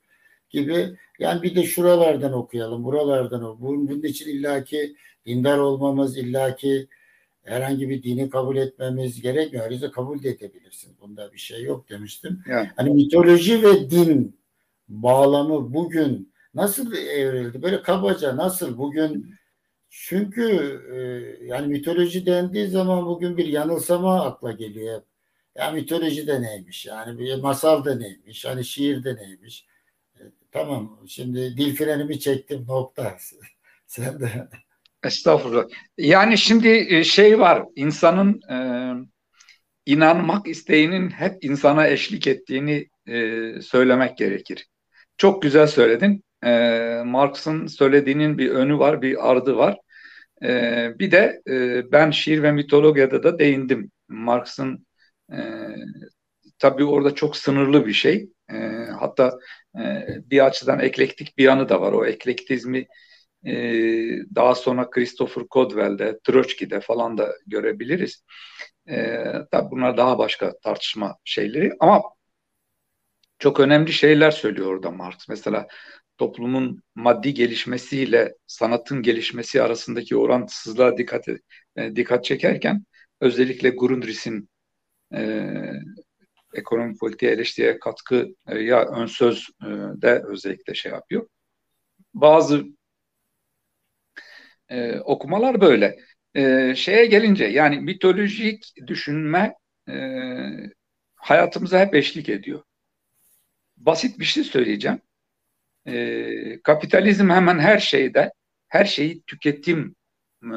[0.49, 0.97] gibi.
[1.19, 3.87] Yani bir de şuralardan okuyalım, buralardan okuyalım.
[3.89, 6.87] Bunun için illaki dindar olmamız, illaki
[7.43, 9.65] herhangi bir dini kabul etmemiz gerekmiyor.
[9.65, 10.95] Ayrıca kabul de edebilirsin.
[11.01, 12.43] Bunda bir şey yok demiştim.
[12.49, 12.69] Yani.
[12.75, 14.37] Hani mitoloji ve din
[14.87, 17.61] bağlamı bugün nasıl evrildi?
[17.61, 19.35] Böyle kabaca nasıl bugün
[19.95, 20.43] çünkü
[20.93, 20.97] e,
[21.45, 25.01] yani mitoloji dendiği zaman bugün bir yanılsama akla geliyor.
[25.55, 26.85] Ya mitoloji de neymiş?
[26.85, 28.45] Yani bir masal da neymiş?
[28.45, 29.67] Hani şiir de neymiş?
[30.15, 30.21] E,
[30.51, 33.17] tamam şimdi dil frenimi çektim nokta.
[33.87, 34.47] Sen de.
[35.03, 35.65] Estağfurullah.
[35.97, 38.57] Yani şimdi e, şey var insanın e,
[39.85, 44.67] inanmak isteğinin hep insana eşlik ettiğini e, söylemek gerekir.
[45.17, 46.23] Çok güzel söyledin.
[46.45, 46.51] E,
[47.05, 49.77] Marx'ın söylediğinin bir önü var, bir ardı var.
[50.43, 53.91] E, bir de e, ben şiir ve mitologiyada da değindim.
[54.07, 54.87] Marx'ın
[55.33, 55.37] e,
[56.59, 58.29] tabii orada çok sınırlı bir şey.
[58.51, 58.55] E,
[58.99, 59.39] hatta
[59.79, 61.93] e, bir açıdan eklektik bir yanı da var.
[61.93, 62.87] O eklektizmi
[63.45, 63.53] e,
[64.35, 68.23] daha sonra Christopher Codwell'de, Trotsky'de falan da görebiliriz.
[68.89, 72.01] E, tabii bunlar daha başka tartışma şeyleri ama
[73.39, 75.29] çok önemli şeyler söylüyor orada Marx.
[75.29, 75.67] Mesela
[76.23, 82.85] toplumun maddi gelişmesiyle sanatın gelişmesi arasındaki orantısızlığa dikkat e, dikkat çekerken
[83.21, 84.49] özellikle Grundriss'in
[85.13, 85.49] e,
[86.53, 89.67] ekonomi politiğe eleştiriye katkı e, ya ön söz e,
[90.01, 91.27] de özellikle şey yapıyor.
[92.13, 92.63] Bazı
[94.69, 95.97] e, okumalar böyle.
[96.35, 99.53] E, şeye gelince yani mitolojik düşünme
[99.89, 99.95] e,
[101.15, 102.63] hayatımıza hep eşlik ediyor.
[103.77, 105.01] Basit bir şey söyleyeceğim.
[105.87, 108.31] E, kapitalizm hemen her şeyde
[108.67, 109.95] her şeyi tüketim
[110.43, 110.55] e,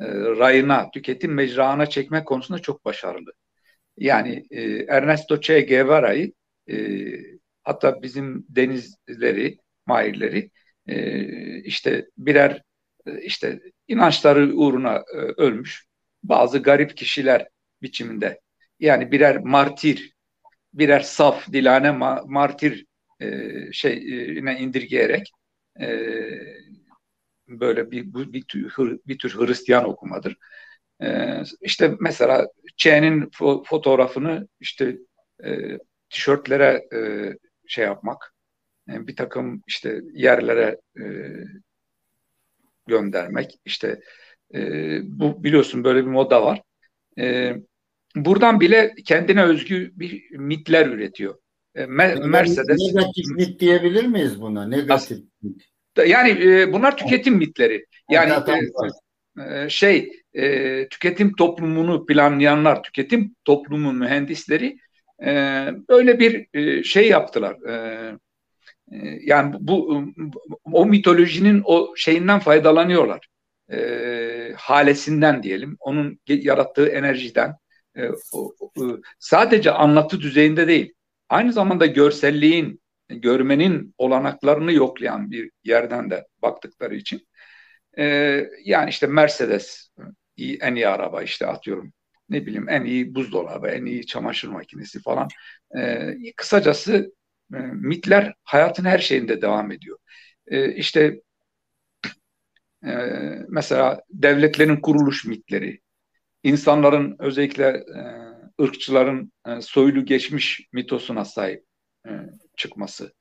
[0.00, 3.32] e, rayına, tüketim mecrağına çekmek konusunda çok başarılı.
[3.96, 6.32] Yani e, Ernesto Che Guevara'yı
[6.70, 6.76] e,
[7.62, 10.50] hatta bizim denizleri, mahirleri
[10.86, 12.62] e, işte birer
[13.06, 15.86] e, işte inançları uğruna e, ölmüş
[16.22, 17.48] bazı garip kişiler
[17.82, 18.40] biçiminde.
[18.80, 20.12] Yani birer martir,
[20.74, 22.86] birer saf, dilane ma martir
[23.22, 25.32] e, şeyine indirgeyerek
[25.80, 25.88] e,
[27.48, 30.36] böyle bir, bir, tür, bir tür Hristiyan okumadır.
[31.02, 32.46] Ee, işte mesela
[32.76, 34.98] Ç'nin fo- fotoğrafını işte
[35.44, 35.78] e,
[36.10, 37.00] tişörtlere e,
[37.66, 38.34] şey yapmak,
[38.90, 41.04] e, bir takım işte yerlere e,
[42.86, 44.00] göndermek, işte
[44.54, 44.60] e,
[45.04, 46.62] bu biliyorsun böyle bir moda var.
[47.18, 47.56] E,
[48.16, 51.34] buradan bile kendine özgü bir mitler üretiyor.
[51.74, 54.66] E, Mercedes negatif mit diyebilir miyiz buna?
[54.66, 55.62] Negatif mit.
[56.06, 57.86] Yani e, bunlar tüketim mitleri.
[58.10, 58.32] Yani
[59.46, 64.78] e, şey e, tüketim toplumunu planlayanlar, tüketim toplumu mühendisleri
[65.24, 67.56] e, böyle bir e, şey yaptılar.
[67.68, 68.16] E,
[69.22, 70.04] yani bu
[70.64, 73.28] o mitolojinin o şeyinden faydalanıyorlar.
[73.72, 77.54] E, halesinden diyelim, onun yarattığı enerjiden.
[77.96, 78.70] E, o, o,
[79.18, 80.92] sadece anlatı düzeyinde değil,
[81.32, 87.28] aynı zamanda görselliğin, görmenin olanaklarını yoklayan bir yerden de baktıkları için.
[87.98, 88.04] E,
[88.64, 89.88] yani işte Mercedes
[90.36, 91.92] iyi, en iyi araba işte atıyorum
[92.28, 95.28] ne bileyim en iyi buzdolabı, en iyi çamaşır makinesi falan.
[95.78, 97.12] E, kısacası
[97.54, 99.98] e, mitler hayatın her şeyinde devam ediyor.
[100.46, 101.20] E, işte
[102.86, 102.92] e,
[103.48, 105.80] mesela devletlerin kuruluş mitleri,
[106.42, 111.64] insanların özellikle e, ırkçıların e, soylu geçmiş mitosuna sahip
[112.06, 112.10] e,
[112.56, 113.12] çıkması.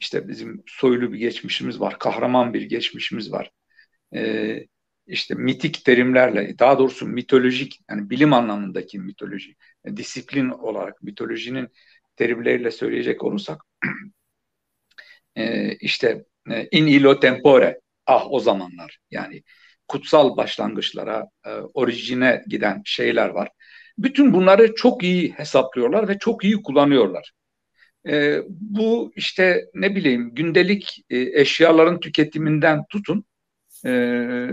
[0.00, 3.50] İşte bizim soylu bir geçmişimiz var, kahraman bir geçmişimiz var.
[4.14, 4.60] E,
[5.06, 11.68] işte mitik terimlerle, daha doğrusu mitolojik, yani bilim anlamındaki mitoloji, yani disiplin olarak mitolojinin
[12.16, 13.62] terimleriyle söyleyecek olursak,
[15.36, 19.42] e, işte e, in illo tempore, ah o zamanlar, yani
[19.88, 23.48] kutsal başlangıçlara, e, orijine giden şeyler var.
[23.98, 27.32] Bütün bunları çok iyi hesaplıyorlar ve çok iyi kullanıyorlar.
[28.08, 33.24] E, bu işte ne bileyim gündelik e, eşyaların tüketiminden tutun,
[33.86, 34.48] e,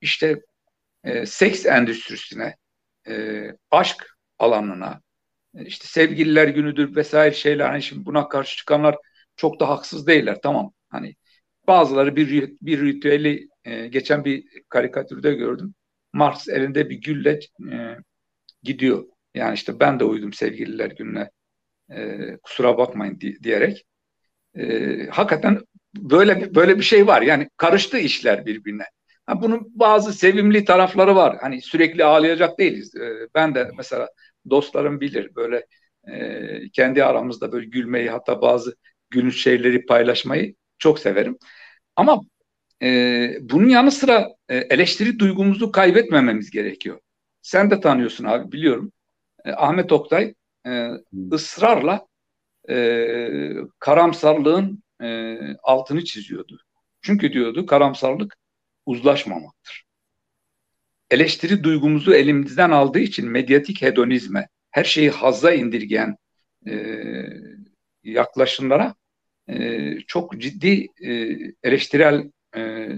[0.00, 0.40] işte
[1.04, 2.56] e, seks endüstrisine,
[3.08, 5.00] e, aşk alanına,
[5.56, 7.70] e, işte sevgililer günüdür vesaire şeyler.
[7.70, 8.96] Hani şimdi buna karşı çıkanlar
[9.36, 10.38] çok da haksız değiller.
[10.42, 11.16] Tamam hani
[11.66, 15.74] bazıları bir bir ritüeli e, geçen bir karikatürde gördüm.
[16.12, 17.40] Marx elinde bir gülle
[17.72, 17.96] e,
[18.66, 19.04] gidiyor.
[19.34, 21.30] Yani işte ben de uydum sevgililer gününe
[21.92, 23.86] e, kusura bakmayın di- diyerek.
[24.58, 25.60] E, hakikaten
[25.96, 27.22] böyle böyle bir şey var.
[27.22, 28.84] Yani karıştı işler birbirine.
[29.26, 31.36] Ha, bunun bazı sevimli tarafları var.
[31.40, 32.94] Hani sürekli ağlayacak değiliz.
[32.96, 34.08] Ee, ben de mesela
[34.50, 35.66] dostlarım bilir böyle
[36.08, 38.76] e, kendi aramızda böyle gülmeyi hatta bazı
[39.10, 41.38] gülünç şeyleri paylaşmayı çok severim.
[41.96, 42.20] Ama
[42.82, 47.00] e, bunun yanı sıra e, eleştiri duygumuzu kaybetmememiz gerekiyor.
[47.46, 48.92] Sen de tanıyorsun abi biliyorum.
[49.44, 50.34] E, Ahmet Oktay
[50.66, 50.90] e,
[51.32, 52.06] ısrarla
[52.68, 53.28] e,
[53.78, 56.60] karamsarlığın e, altını çiziyordu.
[57.02, 58.36] Çünkü diyordu karamsarlık
[58.86, 59.84] uzlaşmamaktır.
[61.10, 66.16] Eleştiri duygumuzu elimizden aldığı için medyatik hedonizme, her şeyi hazza indirgeyen
[66.68, 66.96] e,
[68.04, 68.94] yaklaşımlara
[69.48, 72.88] e, çok ciddi e, eleştirel e,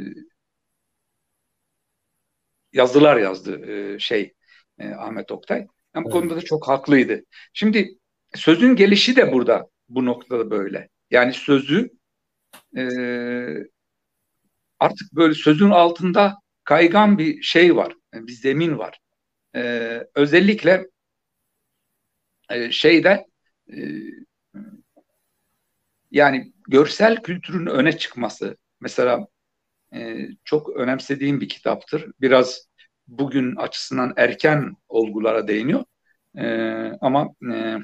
[2.72, 4.34] yazılar yazdı e, şey
[4.78, 5.58] e, Ahmet Oktay.
[5.94, 6.12] Yani bu evet.
[6.12, 7.24] konuda da çok haklıydı.
[7.52, 7.98] Şimdi
[8.34, 10.88] sözün gelişi de burada bu noktada böyle.
[11.10, 11.90] Yani sözü
[12.76, 12.84] e,
[14.78, 18.98] artık böyle sözün altında kaygan bir şey var, bir zemin var.
[19.56, 20.86] E, özellikle
[22.50, 23.26] e, şeyde
[23.72, 23.76] e,
[26.10, 29.26] yani görsel kültürün öne çıkması mesela
[29.94, 32.06] e, çok önemsediğim bir kitaptır.
[32.20, 32.67] Biraz
[33.08, 35.84] bugün açısından erken olgulara değiniyor.
[36.38, 36.46] E,
[37.00, 37.78] ama e,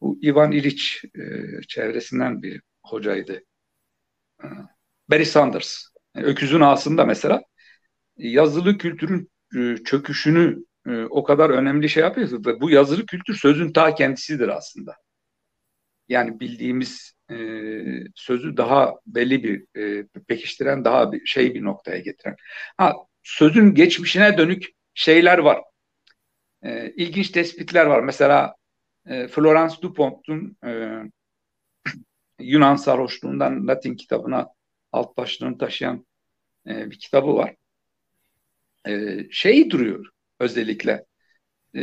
[0.00, 1.20] Bu Ivan İliç e,
[1.68, 3.42] çevresinden bir hocaydı.
[4.44, 4.46] E,
[5.10, 5.84] Barry Sanders.
[6.16, 7.42] Yani öküzün ağasında mesela
[8.18, 13.72] yazılı kültürün e, çöküşünü e, o kadar önemli şey yapıyor ve bu yazılı kültür sözün
[13.72, 14.96] ta kendisidir aslında.
[16.08, 17.34] Yani bildiğimiz e,
[18.14, 22.36] sözü daha belli bir e, pekiştiren, daha bir şey bir noktaya getiren.
[22.76, 22.92] Ha
[23.28, 25.62] sözün geçmişine dönük şeyler var.
[26.62, 28.00] E, ilginç tespitler var.
[28.00, 28.54] Mesela
[29.06, 31.02] e, Florence Dupont'un e,
[32.40, 34.48] Yunan sarhoşluğundan Latin kitabına
[34.92, 36.06] alt başlığını taşıyan
[36.66, 37.54] e, bir kitabı var.
[38.88, 40.06] E, şey duruyor
[40.40, 41.04] özellikle.
[41.76, 41.82] E,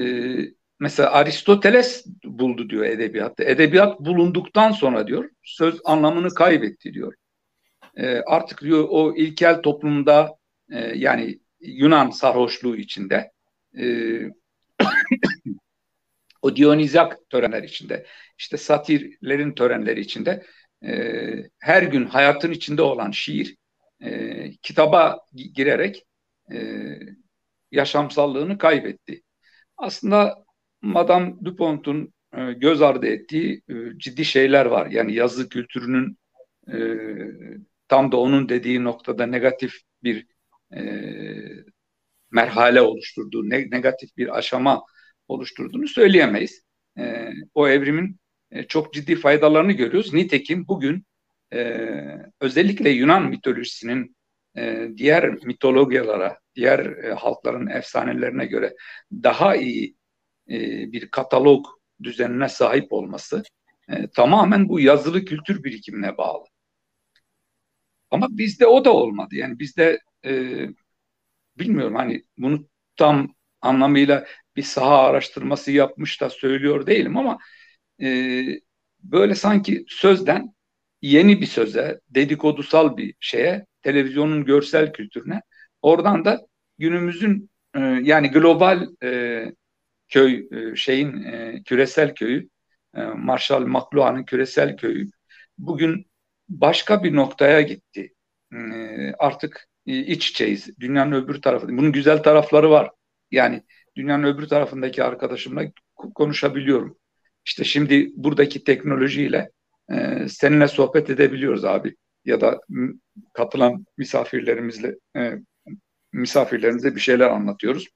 [0.79, 3.43] mesela Aristoteles buldu diyor edebiyatta.
[3.43, 7.13] Edebiyat bulunduktan sonra diyor söz anlamını kaybetti diyor.
[7.97, 10.37] E, artık diyor o ilkel toplumda
[10.71, 13.31] e, yani Yunan sarhoşluğu içinde
[13.77, 13.85] e,
[16.41, 18.05] o Dionizyak törenler içinde
[18.37, 20.45] işte satirlerin törenleri içinde
[20.85, 21.13] e,
[21.59, 23.57] her gün hayatın içinde olan şiir
[24.01, 25.19] e, kitaba
[25.53, 26.05] girerek
[26.51, 26.57] e,
[27.71, 29.21] yaşamsallığını kaybetti.
[29.77, 30.45] Aslında
[30.81, 34.87] Madame Dupont'un e, göz ardı ettiği e, ciddi şeyler var.
[34.87, 36.17] Yani yazı kültürünün
[36.73, 36.77] e,
[37.87, 40.27] tam da onun dediği noktada negatif bir
[40.75, 40.83] e,
[42.31, 44.83] merhale oluşturduğu, ne, negatif bir aşama
[45.27, 46.61] oluşturduğunu söyleyemeyiz.
[46.97, 48.19] E, o evrimin
[48.51, 50.13] e, çok ciddi faydalarını görüyoruz.
[50.13, 51.05] Nitekim bugün
[51.53, 51.89] e,
[52.41, 54.15] özellikle Yunan mitolojisinin
[54.57, 58.75] e, diğer mitologyalara, diğer e, halkların efsanelerine göre
[59.11, 59.95] daha iyi
[60.49, 61.65] e, bir katalog
[62.03, 63.43] düzenine sahip olması
[63.89, 66.45] e, tamamen bu yazılı kültür birikimine bağlı.
[68.11, 69.35] Ama bizde o da olmadı.
[69.35, 70.33] Yani bizde e,
[71.59, 77.37] bilmiyorum hani bunu tam anlamıyla bir saha araştırması yapmış da söylüyor değilim ama
[78.01, 78.07] e,
[78.99, 80.55] böyle sanki sözden
[81.01, 85.41] yeni bir söze, dedikodusal bir şeye, televizyonun görsel kültürüne,
[85.81, 86.47] oradan da
[86.77, 89.45] günümüzün e, yani global e,
[90.09, 92.49] köy e, şeyin e, küresel köyü,
[92.95, 95.09] e, Marshall McLuhan'ın küresel köyü
[95.57, 96.05] bugün
[96.49, 98.13] başka bir noktaya gitti.
[98.53, 98.57] E,
[99.19, 100.79] artık iç içeyiz.
[100.79, 101.67] Dünyanın öbür tarafı.
[101.67, 102.91] Bunun güzel tarafları var.
[103.31, 103.63] Yani
[103.95, 105.63] dünyanın öbür tarafındaki arkadaşımla
[105.95, 106.97] konuşabiliyorum.
[107.45, 109.51] İşte şimdi buradaki teknolojiyle
[109.91, 111.95] e, seninle sohbet edebiliyoruz abi.
[112.25, 112.61] Ya da
[113.33, 115.33] katılan misafirlerimizle e,
[116.13, 117.87] misafirlerimize bir şeyler anlatıyoruz.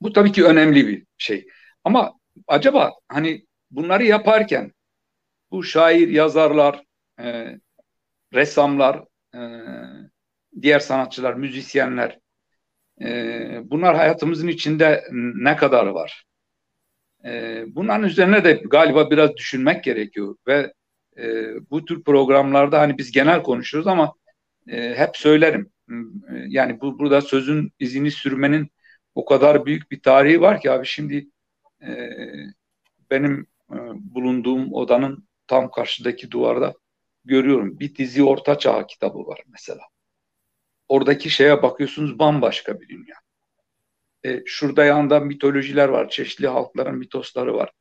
[0.00, 1.46] Bu tabii ki önemli bir şey.
[1.84, 2.12] Ama
[2.46, 4.72] acaba hani bunları yaparken
[5.50, 6.84] bu şair, yazarlar,
[7.20, 7.56] e,
[8.34, 9.04] ressamlar,
[9.34, 9.40] e,
[10.62, 12.18] diğer sanatçılar, müzisyenler
[13.00, 16.24] e, bunlar hayatımızın içinde ne kadar var?
[17.24, 20.72] E, bunların üzerine de galiba biraz düşünmek gerekiyor ve
[21.18, 24.14] e, bu tür programlarda hani biz genel konuşuyoruz ama
[24.68, 25.70] e, hep söylerim.
[26.46, 28.70] Yani bu burada sözün izini sürmenin
[29.14, 31.28] o kadar büyük bir tarihi var ki abi şimdi
[31.82, 31.90] e,
[33.10, 36.74] benim e, bulunduğum odanın tam karşıdaki duvarda
[37.24, 37.80] görüyorum.
[37.80, 39.80] Bir dizi Orta Çağ kitabı var mesela.
[40.90, 43.16] Oradaki şeye bakıyorsunuz bambaşka bir dünya.
[44.24, 46.08] E, şurada yanında mitolojiler var.
[46.08, 47.72] Çeşitli halkların mitosları var.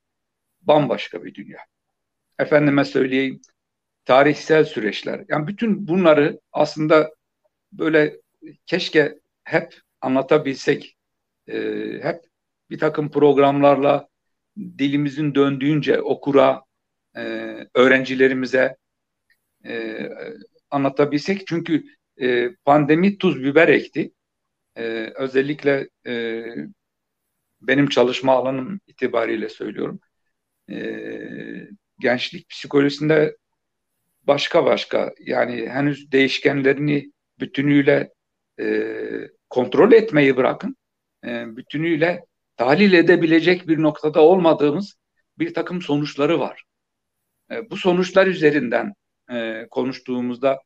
[0.62, 1.60] Bambaşka bir dünya.
[2.39, 3.41] Efendime söyleyeyim
[4.05, 5.26] tarihsel süreçler.
[5.28, 7.14] Yani bütün bunları aslında
[7.72, 8.18] böyle
[8.66, 10.97] keşke hep anlatabilsek.
[11.47, 11.57] E,
[12.01, 12.22] hep
[12.70, 14.07] bir takım programlarla
[14.57, 16.64] dilimizin döndüğünce okura,
[17.18, 17.22] e,
[17.74, 18.78] öğrencilerimize
[19.66, 19.99] e,
[20.72, 21.47] anlatabilsek.
[21.47, 24.11] Çünkü e, pandemi tuz biber ekti.
[24.78, 24.84] E,
[25.15, 26.43] özellikle e,
[27.61, 29.99] benim çalışma alanım itibariyle söylüyorum.
[30.70, 30.78] E,
[31.99, 33.38] gençlik psikolojisinde
[34.24, 38.13] başka başka yani henüz değişkenlerini bütünüyle
[38.59, 38.84] e,
[39.49, 40.76] kontrol etmeyi bırakın.
[41.26, 42.26] E, bütünüyle
[42.57, 44.95] tahlil edebilecek bir noktada olmadığımız
[45.39, 46.63] bir takım sonuçları var.
[47.51, 48.93] E, bu sonuçlar üzerinden
[49.32, 50.61] e, konuştuğumuzda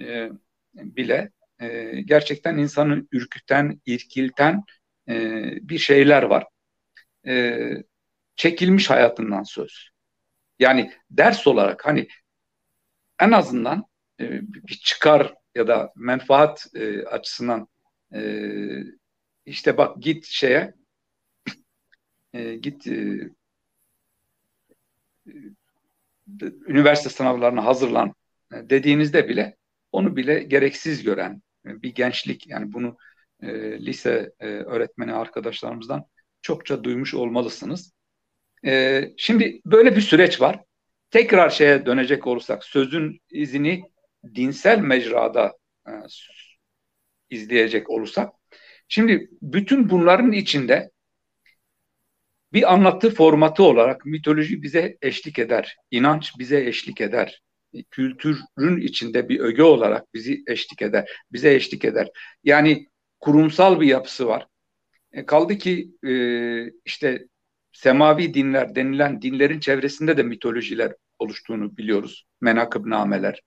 [0.00, 0.30] e,
[0.74, 4.64] bile e, gerçekten insanı ürküten, irkilten
[5.08, 6.46] e, bir şeyler var.
[7.26, 7.60] E,
[8.36, 9.90] çekilmiş hayatından söz.
[10.58, 12.08] Yani ders olarak hani
[13.20, 13.84] en azından
[14.20, 17.68] e, bir çıkar ya da menfaat e, açısından
[18.14, 18.42] e,
[19.46, 20.74] işte bak git şeye
[22.32, 23.30] e, git e,
[26.66, 28.14] üniversite sınavlarına hazırlan
[28.52, 29.56] e, dediğinizde bile
[29.92, 32.96] onu bile gereksiz gören e, bir gençlik yani bunu
[33.42, 33.48] e,
[33.86, 36.04] lise e, öğretmeni arkadaşlarımızdan
[36.42, 37.92] çokça duymuş olmalısınız.
[38.66, 40.60] E, şimdi böyle bir süreç var.
[41.10, 43.82] Tekrar şeye dönecek olursak sözün izini
[44.34, 45.52] dinsel mecrada
[45.88, 45.92] e,
[47.30, 48.32] izleyecek olursak
[48.88, 50.90] şimdi bütün bunların içinde
[52.52, 57.42] bir anlatı formatı olarak mitoloji bize eşlik eder, inanç bize eşlik eder,
[57.90, 62.08] kültürün içinde bir öge olarak bizi eşlik eder, bize eşlik eder.
[62.44, 62.86] Yani
[63.20, 64.46] kurumsal bir yapısı var.
[65.12, 66.12] E, kaldı ki e,
[66.84, 67.26] işte
[67.72, 72.26] semavi dinler denilen dinlerin çevresinde de mitolojiler oluştuğunu biliyoruz.
[72.40, 73.40] Menakıbnameler,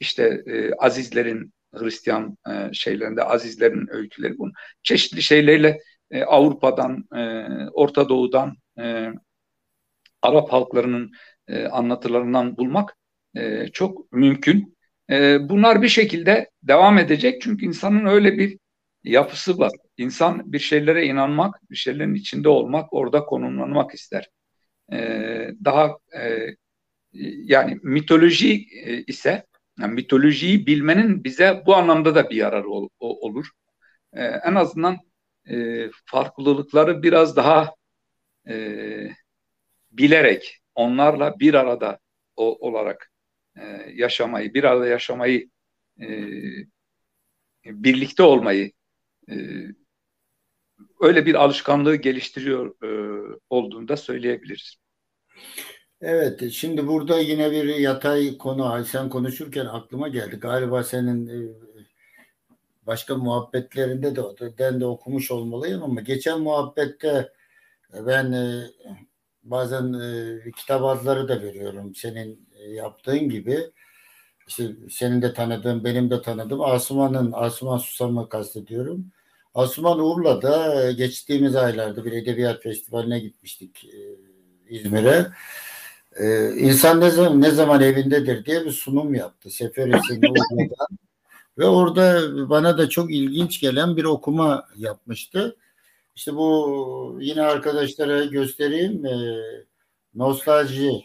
[0.00, 4.52] işte e, azizlerin Hristiyan e, şeylerinde azizlerin öyküleri bunun
[4.82, 5.78] çeşitli şeylerle
[6.10, 9.12] e, Avrupa'dan, e, Orta Doğu'dan, e,
[10.22, 11.12] Arap halklarının
[11.48, 12.96] e, anlatılarından bulmak
[13.36, 14.76] e, çok mümkün.
[15.10, 18.58] E, bunlar bir şekilde devam edecek çünkü insanın öyle bir
[19.04, 19.72] yapısı var.
[19.96, 24.28] İnsan bir şeylere inanmak, bir şeylerin içinde olmak, orada konumlanmak ister.
[24.92, 24.98] E,
[25.64, 26.46] daha e,
[27.44, 29.46] yani mitoloji e, ise
[29.80, 33.46] yani mitolojiyi bilmenin bize bu anlamda da bir yararı ol, olur.
[34.12, 34.98] E, en azından
[35.50, 37.74] e, farklılıkları biraz daha
[38.48, 38.54] e,
[39.90, 41.98] bilerek onlarla bir arada
[42.36, 43.10] o, olarak
[43.56, 45.50] e, yaşamayı, bir arada yaşamayı,
[46.00, 46.06] e,
[47.64, 48.72] birlikte olmayı
[49.30, 49.34] e,
[51.00, 52.88] öyle bir alışkanlığı geliştiriyor e,
[53.50, 54.76] olduğunu söyleyebiliriz.
[56.00, 60.36] Evet, şimdi burada yine bir yatay konu, sen konuşurken aklıma geldi.
[60.36, 61.30] Galiba senin
[62.86, 67.32] başka muhabbetlerinde de den de okumuş olmalıyım ama geçen muhabbette
[67.92, 68.34] ben
[69.42, 69.92] bazen
[70.56, 73.70] kitap adları da veriyorum senin yaptığın gibi.
[74.48, 79.06] İşte senin de tanıdığın, benim de tanıdığım Asuman'ın, Asuman Susam'ı kastediyorum.
[79.54, 83.86] Asuman Urla'da geçtiğimiz aylarda bir edebiyat festivaline gitmiştik
[84.68, 85.26] İzmir'e.
[86.20, 89.50] Ee, insan ne zaman, ne zaman evindedir diye bir sunum yaptı.
[89.50, 90.88] Seferihisar'ın Urla'dan.
[91.58, 95.56] Ve orada bana da çok ilginç gelen bir okuma yapmıştı.
[96.16, 99.06] İşte bu yine arkadaşlara göstereyim.
[99.06, 99.42] E,
[100.14, 101.04] nostalji.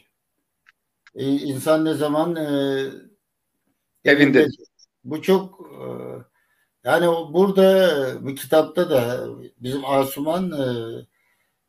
[1.15, 2.85] E, insan ne zaman e,
[4.05, 4.47] evinde.
[5.03, 5.83] Bu çok e,
[6.83, 7.89] yani burada
[8.25, 10.65] bu kitapta da bizim Asuman e,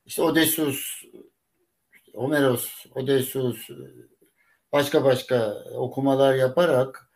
[0.07, 1.03] işte Odysseus
[2.15, 3.69] Homeros, Odysseus
[4.73, 7.11] başka başka okumalar yaparak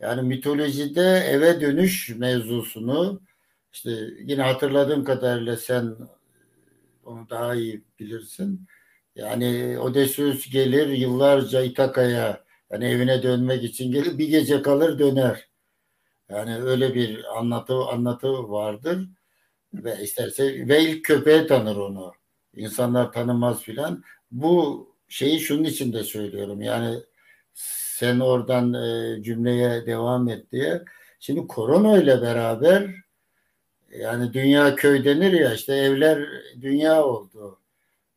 [0.00, 3.20] yani mitolojide eve dönüş mevzusunu
[3.72, 5.96] işte yine hatırladığım kadarıyla sen
[7.04, 8.66] onu daha iyi bilirsin.
[9.14, 15.48] Yani Odysseus gelir yıllarca İtaka'ya yani evine dönmek için gelir bir gece kalır döner.
[16.28, 19.08] Yani öyle bir anlatı anlatı vardır
[19.74, 22.12] ve isterse ve ilk köpeğe tanır onu.
[22.56, 24.04] İnsanlar tanımaz filan.
[24.30, 26.62] Bu şeyi şunun için de söylüyorum.
[26.62, 26.98] Yani
[28.00, 30.84] sen oradan e, cümleye devam et diye.
[31.20, 32.94] Şimdi korona ile beraber
[33.98, 36.28] yani dünya köy denir ya işte evler
[36.60, 37.59] dünya oldu.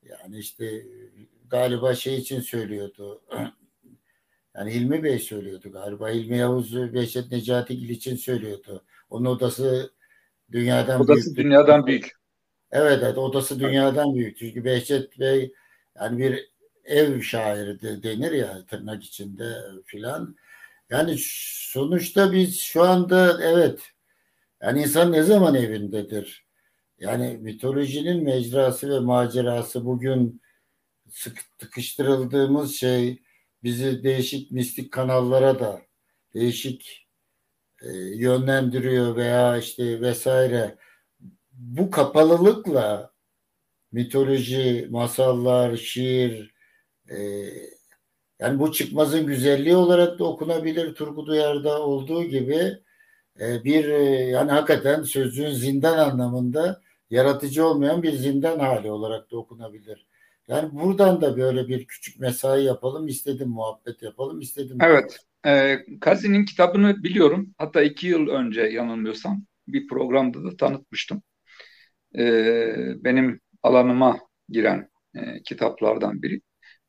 [0.10, 0.86] Yani işte
[1.50, 3.22] galiba şey için söylüyordu.
[4.56, 6.12] Yani İlmi Bey söylüyordu galiba.
[6.12, 8.84] İlmi Yavuz Behçet Necatigil için söylüyordu.
[9.10, 9.92] Onun odası
[10.52, 11.38] dünyadan odası büyük.
[11.38, 12.12] dünyadan büyük.
[12.72, 14.38] Evet, evet odası dünyadan büyük.
[14.38, 15.54] Çünkü Behçet Bey
[15.96, 16.50] yani bir
[16.84, 19.56] ev şairi de denir ya tırnak içinde
[19.86, 20.36] filan.
[20.90, 21.16] Yani
[21.72, 23.80] sonuçta biz şu anda evet
[24.62, 26.43] yani insan ne zaman evindedir?
[27.00, 30.42] Yani mitolojinin mecrası ve macerası bugün
[31.10, 33.22] sık tıkıştırıldığımız şey
[33.64, 35.82] bizi değişik mistik kanallara da
[36.34, 37.08] değişik
[37.82, 40.78] e, yönlendiriyor veya işte vesaire.
[41.52, 43.14] Bu kapalılıkla
[43.92, 46.54] mitoloji, masallar, şiir,
[47.10, 47.18] e,
[48.40, 52.78] yani bu çıkmazın güzelliği olarak da okunabilir Turgut Uyar'da olduğu gibi
[53.40, 60.06] bir e, yani hakikaten sözcüğün zindan anlamında yaratıcı olmayan bir zindan hali olarak da okunabilir.
[60.48, 64.78] Yani buradan da böyle bir küçük mesai yapalım istedim, muhabbet yapalım istedim.
[64.82, 67.54] Evet, e, Kazi'nin kitabını biliyorum.
[67.58, 71.22] Hatta iki yıl önce yanılmıyorsam bir programda da tanıtmıştım.
[72.18, 72.24] E,
[73.04, 74.20] benim alanıma
[74.50, 76.42] giren e, kitaplardan biri.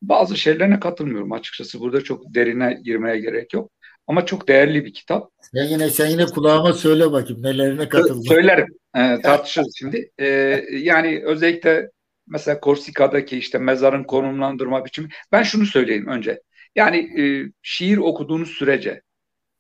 [0.03, 1.81] Bazı şeylerine katılmıyorum açıkçası.
[1.81, 3.73] Burada çok derine girmeye gerek yok.
[4.07, 5.31] Ama çok değerli bir kitap.
[5.41, 8.29] Sen yine sen yine kulağıma söyle bakayım nelerine katıldın.
[8.29, 8.67] Söylerim.
[8.97, 10.11] E, tartışırız şimdi.
[10.19, 10.27] E,
[10.71, 11.91] yani özellikle
[12.27, 15.09] mesela Korsika'daki işte mezarın konumlandırma biçimi.
[15.33, 16.41] Ben şunu söyleyeyim önce.
[16.77, 19.03] Yani e, şiir okuduğunuz sürece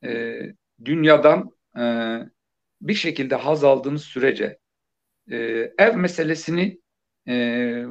[0.04, 0.40] e,
[0.84, 1.84] dünyadan e,
[2.80, 4.58] bir şekilde haz aldığınız sürece
[5.30, 5.36] e,
[5.78, 6.78] ev meselesini
[7.28, 7.84] e,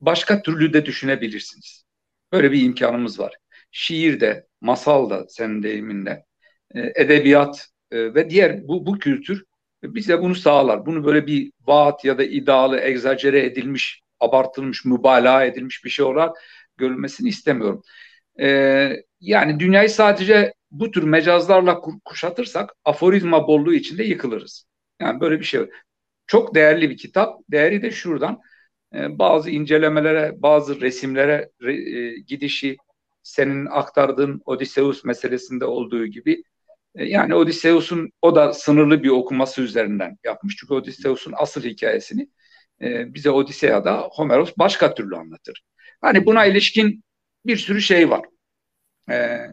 [0.00, 1.84] başka türlü de düşünebilirsiniz.
[2.32, 3.34] Böyle bir imkanımız var.
[3.80, 6.24] Şiirde, masalda, senin deyiminle,
[6.74, 9.44] e, edebiyat e, ve diğer bu, bu kültür
[9.82, 10.86] bize bunu sağlar.
[10.86, 16.36] Bunu böyle bir vaat ya da iddialı, egzajere edilmiş, abartılmış, mübalağa edilmiş bir şey olarak
[16.76, 17.82] görülmesini istemiyorum.
[19.20, 24.64] Yani dünyayı sadece bu tür mecazlarla kuşatırsak aforizma bolluğu içinde yıkılırız.
[25.00, 25.60] Yani böyle bir şey.
[26.26, 27.38] Çok değerli bir kitap.
[27.50, 28.40] Değeri de şuradan.
[28.94, 32.76] Bazı incelemelere, bazı resimlere re, e, gidişi
[33.28, 36.42] senin aktardığın Odysseus meselesinde olduğu gibi
[36.94, 40.56] e, yani Odysseus'un o da sınırlı bir okuması üzerinden yapmış.
[40.56, 42.28] Çünkü Odysseus'un asıl hikayesini
[42.82, 45.64] e, bize Odisea'da Homeros başka türlü anlatır.
[46.00, 47.04] Hani buna ilişkin
[47.46, 48.24] bir sürü şey var.
[49.10, 49.50] E, e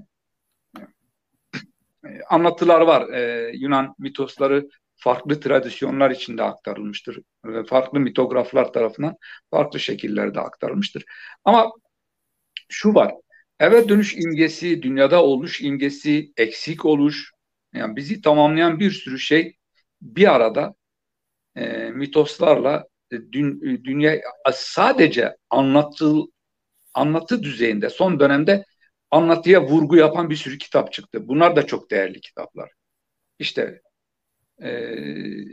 [2.29, 3.09] anlatılar var.
[3.09, 7.19] E, Yunan mitosları farklı tradisyonlar içinde aktarılmıştır.
[7.47, 9.15] E, farklı mitograflar tarafından
[9.51, 11.05] farklı şekillerde aktarılmıştır.
[11.43, 11.71] Ama
[12.69, 13.13] şu var.
[13.59, 17.31] Eve dönüş imgesi, dünyada oluş imgesi, eksik oluş,
[17.73, 19.55] yani bizi tamamlayan bir sürü şey
[20.01, 20.75] bir arada
[21.55, 24.21] e, mitoslarla e, dün, e, dünya
[24.53, 26.13] sadece anlatı
[26.93, 28.65] anlatı düzeyinde son dönemde
[29.11, 31.27] anlatıya vurgu yapan bir sürü kitap çıktı.
[31.27, 32.71] Bunlar da çok değerli kitaplar.
[33.39, 33.81] İşte
[34.63, 34.69] e,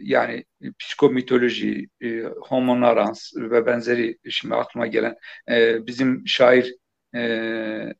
[0.02, 0.44] yani
[0.78, 2.96] psikomitoloji, e, homo
[3.36, 5.16] ve benzeri şimdi aklıma gelen
[5.50, 6.74] e, bizim şair
[7.14, 7.20] e,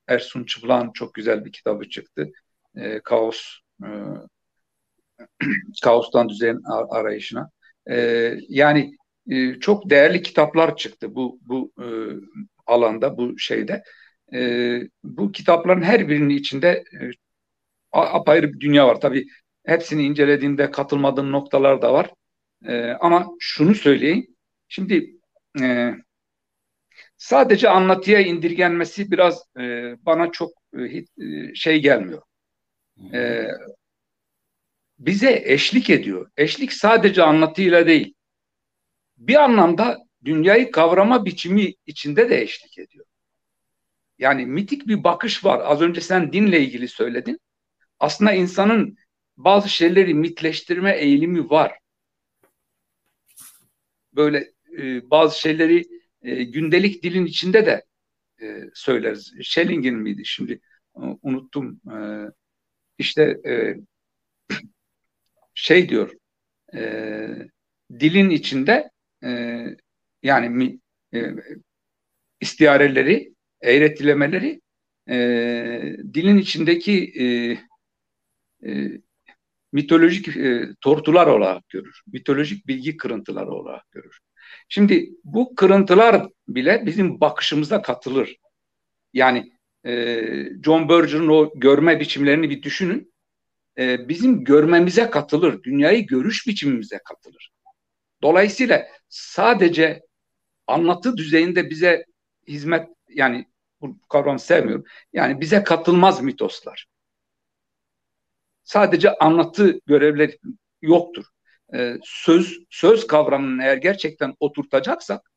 [0.09, 2.32] Ersun Çıplan çok güzel bir kitabı çıktı.
[2.76, 3.43] E, Kaos
[3.84, 3.89] e,
[5.84, 6.60] Kaostan düzen
[6.90, 7.51] arayışına.
[7.90, 7.97] E,
[8.48, 8.93] yani
[9.30, 11.86] e, çok değerli kitaplar çıktı bu bu e,
[12.66, 13.82] alanda, bu şeyde.
[14.34, 17.10] E, bu kitapların her birinin içinde e,
[17.93, 19.01] apayrı bir dünya var.
[19.01, 19.26] Tabii
[19.66, 22.10] hepsini incelediğimde katılmadığım noktalar da var.
[22.66, 24.26] E, ama şunu söyleyeyim.
[24.68, 25.16] Şimdi
[25.62, 25.94] e,
[27.23, 31.05] sadece anlatıya indirgenmesi biraz e, bana çok e,
[31.55, 32.23] şey gelmiyor.
[33.15, 33.47] E,
[34.99, 36.31] bize eşlik ediyor.
[36.36, 38.15] Eşlik sadece anlatıyla değil.
[39.16, 43.07] Bir anlamda dünyayı kavrama biçimi içinde de eşlik ediyor.
[44.19, 45.61] Yani mitik bir bakış var.
[45.65, 47.40] Az önce sen dinle ilgili söyledin.
[47.99, 48.97] Aslında insanın
[49.36, 51.78] bazı şeyleri mitleştirme eğilimi var.
[54.12, 57.85] Böyle e, bazı şeyleri e, gündelik dilin içinde de
[58.43, 59.32] e, söyleriz.
[59.43, 60.53] Schelling'in miydi şimdi
[60.97, 61.81] e, unuttum.
[61.93, 61.97] E,
[62.99, 63.77] işte e,
[65.55, 66.12] şey diyor
[66.74, 67.28] e,
[68.01, 68.90] dilin içinde
[69.24, 69.31] e,
[70.23, 70.78] yani mi,
[71.15, 71.20] e,
[72.40, 74.61] istiareleri, eğretilemeleri
[75.09, 75.16] e,
[76.15, 77.27] dilin içindeki e,
[78.70, 79.01] e,
[79.73, 82.03] mitolojik e, tortular olarak görür.
[82.12, 84.19] Mitolojik bilgi kırıntıları olarak görür.
[84.68, 88.36] Şimdi bu kırıntılar bile bizim bakışımıza katılır.
[89.12, 89.52] Yani
[89.86, 90.22] e,
[90.64, 93.12] John Berger'ın o görme biçimlerini bir düşünün.
[93.78, 95.62] E, bizim görmemize katılır.
[95.62, 97.52] Dünyayı görüş biçimimize katılır.
[98.22, 100.02] Dolayısıyla sadece
[100.66, 102.04] anlatı düzeyinde bize
[102.48, 103.46] hizmet yani
[103.80, 104.84] bu kavramı sevmiyorum.
[105.12, 106.86] Yani bize katılmaz mitoslar.
[108.64, 110.38] Sadece anlatı görevleri
[110.82, 111.24] yoktur.
[111.74, 115.31] Ee, söz söz kavramını eğer gerçekten oturtacaksak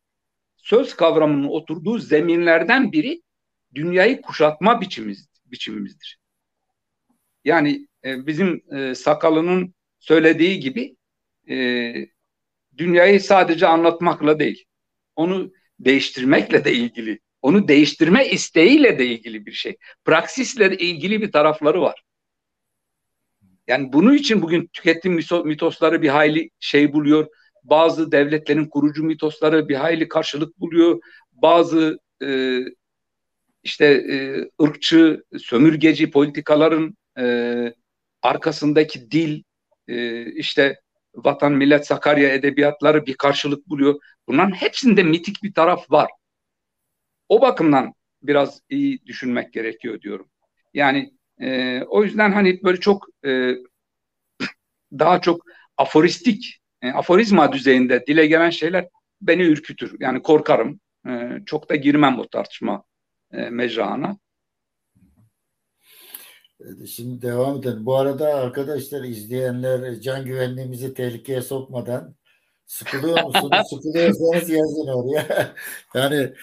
[0.57, 3.22] söz kavramının oturduğu zeminlerden biri
[3.76, 6.20] dünyayı kuşatma biçimimiz, biçimimizdir.
[7.44, 10.95] Yani e, bizim e, sakalının söylediği gibi
[11.49, 11.94] e,
[12.78, 14.66] dünyayı sadece anlatmakla değil,
[15.16, 19.78] onu değiştirmekle de ilgili, onu değiştirme isteğiyle de ilgili bir şey.
[20.06, 22.03] Praksisle ilgili bir tarafları var.
[23.67, 27.27] Yani bunun için bugün tüketim mitosları bir hayli şey buluyor.
[27.63, 31.01] Bazı devletlerin kurucu mitosları bir hayli karşılık buluyor.
[31.31, 32.59] Bazı e,
[33.63, 34.15] işte e,
[34.63, 37.25] ırkçı, sömürgeci politikaların e,
[38.21, 39.43] arkasındaki dil,
[39.87, 40.79] e, işte
[41.15, 43.99] vatan millet Sakarya edebiyatları bir karşılık buluyor.
[44.27, 46.09] Bunların hepsinde mitik bir taraf var.
[47.29, 50.29] O bakımdan biraz iyi düşünmek gerekiyor diyorum.
[50.73, 53.52] Yani e, o yüzden hani böyle çok e,
[54.99, 55.45] daha çok
[55.78, 58.88] aforistik, e, aforizma düzeyinde dile gelen şeyler
[59.22, 59.95] beni ürkütür.
[59.99, 60.80] Yani korkarım.
[61.07, 62.84] E, çok da girmem bu tartışma
[63.34, 64.18] e, mecrana.
[66.95, 67.86] Şimdi devam edelim.
[67.86, 72.16] Bu arada arkadaşlar izleyenler can güvenliğimizi tehlikeye sokmadan
[72.66, 73.68] sıkılıyor musunuz?
[73.70, 75.56] Sıkılıyorsanız yazın oraya.
[75.95, 76.34] yani e,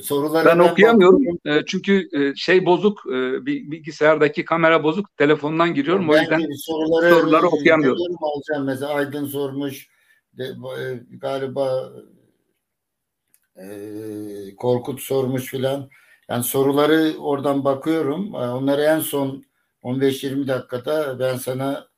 [0.00, 3.04] soruları ben okuyamıyorum e, çünkü e, şey bozuk
[3.46, 8.16] bilgisayardaki kamera bozuk telefondan giriyorum ben o yüzden soruları, soruları okuyamıyorum.
[8.20, 9.88] Alacağım mesela Aydın sormuş
[10.38, 10.48] de,
[11.10, 11.92] galiba
[13.56, 15.90] e, Korkut sormuş filan.
[16.28, 18.34] Yani soruları oradan bakıyorum.
[18.34, 19.44] Onları en son
[19.82, 21.88] 15-20 dakikada ben sana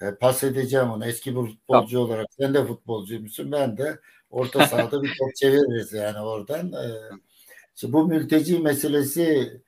[0.00, 1.06] e, pas edeceğim onu.
[1.06, 2.10] Eski bir futbolcu tamam.
[2.10, 2.26] olarak.
[2.40, 3.52] Sen de futbolcuymuşsun.
[3.52, 4.00] Ben de
[4.32, 6.72] orta sahada bir top çeviririz yani oradan.
[6.72, 9.60] E, bu mülteci meselesi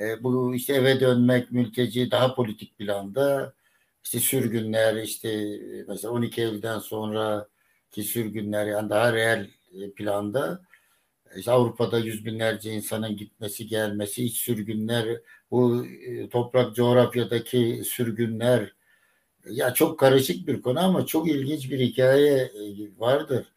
[0.00, 3.54] e, bu işte eve dönmek mülteci daha politik planda
[4.04, 5.58] işte sürgünler işte
[5.88, 7.48] mesela 12 Eylül'den sonra
[7.90, 9.50] ki sürgünler yani daha reel
[9.96, 10.62] planda
[11.36, 15.20] işte Avrupa'da yüz binlerce insanın gitmesi gelmesi iç sürgünler
[15.50, 15.86] bu
[16.30, 18.74] toprak coğrafyadaki sürgünler
[19.50, 22.50] ya çok karışık bir konu ama çok ilginç bir hikaye e,
[22.98, 23.53] vardır.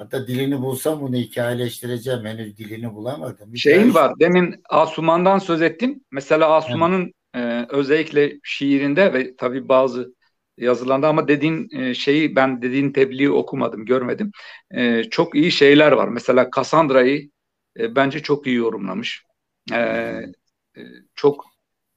[0.00, 2.24] Hatta dilini bulsam bunu hikayeleştireceğim.
[2.24, 3.52] Henüz dilini bulamadım.
[3.52, 4.12] Bir Şeyin var.
[4.20, 6.06] Demin Asuman'dan söz ettin.
[6.10, 7.70] Mesela Asuman'ın evet.
[7.70, 10.14] e, özellikle şiirinde ve tabii bazı
[10.58, 14.30] yazılarında ama dediğin e, şeyi ben dediğin tebliği okumadım, görmedim.
[14.70, 16.08] E, çok iyi şeyler var.
[16.08, 17.30] Mesela Cassandra'yı
[17.78, 19.24] e, bence çok iyi yorumlamış.
[19.72, 20.82] E, e,
[21.14, 21.44] çok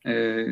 [0.08, 0.46] e,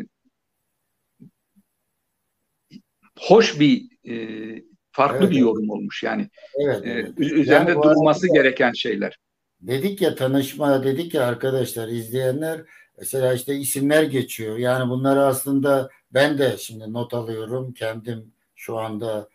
[3.20, 6.30] hoş bir e, farklı evet, bir yorum olmuş yani.
[6.56, 6.86] Evet.
[6.86, 9.18] E, üzerinde yani durması arada, gereken şeyler.
[9.62, 12.62] Dedik ya tanışma dedik ya arkadaşlar izleyenler
[12.98, 14.58] mesela işte isimler geçiyor.
[14.58, 17.74] Yani bunları aslında ben de şimdi not alıyorum.
[17.74, 19.30] Kendim şu anda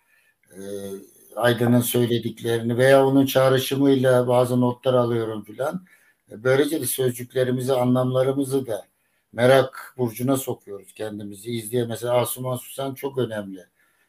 [0.50, 0.60] e,
[1.36, 5.86] Aydın'ın söylediklerini veya onun çağrışımıyla bazı notlar alıyorum filan.
[6.30, 8.86] E, böylece de sözcüklerimizi, anlamlarımızı da
[9.32, 11.50] merak burcuna sokuyoruz kendimizi.
[11.50, 13.66] İzleye mesela Asuman Susan çok önemli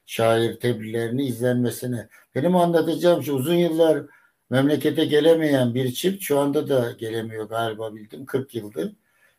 [0.08, 2.08] şair tebliğlerini izlenmesini.
[2.36, 4.04] Benim anlatacağım şu uzun yıllar
[4.50, 8.96] memlekete gelemeyen bir çift şu anda da gelemiyor galiba bildim 40 yıldır.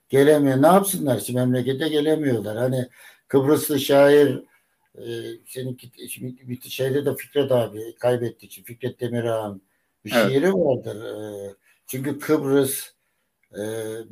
[0.08, 0.62] Gelemiyor.
[0.62, 2.56] Ne yapsınlar şimdi memlekete gelemiyorlar.
[2.56, 2.88] Hani
[3.28, 4.42] Kıbrıslı şair
[4.94, 5.04] e,
[5.46, 5.78] senin
[6.08, 8.52] şimdi bir şeyde de Fikret abi kaybettik.
[8.52, 9.62] Şimdi Fikret Demirağ'ın
[10.04, 10.32] bir evet.
[10.32, 11.04] şiiri vardır.
[11.04, 11.54] E,
[11.86, 12.92] çünkü Kıbrıs
[13.52, 13.58] e,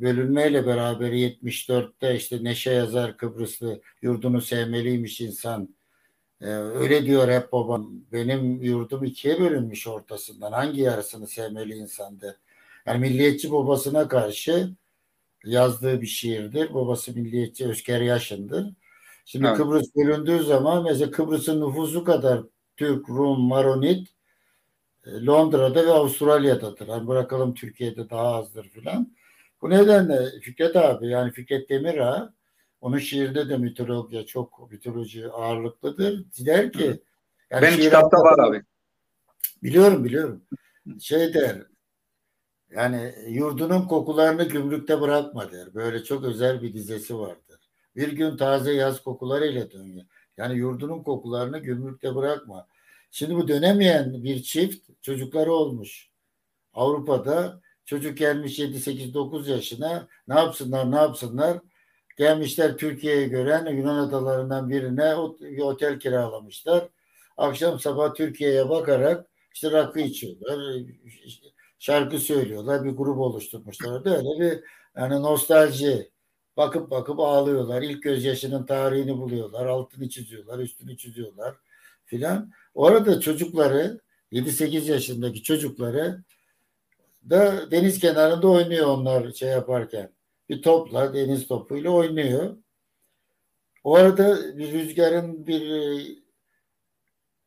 [0.01, 5.76] bölünmeyle beraber 74'te işte Neşe yazar Kıbrıslı yurdunu sevmeliymiş insan
[6.41, 7.91] ee, öyle diyor hep babam.
[8.11, 10.51] Benim yurdum ikiye bölünmüş ortasından.
[10.51, 12.39] Hangi yarısını sevmeli insandı?
[12.85, 14.69] Yani milliyetçi babasına karşı
[15.43, 16.73] yazdığı bir şiirdir.
[16.73, 18.73] Babası milliyetçi Özker Yaşın'dır.
[19.25, 19.57] Şimdi evet.
[19.57, 22.43] Kıbrıs bölündüğü zaman mesela Kıbrıs'ın nüfusu kadar
[22.77, 24.07] Türk, Rum, Maronit
[25.05, 26.87] e, Londra'da ve Avustralya'dadır.
[26.87, 29.15] Yani bırakalım Türkiye'de daha azdır filan.
[29.61, 32.33] Bu nedenle Fikret abi yani Fikret Demirağ
[32.87, 36.25] onun şiirde de mitoloji çok mitoloji ağırlıklıdır.
[36.45, 37.01] Der ki
[37.49, 38.63] yani Benim kitapta var abi.
[39.63, 40.41] Biliyorum biliyorum.
[40.99, 41.63] Şey der
[42.71, 45.73] yani yurdunun kokularını gümrükte bırakma der.
[45.73, 47.59] Böyle çok özel bir dizesi vardır.
[47.95, 50.05] Bir gün taze yaz kokularıyla dönüyor.
[50.37, 52.67] Yani yurdunun kokularını gümrükte bırakma.
[53.11, 56.09] Şimdi bu dönemeyen bir çift çocukları olmuş.
[56.73, 61.59] Avrupa'da çocuk gelmiş 7 8 9 yaşına ne yapsınlar ne yapsınlar
[62.17, 66.89] Gelmişler Türkiye'ye gören Yunan adalarından birine bir otel kiralamışlar.
[67.37, 70.85] Akşam sabah Türkiye'ye bakarak işte rakı içiyorlar.
[71.79, 72.83] Şarkı söylüyorlar.
[72.83, 74.05] Bir grup oluşturmuşlar.
[74.05, 74.63] Böyle bir
[74.97, 76.11] yani nostalji.
[76.57, 77.81] Bakıp bakıp ağlıyorlar.
[77.81, 79.65] İlk gözyaşının tarihini buluyorlar.
[79.65, 80.59] Altını çiziyorlar.
[80.59, 81.55] Üstünü çiziyorlar
[82.05, 82.51] filan.
[82.73, 83.99] Orada çocukları
[84.31, 86.23] 7-8 yaşındaki çocukları
[87.29, 90.16] da deniz kenarında oynuyor onlar şey yaparken
[90.49, 92.57] bir topla deniz topuyla oynuyor.
[93.83, 96.05] O arada bir rüzgarın bir e,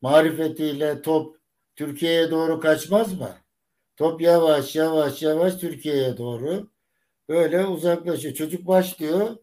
[0.01, 1.37] marifetiyle top
[1.75, 3.29] Türkiye'ye doğru kaçmaz mı?
[3.97, 6.71] Top yavaş yavaş yavaş Türkiye'ye doğru
[7.29, 8.33] böyle uzaklaşıyor.
[8.33, 9.37] Çocuk başlıyor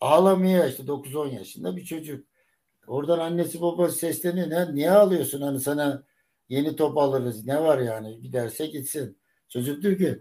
[0.00, 2.26] ağlamaya işte 9-10 yaşında bir çocuk.
[2.86, 4.50] Oradan annesi babası sesleniyor.
[4.50, 5.40] Ne, niye ağlıyorsun?
[5.40, 6.02] Hani sana
[6.48, 7.46] yeni top alırız.
[7.46, 8.20] Ne var yani?
[8.20, 9.18] Giderse gitsin.
[9.48, 10.18] Çocuk diyor ki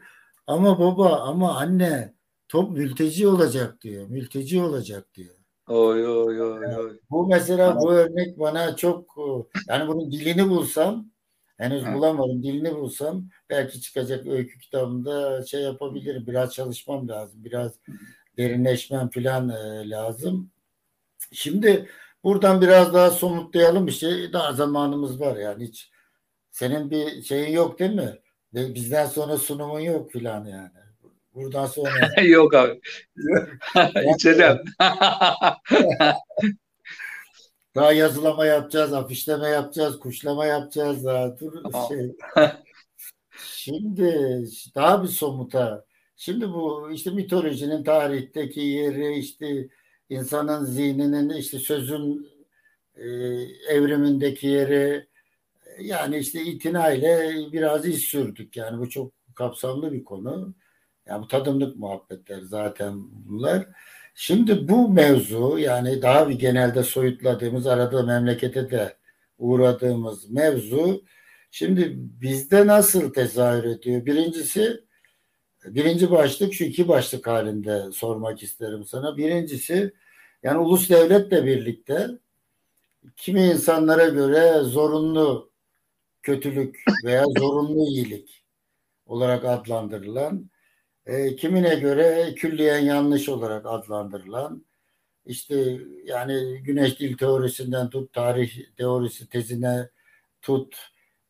[0.47, 2.13] ama baba ama anne
[2.49, 4.07] top mülteci olacak diyor.
[4.07, 5.35] Mülteci olacak diyor.
[5.67, 6.99] Oy oy oy oy.
[7.09, 9.15] Bu mesela bu örnek bana çok
[9.67, 11.11] yani bunun dilini bulsam
[11.57, 11.93] henüz Hı.
[11.93, 12.43] bulamadım.
[12.43, 16.27] Dilini bulsam belki çıkacak öykü kitabında şey yapabilirim.
[16.27, 17.43] Biraz çalışmam lazım.
[17.43, 17.71] Biraz
[18.37, 20.51] derinleşmem falan e, lazım.
[21.31, 21.89] Şimdi
[22.23, 24.33] buradan biraz daha somutlayalım şey.
[24.33, 25.91] Daha zamanımız var yani hiç
[26.51, 28.19] senin bir şeyin yok değil mi?
[28.53, 30.82] Bizden sonra sunumun yok filan yani.
[31.35, 32.21] Buradan sonra.
[32.23, 32.81] Yok abi.
[34.15, 34.57] İçeceğim.
[37.75, 41.39] daha yazılama yapacağız, afişleme yapacağız, kuşlama yapacağız daha.
[41.39, 41.53] Dur
[41.89, 42.15] şey.
[43.37, 44.43] Şimdi
[44.75, 45.85] daha bir somuta.
[46.15, 49.67] Şimdi bu işte mitolojinin tarihteki yeri işte
[50.09, 52.27] insanın zihninin işte sözün
[52.95, 53.07] e,
[53.69, 55.07] evrimindeki yeri
[55.79, 60.55] yani işte itinayla biraz iz sürdük yani bu çok kapsamlı bir konu.
[61.07, 62.93] Yani bu tadımlık muhabbetler zaten
[63.29, 63.67] bunlar.
[64.15, 68.97] Şimdi bu mevzu yani daha bir genelde soyutladığımız arada memlekete de
[69.37, 71.03] uğradığımız mevzu
[71.51, 74.05] şimdi bizde nasıl tezahür ediyor?
[74.05, 74.83] Birincisi
[75.65, 79.17] birinci başlık şu iki başlık halinde sormak isterim sana.
[79.17, 79.93] Birincisi
[80.43, 82.07] yani ulus devletle birlikte
[83.17, 85.51] kimi insanlara göre zorunlu
[86.21, 88.43] kötülük veya zorunlu iyilik
[89.05, 90.49] olarak adlandırılan
[91.05, 94.65] e, kimine göre külliyen yanlış olarak adlandırılan
[95.25, 99.89] işte yani güneş dil teorisinden tut tarih teorisi tezine
[100.41, 100.77] tut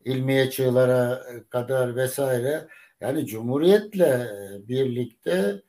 [0.06, 2.68] ilmiye çığlara kadar vesaire.
[3.02, 4.28] Yani cumhuriyetle
[4.68, 5.62] birlikte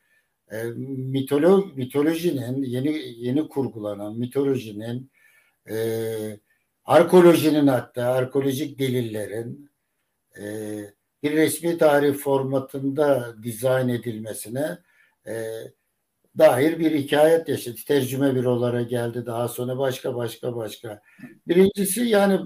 [0.53, 5.11] e, mitolo mitolojinin yeni yeni kurgulanan mitolojinin
[5.71, 5.77] e,
[6.85, 9.71] arkeolojinin hatta arkeolojik delillerin
[10.41, 10.45] e,
[11.25, 14.79] bir resmi tarih formatında dizayn edilmesine
[15.27, 15.33] e,
[16.39, 17.77] dair bir hikayet yaşadı.
[17.87, 21.03] Tercüme bürolara geldi daha sonra başka başka başka.
[21.49, 22.41] Birincisi yani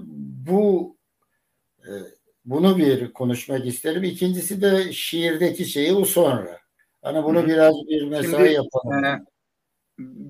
[0.47, 0.97] bu
[1.79, 1.91] e,
[2.45, 4.03] bunu bir konuşmak isterim.
[4.03, 6.59] İkincisi de şiirdeki şeyi o sonra.
[7.01, 9.05] Hani bunu biraz bir mesai Şimdi, yapalım.
[9.05, 9.19] E,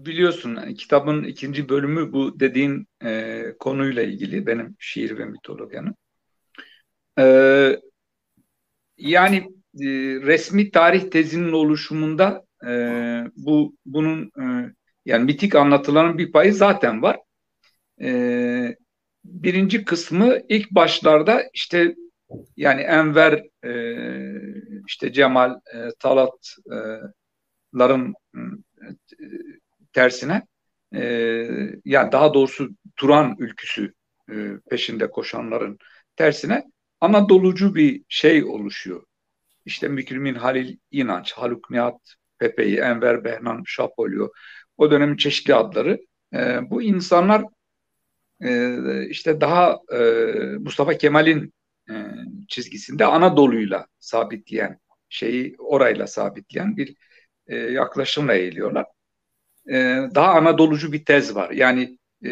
[0.06, 5.96] biliyorsun kitabın ikinci bölümü bu dediğin e, konuyla ilgili benim şiir ve mitologyanın.
[7.20, 7.26] E,
[9.00, 9.38] yani
[9.82, 9.86] e,
[10.22, 12.72] resmi tarih tezinin oluşumunda e,
[13.36, 14.74] bu bunun e,
[15.06, 17.20] yani mitik anlatıların bir payı zaten var.
[18.02, 18.10] E,
[19.26, 21.96] birinci kısmı ilk başlarda işte
[22.58, 23.72] yani Enver e,
[24.88, 27.14] işte Cemal e, Talatların
[28.36, 28.40] e,
[29.94, 30.48] tersine
[30.96, 31.04] e,
[31.86, 33.94] yani daha doğrusu Turan ülküsü
[34.32, 34.34] e,
[34.70, 35.78] peşinde koşanların
[36.16, 36.64] tersine
[37.02, 39.04] Anadolucu bir şey oluşuyor.
[39.66, 42.02] İşte Mükrimin Halil İnanç, Haluk Nihat
[42.40, 44.30] Pepe'yi, Enver Behnan Şapolyo,
[44.78, 46.00] o dönemin çeşitli adları.
[46.34, 47.44] E, bu insanlar
[48.42, 50.00] e, işte daha e,
[50.60, 51.54] Mustafa Kemal'in
[51.90, 51.94] e,
[52.48, 56.96] çizgisinde Anadolu'yla sabitleyen şeyi orayla sabitleyen bir
[57.48, 58.86] e, yaklaşımla eğiliyorlar.
[59.70, 59.76] E,
[60.16, 61.52] daha Anadolucu bir tez var.
[61.52, 62.32] Yani e,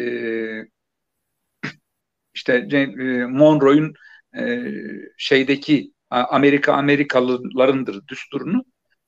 [2.34, 2.86] işte e,
[3.26, 3.94] Monroe'un
[4.36, 4.72] e,
[5.18, 8.64] şeydeki Amerika Amerikalılarındır düsturunu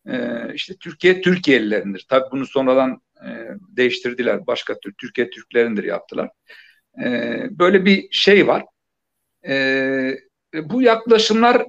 [0.09, 0.15] e,
[0.55, 2.07] işte Türkiye Türkiye'lilerindir.
[2.09, 3.29] Tabi bunu sonradan e,
[3.77, 4.47] değiştirdiler.
[4.47, 6.31] Başka tür Türkiye Türklerindir yaptılar.
[7.51, 8.65] Böyle bir şey var.
[10.55, 11.67] Bu yaklaşımlar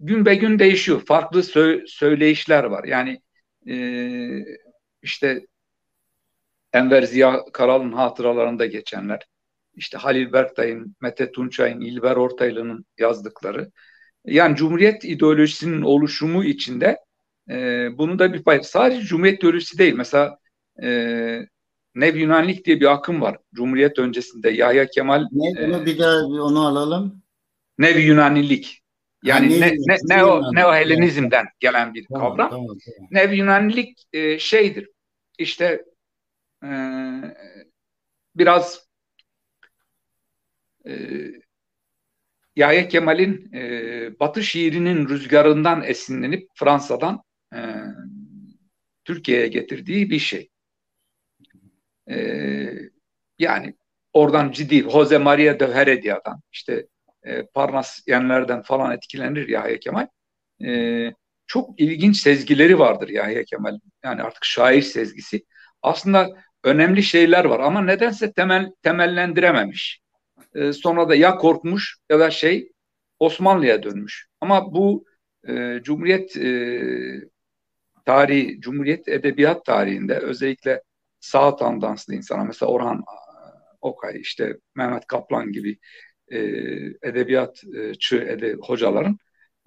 [0.00, 1.02] gün be gün değişiyor.
[1.06, 2.84] Farklı sö- söyleyişler var.
[2.84, 3.20] Yani
[5.02, 5.46] işte
[6.72, 9.26] Enver Ziya Karal'ın hatıralarında geçenler,
[9.80, 13.70] işte Halil Berktay'ın, Mete Tunçay'ın, İlber Ortaylı'nın yazdıkları.
[14.24, 16.98] Yani Cumhuriyet ideolojisinin oluşumu içinde
[17.50, 18.62] e, bunu da bir pay.
[18.62, 19.94] Sadece Cumhuriyet ideolojisi değil.
[19.94, 20.38] Mesela
[20.82, 20.88] e,
[21.94, 23.38] Nev Yunanlik diye bir akım var.
[23.54, 25.24] Cumhuriyet öncesinde Yahya Kemal.
[25.32, 27.22] Ne, onu e, bir daha onu alalım.
[27.78, 28.82] Nev Yunanilik.
[29.22, 32.50] Yani ha, ne, ne, ne, neo, neo Helenizm'den gelen bir tamam, kavram.
[32.50, 33.08] Tamam, tamam.
[33.10, 34.88] Nev Yunanilik e, şeydir.
[35.38, 35.84] İşte
[36.64, 36.70] e,
[38.36, 38.89] biraz
[42.56, 47.22] Yahya Kemal'in e, Batı şiirinin rüzgarından esinlenip Fransa'dan
[47.54, 47.60] e,
[49.04, 50.50] Türkiye'ye getirdiği bir şey.
[52.10, 52.16] E,
[53.38, 53.74] yani
[54.12, 56.86] oradan ciddi Jose Maria de Heredia'dan işte
[57.22, 60.06] e, Parnasyenlerden falan etkilenir Yahya Kemal.
[60.64, 61.12] E,
[61.46, 63.78] çok ilginç sezgileri vardır Yahya Kemal.
[64.04, 65.44] Yani artık şair sezgisi.
[65.82, 66.28] Aslında
[66.64, 70.00] önemli şeyler var ama nedense temel temellendirememiş.
[70.54, 72.72] E, sonra da ya korkmuş ya da şey
[73.18, 74.26] Osmanlı'ya dönmüş.
[74.40, 75.04] Ama bu
[75.48, 76.50] e, Cumhuriyet e,
[78.04, 80.82] tarihi, Cumhuriyet edebiyat tarihinde özellikle
[81.20, 83.04] sağ tandanslı insana mesela Orhan
[83.80, 85.78] Okay, işte Mehmet Kaplan gibi
[86.28, 86.38] e,
[87.02, 89.18] edebiyatçı ede, hocaların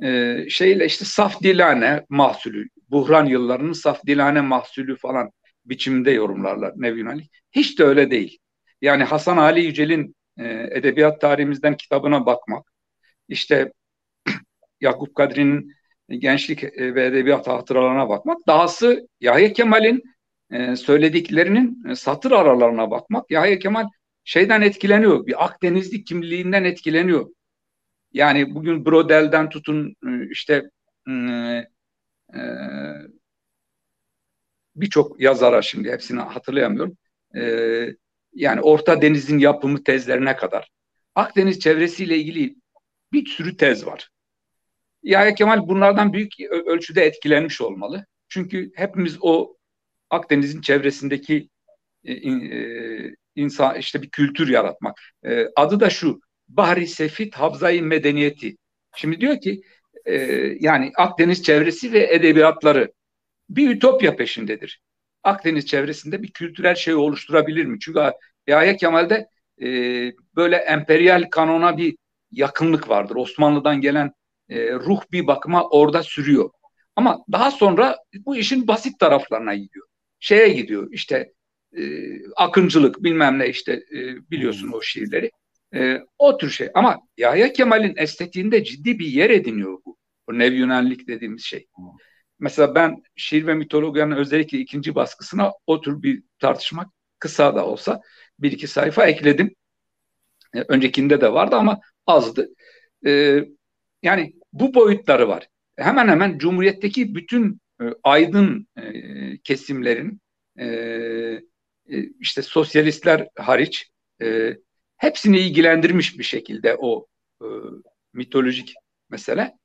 [0.03, 5.31] e, şeyle işte saf dilane mahsulü, buhran yıllarının saf dilane mahsulü falan
[5.65, 7.23] biçimde yorumlarlar Nevi Ali.
[7.51, 8.37] Hiç de öyle değil.
[8.81, 12.73] Yani Hasan Ali Yücel'in e, edebiyat tarihimizden kitabına bakmak,
[13.27, 13.71] işte
[14.81, 15.73] Yakup Kadri'nin
[16.09, 20.03] gençlik e, ve edebiyat hatıralarına bakmak, dahası Yahya Kemal'in
[20.51, 23.31] e, söylediklerinin satır aralarına bakmak.
[23.31, 23.89] Yahya Kemal
[24.23, 27.29] şeyden etkileniyor, bir Akdenizli kimliğinden etkileniyor.
[28.13, 29.95] Yani bugün Brodel'den tutun
[30.31, 30.63] işte
[34.75, 36.97] birçok yazara şimdi hepsini hatırlayamıyorum.
[37.35, 37.41] E,
[38.35, 40.69] yani Orta Deniz'in yapımı tezlerine kadar
[41.15, 42.55] Akdeniz çevresiyle ilgili
[43.13, 44.09] bir sürü tez var.
[45.03, 48.05] Yahya Kemal bunlardan büyük ölçüde etkilenmiş olmalı.
[48.29, 49.57] Çünkü hepimiz o
[50.09, 51.49] Akdeniz'in çevresindeki
[52.03, 55.01] e, e, insan işte bir kültür yaratmak.
[55.25, 58.57] E, adı da şu Bahri Sefit Havzayı Medeniyeti.
[58.95, 59.61] Şimdi diyor ki
[60.05, 60.15] e,
[60.59, 62.93] yani Akdeniz çevresi ve edebiyatları
[63.49, 64.81] bir ütopya peşindedir.
[65.23, 67.79] Akdeniz çevresinde bir kültürel şey oluşturabilir mi?
[67.79, 68.11] Çünkü
[68.47, 69.27] Yahya Kemal'de
[69.61, 69.67] e,
[70.35, 71.97] böyle emperyal kanona bir
[72.31, 73.15] yakınlık vardır.
[73.15, 74.11] Osmanlı'dan gelen
[74.49, 76.49] e, ruh bir bakıma orada sürüyor.
[76.95, 79.87] Ama daha sonra bu işin basit taraflarına gidiyor.
[80.19, 81.33] Şeye gidiyor işte
[81.77, 81.81] e,
[82.35, 85.31] akıncılık bilmem ne işte e, biliyorsun o şiirleri.
[85.75, 86.69] E, o tür şey.
[86.73, 89.97] Ama Yahya Kemal'in estetiğinde ciddi bir yer ediniyor bu.
[90.27, 91.67] O Nev Yunanlık dediğimiz şey.
[92.39, 96.89] Mesela ben şiir ve mitologyanın özellikle ikinci baskısına o tür bir tartışmak
[97.19, 98.01] kısa da olsa
[98.39, 99.55] bir iki sayfa ekledim.
[100.55, 102.49] E, öncekinde de vardı ama azdı.
[103.05, 103.39] E,
[104.03, 105.47] yani bu boyutları var.
[105.75, 108.91] Hemen hemen Cumhuriyet'teki bütün e, aydın e,
[109.37, 110.21] kesimlerin
[110.59, 110.65] e,
[111.89, 113.91] e, işte sosyalistler hariç
[114.21, 114.57] e,
[114.97, 117.07] hepsini ilgilendirmiş bir şekilde o
[117.41, 117.45] e,
[118.13, 118.73] mitolojik
[119.09, 119.57] mesele.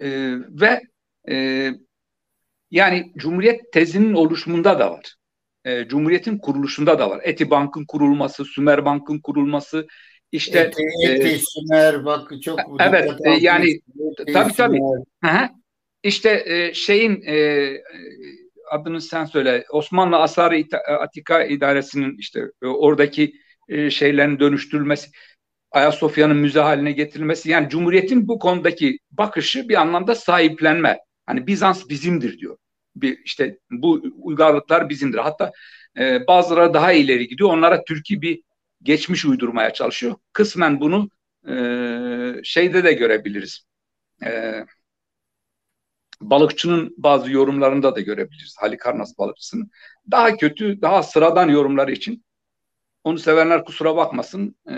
[0.00, 0.08] E,
[0.48, 0.80] ve
[1.30, 1.70] e,
[2.70, 5.14] yani Cumhuriyet tezinin oluşumunda da var.
[5.64, 7.20] E, Cumhuriyet'in kuruluşunda da var.
[7.24, 9.86] Etibank'ın kurulması, Sümer Bank'ın kurulması,
[10.32, 13.80] işte Eti, eti e, Sümer bak çok evet e, yani
[14.32, 14.80] tabii tabii.
[15.24, 15.48] Hı -hı.
[16.02, 17.68] İşte e, şeyin e,
[18.70, 19.64] adını sen söyle.
[19.70, 20.64] Osmanlı Asar-ı
[21.00, 23.32] Atika İdaresi'nin işte e, oradaki
[23.68, 25.10] e, şeylerin dönüştürülmesi,
[25.70, 30.98] Ayasofya'nın müze haline getirilmesi yani Cumhuriyet'in bu konudaki bakışı bir anlamda sahiplenme.
[31.26, 32.56] Hani Bizans bizimdir diyor.
[32.96, 35.18] Bir, işte bu uygarlıklar bizimdir.
[35.18, 35.52] Hatta
[35.98, 37.50] e, bazıları daha ileri gidiyor.
[37.50, 38.42] Onlara Türkiye bir
[38.82, 40.16] geçmiş uydurmaya çalışıyor.
[40.32, 41.10] Kısmen bunu
[41.48, 41.54] e,
[42.44, 43.66] şeyde de görebiliriz.
[44.24, 44.54] E,
[46.20, 48.56] balıkçının bazı yorumlarında da görebiliriz.
[48.58, 49.70] Halikarnas balıkçısının.
[50.10, 52.24] Daha kötü, daha sıradan yorumları için
[53.08, 54.56] onu sevenler kusura bakmasın.
[54.70, 54.74] E,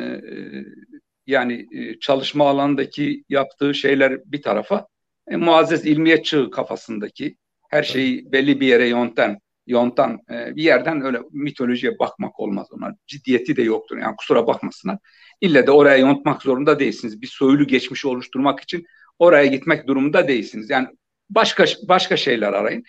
[1.26, 4.86] yani e, çalışma alanındaki yaptığı şeyler bir tarafa
[5.28, 7.36] e, muazzez ilmiyet çığ kafasındaki
[7.70, 12.96] her şeyi belli bir yere yontan yontan e, bir yerden öyle mitolojiye bakmak olmaz ona.
[13.06, 13.98] Ciddiyeti de yoktur.
[13.98, 14.98] Yani kusura bakmasınlar.
[15.40, 17.22] İlle de oraya yontmak zorunda değilsiniz.
[17.22, 18.86] Bir soylu geçmişi oluşturmak için
[19.18, 20.70] oraya gitmek durumunda değilsiniz.
[20.70, 20.88] Yani
[21.30, 22.84] başka başka şeyler arayın.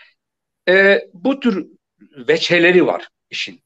[0.69, 1.67] E, bu tür
[2.27, 3.61] veçeleri var işin.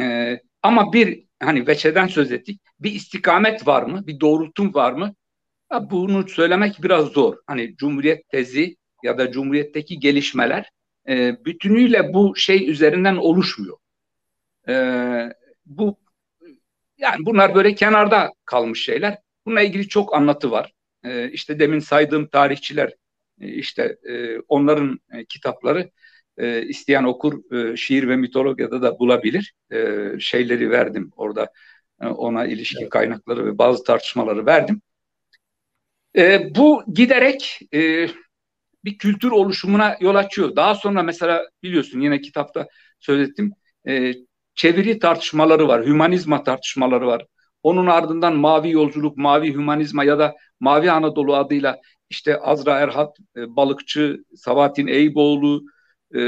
[0.00, 0.38] E,
[0.68, 2.60] ama bir hani veçeden söz ettik.
[2.80, 4.06] Bir istikamet var mı?
[4.06, 5.14] Bir doğrultum var mı?
[5.72, 7.36] Ya bunu söylemek biraz zor.
[7.46, 10.70] Hani Cumhuriyet tezi ya da Cumhuriyet'teki gelişmeler
[11.08, 13.78] e, bütünüyle bu şey üzerinden oluşmuyor.
[14.68, 14.74] E,
[15.66, 15.98] bu
[16.98, 19.18] yani bunlar böyle kenarda kalmış şeyler.
[19.46, 20.72] Bununla ilgili çok anlatı var.
[21.04, 22.92] E, işte demin saydığım tarihçiler
[23.40, 25.90] e, işte e, onların e, kitapları
[26.38, 29.54] e, isteyen okur e, şiir ve mitologiyada da bulabilir.
[29.72, 31.52] E, şeyleri verdim orada
[32.02, 32.90] e, ona ilişkin evet.
[32.90, 34.82] kaynakları ve bazı tartışmaları verdim.
[36.16, 38.08] E, bu giderek e,
[38.84, 40.56] bir kültür oluşumuna yol açıyor.
[40.56, 42.68] Daha sonra mesela biliyorsun yine kitapta
[43.00, 43.52] söyledim
[43.88, 44.14] e,
[44.54, 47.26] çeviri tartışmaları var, hümanizma tartışmaları var.
[47.62, 53.56] Onun ardından mavi yolculuk, mavi hümanizma ya da mavi Anadolu adıyla işte Azra Erhat, e,
[53.56, 55.62] balıkçı, Sabahattin Eyüboğlu,
[56.14, 56.20] e,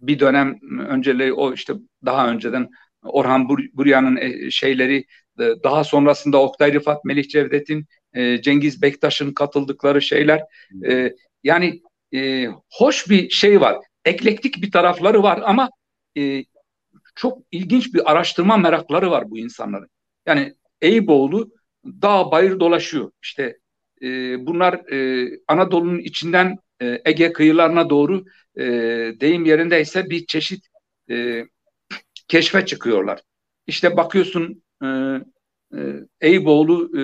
[0.00, 1.74] bir dönem önceleri o işte
[2.04, 2.68] daha önceden
[3.04, 5.04] Orhan Burya'nın e, şeyleri
[5.40, 10.42] e, daha sonrasında Oktay Rıfat, Melih Cevdet'in, e, Cengiz Bektaş'ın katıldıkları şeyler.
[11.42, 11.82] Yani
[12.70, 13.76] hoş bir şey var.
[14.04, 15.70] Eklektik bir tarafları var ama
[17.14, 19.88] çok ilginç bir araştırma merakları var bu insanların.
[20.26, 21.50] Yani Eyüboğlu
[21.84, 23.10] dağ bayır dolaşıyor.
[23.22, 23.58] İşte
[24.38, 24.80] bunlar
[25.48, 28.24] Anadolu'nun içinden e, Ege kıyılarına doğru
[28.56, 28.62] e,
[29.20, 30.66] deyim yerindeyse bir çeşit
[31.10, 31.44] e,
[32.28, 33.20] keşfe çıkıyorlar.
[33.66, 35.78] İşte bakıyorsun e, e,
[36.20, 37.02] Eyüboğlu e,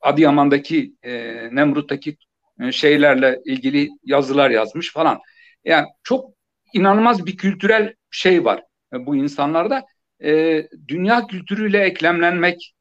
[0.00, 1.12] Adıyaman'daki e,
[1.56, 2.16] Nemrut'taki
[2.60, 5.18] e, şeylerle ilgili yazılar yazmış falan.
[5.64, 6.34] Yani çok
[6.72, 8.62] inanılmaz bir kültürel şey var
[8.94, 9.82] e, bu insanlarda.
[10.24, 12.74] E, dünya kültürüyle eklemlenmek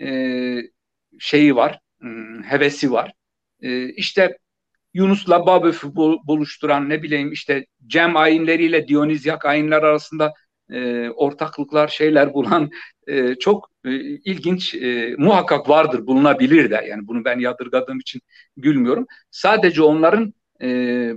[0.00, 0.08] e,
[1.18, 2.06] şeyi var, e,
[2.44, 3.12] hevesi var.
[3.62, 4.38] E, işte
[4.94, 5.96] Yunus'la Baböf'ü
[6.26, 10.34] buluşturan ne bileyim işte Cem ayinleriyle Dionizyak ayinler arasında
[10.70, 12.70] e, ortaklıklar şeyler bulan
[13.06, 18.20] e, çok e, ilginç e, muhakkak vardır bulunabilir de yani bunu ben yadırgadığım için
[18.56, 19.06] gülmüyorum.
[19.30, 20.68] Sadece onların e,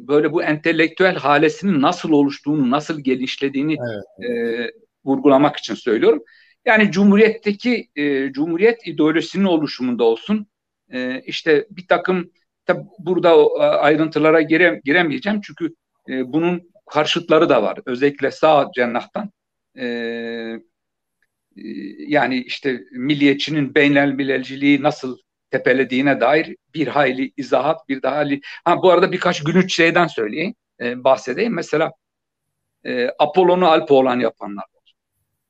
[0.08, 4.30] böyle bu entelektüel halesinin nasıl oluştuğunu, nasıl gelişlediğini evet.
[4.30, 4.72] e,
[5.06, 6.24] vurgulamak için söylüyorum.
[6.66, 10.48] Yani Cumhuriyet'teki e, Cumhuriyet ideolojisinin oluşumunda olsun,
[10.94, 12.32] e, işte bir takım
[12.68, 15.76] tabi burada ayrıntılara gire, giremeyeceğim çünkü
[16.10, 17.80] e, bunun karşıtları da var.
[17.86, 19.32] Özellikle sağ cennahtan
[19.76, 20.60] e, e,
[22.08, 25.18] yani işte milliyetçinin beynel milelciliği nasıl
[25.52, 28.42] tepelediğine dair bir hayli izahat, bir daha hayli...
[28.66, 31.54] Ha bu arada birkaç günlük şeyden söyleyeyim, e, bahsedeyim.
[31.54, 31.92] Mesela
[32.86, 34.94] e, Apollon'u Alpoğlan yapanlar var.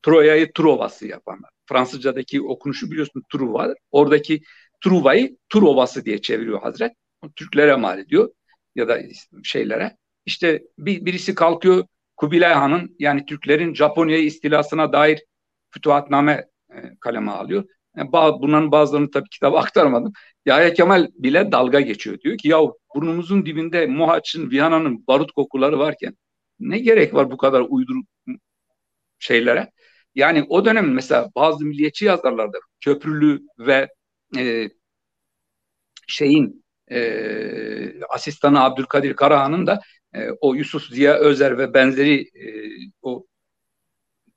[0.03, 1.49] Troya'yı Trovası yapanlar.
[1.65, 3.76] Fransızcadaki okunuşu biliyorsun Truva.
[3.91, 4.41] Oradaki
[4.84, 6.91] Truva'yı Trovası diye çeviriyor Hazret.
[7.35, 8.29] Türklere mal ediyor
[8.75, 8.99] ya da
[9.43, 9.97] şeylere.
[10.25, 11.85] İşte bir, birisi kalkıyor
[12.17, 15.23] Kubilay Han'ın yani Türklerin Japonya'yı istilasına dair
[15.69, 17.65] fütuhatname e, kaleme alıyor.
[17.97, 20.13] Yani bunların bazılarını tabii kitaba aktarmadım.
[20.45, 22.19] Yahya Kemal bile dalga geçiyor.
[22.19, 22.59] Diyor ki ya
[22.95, 26.17] burnumuzun dibinde Mohaç'ın, Viyana'nın barut kokuları varken
[26.59, 27.95] ne gerek var bu kadar uydur
[29.19, 29.71] şeylere?
[30.15, 33.89] Yani o dönem mesela bazı milliyetçi yazarlarda Köprülü ve
[34.37, 34.69] e,
[36.07, 39.81] şeyin e, asistanı Abdülkadir Karahan'ın da
[40.15, 42.45] e, o Yusuf Ziya Özer ve benzeri e,
[43.01, 43.26] o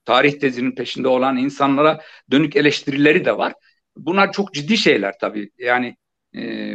[0.04, 2.00] tarih tezinin peşinde olan insanlara
[2.30, 3.52] dönük eleştirileri de var.
[3.96, 5.50] Bunlar çok ciddi şeyler tabii.
[5.58, 5.96] Yani
[6.36, 6.74] e,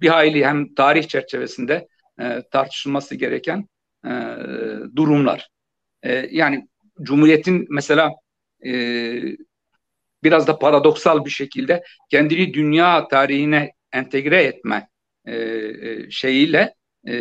[0.00, 1.88] bir hayli hem tarih çerçevesinde
[2.20, 3.68] e, tartışılması gereken
[4.06, 4.10] e,
[4.96, 5.48] durumlar.
[6.02, 6.68] E, yani
[7.02, 8.10] Cumhuriyet'in mesela
[8.66, 8.72] e,
[10.22, 14.88] biraz da paradoksal bir şekilde kendini dünya tarihine entegre etme
[15.26, 16.74] e, e şeyiyle
[17.08, 17.14] e,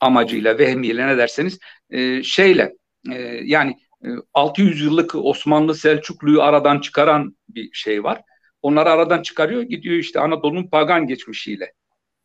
[0.00, 1.58] amacıyla, vehmiyle ne derseniz
[1.90, 2.72] e, şeyle
[3.12, 3.14] e,
[3.44, 8.22] yani e, 600 yıllık Osmanlı Selçuklu'yu aradan çıkaran bir şey var.
[8.62, 11.72] Onları aradan çıkarıyor gidiyor işte Anadolu'nun pagan geçmişiyle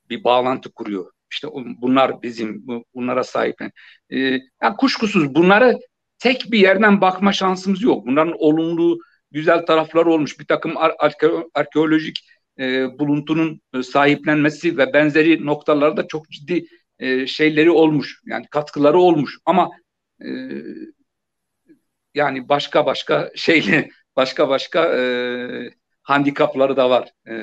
[0.10, 1.12] bir bağlantı kuruyor.
[1.32, 3.62] İşte bunlar bizim bunlara sahip.
[3.62, 4.18] Ee,
[4.62, 5.80] yani kuşkusuz bunları
[6.20, 8.08] tek bir yerden bakma şansımız yok.
[8.08, 9.00] Bunların olumlu
[9.32, 10.40] güzel tarafları olmuş.
[10.40, 10.74] Bir takım
[11.54, 12.20] arkeolojik
[12.60, 16.66] e, buluntunun e, sahiplenmesi ve benzeri noktalarda çok ciddi
[17.00, 18.22] e, şeyleri olmuş.
[18.26, 19.38] Yani katkıları olmuş.
[19.46, 19.70] Ama
[20.22, 20.30] e,
[22.16, 25.02] yani başka başka şeyle başka başka e,
[26.04, 27.12] handikapları da var.
[27.30, 27.36] E,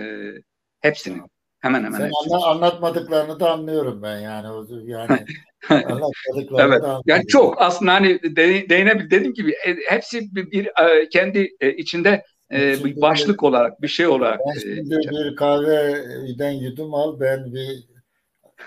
[0.80, 1.22] hepsinin.
[1.58, 1.98] Hemen hemen.
[1.98, 2.42] Sen hepsinin.
[2.42, 4.46] anlatmadıklarını da anlıyorum ben yani.
[4.84, 5.24] Yani
[5.68, 6.82] anlatmadıklarını evet.
[6.82, 7.02] da anlıyorum.
[7.06, 12.22] Yani çok aslında hani de, değinebil dediğim gibi e, hepsi bir, bir e, kendi içinde
[12.52, 14.40] e, bir başlık olarak bir şey olarak.
[14.46, 17.84] Ben şimdi e, bir kahveden yudum al ben bir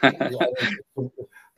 [0.03, 0.53] yani,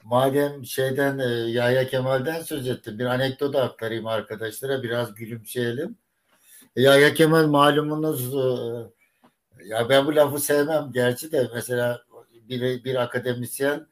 [0.04, 5.98] madem şeyden e, Yahya Kemal'den söz ettim bir anekdot aktarayım arkadaşlara biraz gülümseyelim.
[6.76, 8.48] Yahya Kemal malumunuz e,
[9.66, 12.02] ya ben bu lafı sevmem gerçi de mesela
[12.50, 13.88] bir, bir akademisyen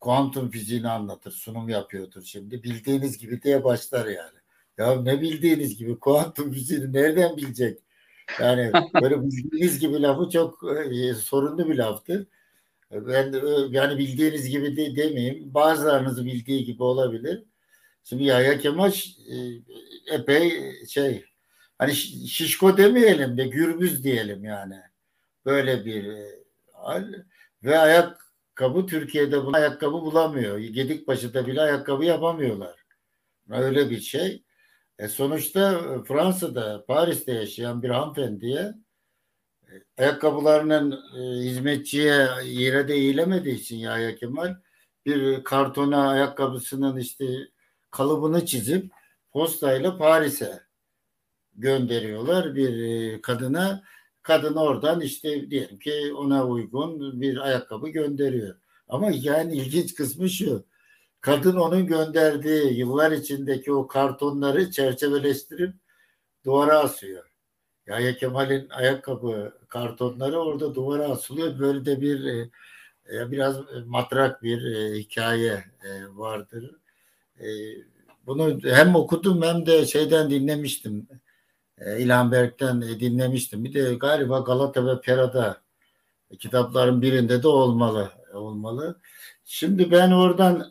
[0.00, 2.62] kuantum fiziğini anlatır, sunum yapıyordur şimdi.
[2.62, 4.41] Bildiğiniz gibi diye başlar yani.
[4.78, 7.78] Ya ne bildiğiniz gibi kuantum fiziğini nereden bilecek?
[8.40, 8.72] Yani
[9.02, 12.26] böyle bildiğiniz gibi lafı çok e, sorunlu bir laftır.
[12.92, 13.38] Ben e,
[13.70, 15.54] yani bildiğiniz gibi de demeyeyim.
[15.54, 17.44] Bazılarınız bildiği gibi olabilir.
[18.04, 18.92] Şimdi Yahya Kemal
[19.30, 19.36] e,
[20.14, 21.24] epey şey
[21.78, 24.76] hani şişko demeyelim de gürbüz diyelim yani.
[25.46, 26.30] Böyle bir e,
[26.72, 27.14] hal
[27.64, 30.58] ve ayakkabı Türkiye'de bu ayakkabı bulamıyor.
[30.58, 32.84] Gedikbaşı'da bile ayakkabı yapamıyorlar.
[33.50, 34.41] Öyle bir şey.
[35.02, 38.74] E sonuçta Fransa'da, Paris'te yaşayan bir hanımefendiye
[39.98, 44.56] ayakkabılarının e, hizmetçiye yere de eğilemediği için Yahya Kemal
[45.06, 47.26] bir kartona ayakkabısının işte
[47.90, 48.92] kalıbını çizip
[49.32, 50.60] postayla Paris'e
[51.54, 53.84] gönderiyorlar bir e, kadına.
[54.22, 58.56] Kadın oradan işte diyelim ki ona uygun bir ayakkabı gönderiyor.
[58.88, 60.64] Ama yani ilginç kısmı şu.
[61.22, 65.74] Kadın onun gönderdiği yıllar içindeki o kartonları çerçeveleştirip
[66.44, 67.24] duvara asıyor.
[67.86, 71.58] Yahya Kemal'in ayakkabı kartonları orada duvara asılıyor.
[71.58, 72.50] Böyle de bir e,
[73.14, 76.70] e biraz matrak bir e, hikaye e, vardır.
[77.40, 77.46] E,
[78.26, 81.08] bunu hem okudum hem de şeyden dinlemiştim.
[81.78, 83.64] E, İlhan Berk'ten e, dinlemiştim.
[83.64, 85.62] Bir de galiba Galata ve Pera'da
[86.38, 88.10] kitapların birinde de olmalı.
[88.34, 89.00] olmalı.
[89.54, 90.70] Şimdi ben oradan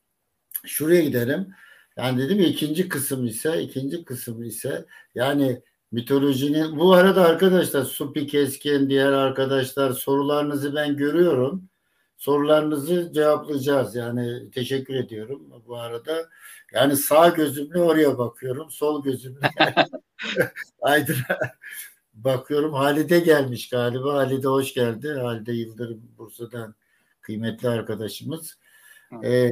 [0.66, 1.54] şuraya giderim.
[1.96, 5.62] Yani dedim ya ikinci kısım ise ikinci kısım ise yani
[5.92, 11.68] mitolojinin bu arada arkadaşlar Supi Keskin diğer arkadaşlar sorularınızı ben görüyorum.
[12.18, 13.94] Sorularınızı cevaplayacağız.
[13.94, 16.28] Yani teşekkür ediyorum bu arada.
[16.72, 18.70] Yani sağ gözümle oraya bakıyorum.
[18.70, 19.50] Sol gözümle
[20.82, 21.38] Aydın'a
[22.14, 22.72] bakıyorum.
[22.72, 24.14] Halide gelmiş galiba.
[24.14, 25.12] Halide hoş geldi.
[25.12, 26.74] Halide Yıldırım Bursa'dan
[27.22, 28.58] kıymetli arkadaşımız.
[29.22, 29.50] Ee, e,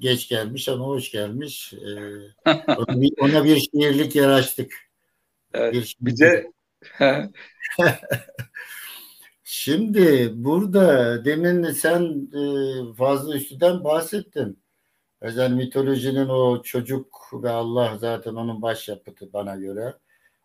[0.00, 1.72] geç gelmiş ama hoş gelmiş.
[1.72, 4.72] Ee, ona, bir, ona bir şiirlik yaraştık.
[5.54, 6.52] Evet, bize
[9.44, 12.42] Şimdi burada demin sen e,
[12.94, 14.62] fazla üstüden bahsettin.
[15.20, 19.94] Özel mitolojinin o çocuk ve Allah zaten onun başyapıtı bana göre.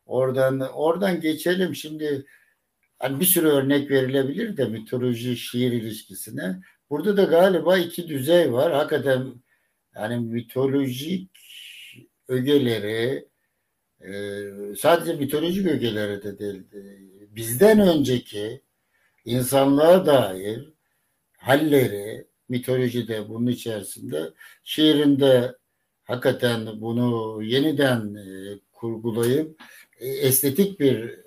[0.06, 2.26] Oradan oradan geçelim şimdi
[3.00, 6.62] hani bir sürü örnek verilebilir de mitoloji şiir ilişkisine.
[6.90, 8.74] Burada da galiba iki düzey var.
[8.74, 9.34] Hakikaten
[9.96, 11.32] yani mitolojik
[12.28, 13.28] ögeleri
[14.02, 14.12] e,
[14.78, 16.64] sadece mitolojik ögeleri de değil.
[17.36, 18.62] Bizden önceki
[19.26, 20.74] insanlığa dair
[21.38, 25.56] halleri mitolojide bunun içerisinde şiirinde
[26.04, 29.62] hakikaten bunu yeniden e, kurgulayıp
[30.00, 31.25] e, estetik bir e,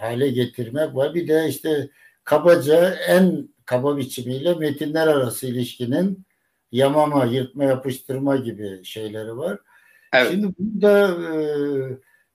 [0.00, 1.14] hale getirmek var.
[1.14, 1.88] Bir de işte
[2.24, 6.26] kabaca en kaba biçimiyle metinler arası ilişkinin
[6.72, 9.58] yamama, yırtma, yapıştırma gibi şeyleri var.
[10.12, 10.30] Evet.
[10.30, 11.38] Şimdi burada e,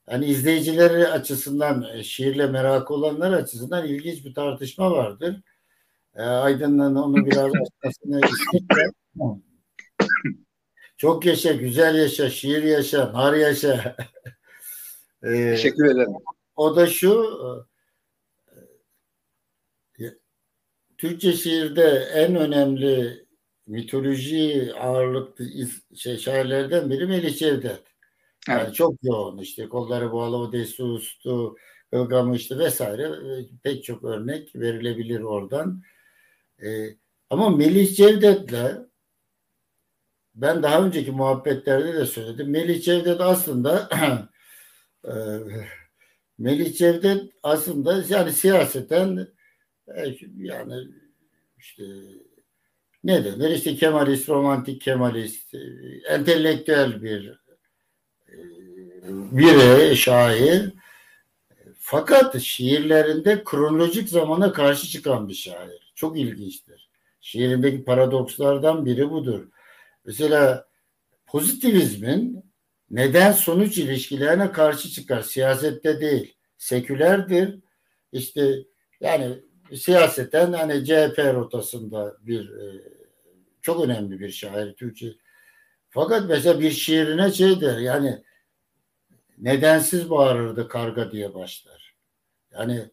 [0.09, 5.41] hani izleyicileri açısından e, şiirle merak olanlar açısından ilginç bir tartışma vardır.
[6.15, 8.91] E, Aydın'ın onu biraz açmasını istekle.
[10.97, 13.95] Çok yaşa, güzel yaşa, şiir yaşa, nar yaşa.
[15.23, 16.13] e, Teşekkür ederim.
[16.55, 17.37] O da şu,
[19.99, 20.03] e,
[20.97, 23.25] Türkçe şiirde en önemli
[23.67, 25.45] mitoloji ağırlıklı
[25.95, 27.83] şey, şairlerden biri Melih Cevdet.
[28.47, 28.75] Yani evet.
[28.75, 31.55] çok yoğun işte kolları bağlı Odysseus'tu,
[31.91, 35.83] Gılgamış'tı vesaire e, pek çok örnek verilebilir oradan.
[36.63, 36.97] Ee,
[37.29, 38.87] ama Melih Cevdet'le
[40.35, 42.49] ben daha önceki muhabbetlerde de söyledim.
[42.49, 43.89] Melih Cevdet aslında
[45.05, 45.13] e,
[46.37, 49.27] Melih Cevdet aslında yani siyaseten
[49.87, 50.87] e, yani
[51.57, 51.83] işte
[53.03, 53.49] ne denir?
[53.49, 55.59] İşte Kemalist, romantik Kemalist, e,
[56.09, 57.39] entelektüel bir
[58.29, 58.37] e,
[59.07, 60.73] biri, şair.
[61.79, 65.91] Fakat şiirlerinde kronolojik zamana karşı çıkan bir şair.
[65.95, 66.89] Çok ilginçtir.
[67.21, 69.47] Şiirindeki paradokslardan biri budur.
[70.05, 70.67] Mesela
[71.27, 72.44] pozitivizmin
[72.91, 75.21] neden sonuç ilişkilerine karşı çıkar.
[75.21, 76.35] Siyasette değil.
[76.57, 77.59] Sekülerdir.
[78.11, 78.55] İşte
[79.01, 79.39] yani
[79.73, 82.81] siyaseten hani CHP rotasında bir e,
[83.61, 85.15] çok önemli bir şair Türkçe.
[85.89, 88.23] Fakat mesela bir şiirine şey der yani
[89.37, 91.95] nedensiz bağırırdı karga diye başlar.
[92.53, 92.85] Yani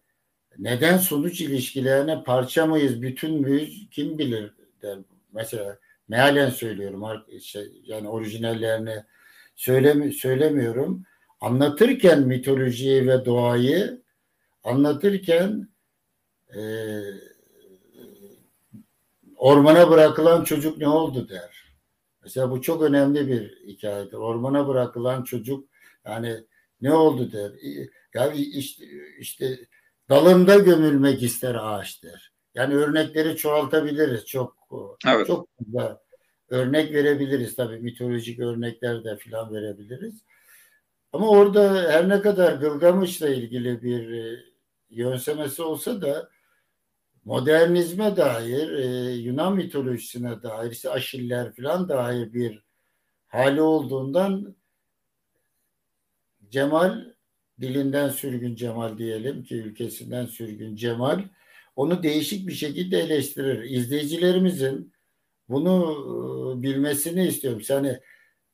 [0.58, 4.52] neden sonuç ilişkilerine parça mıyız, bütün müyüz kim bilir
[4.82, 4.98] der.
[5.32, 5.78] Mesela
[6.08, 7.04] mealen söylüyorum
[7.42, 9.04] şey, yani orijinallerini
[9.62, 11.02] söylemi söylemiyorum.
[11.40, 14.02] Anlatırken mitolojiyi ve doğayı
[14.64, 15.68] anlatırken
[16.54, 16.62] e,
[19.36, 21.74] ormana bırakılan çocuk ne oldu der.
[22.22, 24.16] Mesela bu çok önemli bir hikayedir.
[24.16, 25.68] Ormana bırakılan çocuk
[26.04, 26.44] yani
[26.80, 27.52] ne oldu der.
[28.14, 28.84] Ya işte,
[29.18, 29.58] işte
[30.08, 32.32] dalında gömülmek ister ağaç der.
[32.54, 34.26] Yani örnekleri çoğaltabiliriz.
[34.26, 34.56] Çok
[35.06, 35.26] evet.
[35.26, 35.96] çok güzel
[36.52, 40.22] örnek verebiliriz tabii mitolojik örnekler de filan verebiliriz.
[41.12, 44.44] Ama orada her ne kadar Gılgamış'la ilgili bir e,
[44.90, 46.30] yönsemesi olsa da
[47.24, 52.64] modernizme dair, e, Yunan mitolojisine dair, işte Aşiller falan dair bir
[53.26, 54.56] hali olduğundan
[56.50, 57.04] Cemal
[57.60, 61.24] dilinden sürgün Cemal diyelim ki ülkesinden sürgün Cemal
[61.76, 63.62] onu değişik bir şekilde eleştirir.
[63.62, 64.91] İzleyicilerimizin
[65.52, 65.94] bunu
[66.58, 67.62] e, bilmesini istiyorum.
[67.68, 67.98] Yani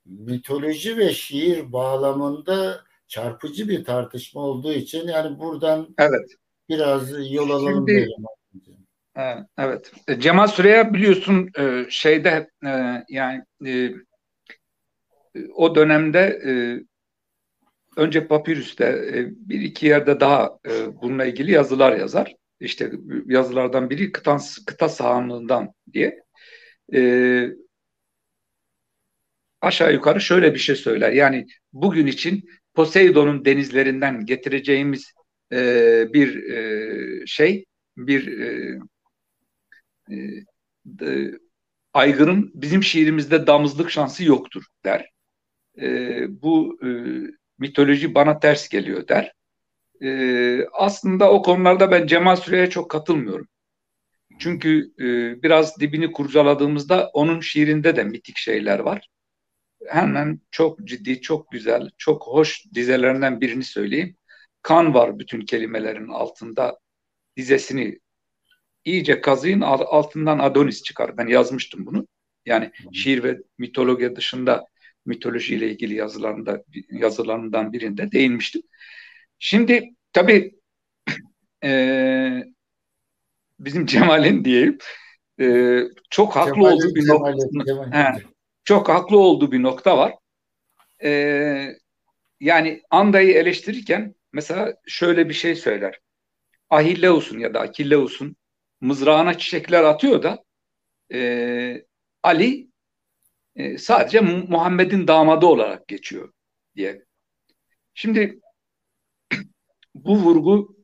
[0.04, 6.30] mitoloji ve şiir bağlamında çarpıcı bir tartışma olduğu için yani buradan evet.
[6.68, 8.24] biraz yol alalım Şimdi, diyelim.
[9.58, 9.92] Evet.
[10.08, 13.44] E, Cemal Süreya biliyorsun e, şeyde e, yani
[15.54, 16.40] o dönemde
[17.96, 20.58] önce Papyrus'te bir iki yerde daha
[21.02, 22.34] bununla ilgili yazılar yazar.
[22.60, 22.92] İşte
[23.26, 26.22] yazılardan biri kıta, kıta sahanlığından diye.
[29.60, 31.12] Aşağı yukarı şöyle bir şey söyler.
[31.12, 35.12] Yani bugün için Poseidon'un denizlerinden getireceğimiz
[36.12, 36.42] bir
[37.26, 37.64] şey,
[37.96, 38.78] bir e,
[41.02, 41.30] e,
[41.94, 45.10] aygırın bizim şiirimizde damızlık şansı yoktur der.
[45.80, 46.88] E, bu e,
[47.58, 49.32] mitoloji bana ters geliyor der.
[50.02, 53.48] E, aslında o konularda ben Cemal Süre'ye çok katılmıyorum.
[54.38, 59.08] Çünkü e, biraz dibini kurcaladığımızda onun şiirinde de mitik şeyler var.
[59.86, 64.16] Hemen çok ciddi, çok güzel, çok hoş dizelerinden birini söyleyeyim.
[64.62, 66.78] Kan var bütün kelimelerin altında
[67.36, 67.98] dizesini
[68.84, 71.16] iyice kazıyın altından Adonis çıkar.
[71.16, 72.06] Ben yazmıştım bunu.
[72.46, 74.64] Yani şiir ve mitoloji dışında
[75.06, 78.62] mitolojiyle ilgili yazılarında yazılarından birinde değinmiştim.
[79.38, 80.54] Şimdi tabii
[81.64, 82.44] e,
[83.58, 84.78] bizim Cemal'in diyeyim
[85.40, 85.78] e,
[86.10, 87.64] çok haklı Cemal'in, olduğu bir Cemal'in, nokta.
[87.66, 87.92] Cemal'in.
[87.92, 88.12] He,
[88.64, 90.14] çok haklı olduğu bir nokta var.
[91.02, 91.10] E,
[92.40, 96.00] yani Anda'yı eleştirirken mesela şöyle bir şey söyler.
[96.70, 98.36] Ahilleus'un ya da Akilleus'un
[98.80, 100.44] mızrağına çiçekler atıyor da
[101.12, 101.84] e,
[102.22, 102.68] Ali
[103.56, 106.32] e, sadece Muhammed'in damadı olarak geçiyor
[106.76, 107.04] diye.
[107.94, 108.40] Şimdi
[109.94, 110.77] bu vurgu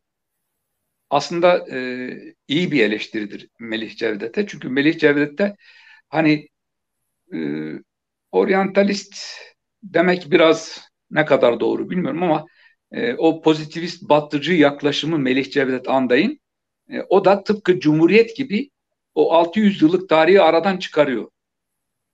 [1.14, 1.78] aslında e,
[2.48, 4.46] iyi bir eleştiridir Melih Cevdet'e.
[4.46, 5.56] Çünkü Melih Cevdet'te
[6.08, 6.48] hani
[7.34, 7.38] e,
[8.32, 9.16] oryantalist
[9.82, 12.46] demek biraz ne kadar doğru bilmiyorum ama
[12.92, 16.40] e, o pozitivist batıcı yaklaşımı Melih Cevdet Anday'ın
[16.90, 18.70] e, o da tıpkı Cumhuriyet gibi
[19.14, 21.30] o 600 yıllık tarihi aradan çıkarıyor.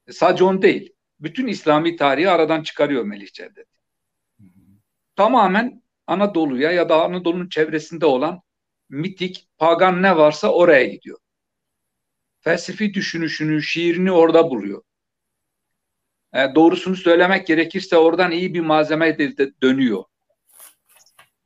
[0.06, 0.92] E, sadece on değil.
[1.20, 3.66] Bütün İslami tarihi aradan çıkarıyor Melih Cevdet.
[5.16, 8.42] Tamamen Anadolu'ya ya da Anadolu'nun çevresinde olan
[8.90, 11.18] mitik, pagan ne varsa oraya gidiyor.
[12.40, 14.82] Felsefi düşünüşünü, şiirini orada buluyor.
[16.34, 20.04] E, doğrusunu söylemek gerekirse oradan iyi bir malzeme de, dönüyor.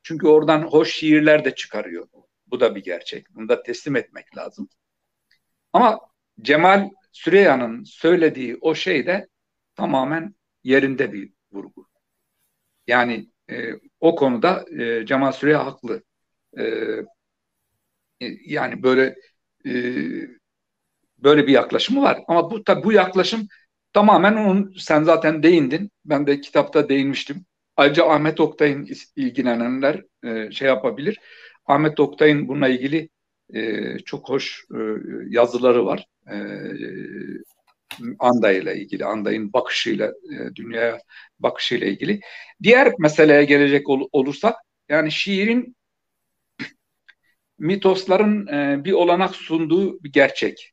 [0.02, 2.08] Çünkü oradan hoş şiirler de çıkarıyor.
[2.46, 3.26] Bu da bir gerçek.
[3.34, 4.68] Bunu da teslim etmek lazım.
[5.72, 6.00] Ama
[6.42, 9.28] Cemal Süreyya'nın söylediği o şey de
[9.74, 10.34] tamamen
[10.64, 11.88] yerinde bir vurgu.
[12.86, 16.02] Yani e, o konuda e, Cemal Süreyya haklı.
[16.58, 16.64] E
[18.46, 19.14] yani böyle
[19.66, 19.72] e,
[21.18, 22.22] böyle bir yaklaşımı var.
[22.28, 23.48] Ama bu tabi bu yaklaşım
[23.92, 25.90] tamamen onun sen zaten değindin.
[26.04, 27.44] Ben de kitapta değinmiştim.
[27.76, 31.20] Ayrıca Ahmet Oktay'ın ilgilenenler e, şey yapabilir.
[31.66, 33.08] Ahmet Oktay'ın bununla ilgili
[33.54, 34.78] e, çok hoş e,
[35.28, 36.06] yazıları var.
[36.30, 36.36] E,
[38.18, 40.98] Anda ile ilgili, Anda'nın bakışıyla, e, dünyaya
[41.38, 42.20] bakışıyla ilgili.
[42.62, 44.54] Diğer meseleye gelecek ol, olursak,
[44.88, 45.76] yani şiirin
[47.58, 50.72] mitosların e, bir olanak sunduğu bir gerçek.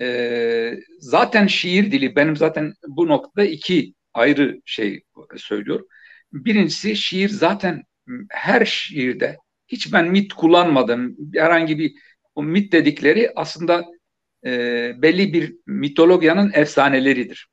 [0.00, 5.02] E, zaten şiir dili, benim zaten bu noktada iki ayrı şey
[5.36, 5.86] söylüyor.
[6.32, 7.82] Birincisi şiir zaten
[8.30, 9.36] her şiirde
[9.68, 11.16] hiç ben mit kullanmadım.
[11.34, 11.92] Herhangi bir
[12.34, 13.84] o mit dedikleri aslında
[14.44, 14.50] e,
[15.02, 17.48] belli bir mitologyanın efsaneleridir.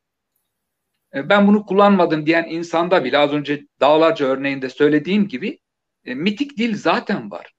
[1.15, 5.59] E, ben bunu kullanmadım diyen insanda bile az önce dağlarca örneğinde söylediğim gibi
[6.05, 7.53] e, mitik dil zaten var.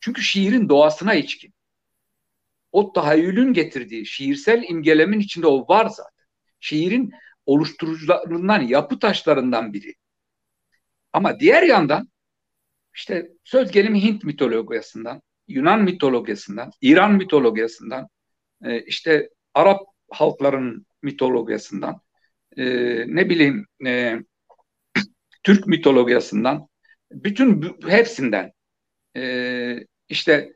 [0.00, 1.54] Çünkü şiirin doğasına içkin.
[2.72, 6.24] O tahayyülün getirdiği şiirsel imgelemin içinde o var zaten.
[6.60, 7.12] Şiirin
[7.46, 9.94] oluşturucularından, yapı taşlarından biri.
[11.12, 12.08] Ama diğer yandan
[12.94, 18.06] işte söz gelimi Hint mitolojisinden, Yunan mitolojisinden, İran mitolojisinden,
[18.64, 21.94] e, işte Arap halkların mitolojisinden,
[22.56, 22.64] e,
[23.14, 24.18] ne bileyim e,
[25.42, 26.66] Türk mitolojisinden,
[27.10, 28.52] bütün hepsinden
[29.16, 30.52] e, işte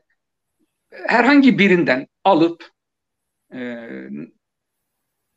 [0.91, 2.71] herhangi birinden alıp
[3.53, 3.59] e,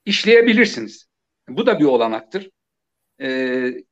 [0.04, 1.06] işleyebilirsiniz.
[1.48, 2.50] Bu da bir olanaktır.
[3.20, 3.28] E,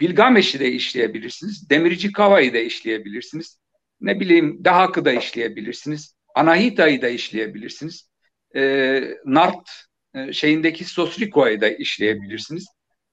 [0.00, 1.70] Bilgameş'i de işleyebilirsiniz.
[1.70, 3.58] Demirci Kava'yı da işleyebilirsiniz.
[4.00, 6.16] Ne bileyim Dahak'ı da işleyebilirsiniz.
[6.34, 8.10] Anahita'yı da işleyebilirsiniz.
[8.56, 9.70] E, Nart
[10.14, 12.66] e, şeyindeki Sosriko'yu da işleyebilirsiniz.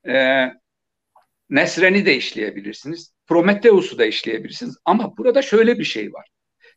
[0.08, 0.46] E,
[1.50, 3.13] Nesren'i de işleyebilirsiniz.
[3.28, 4.78] Prometheus'u da işleyebilirsiniz.
[4.86, 6.28] Ama burada şöyle bir şey var.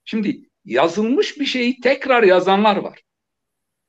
[0.05, 3.03] Şimdi yazılmış bir şeyi tekrar yazanlar var.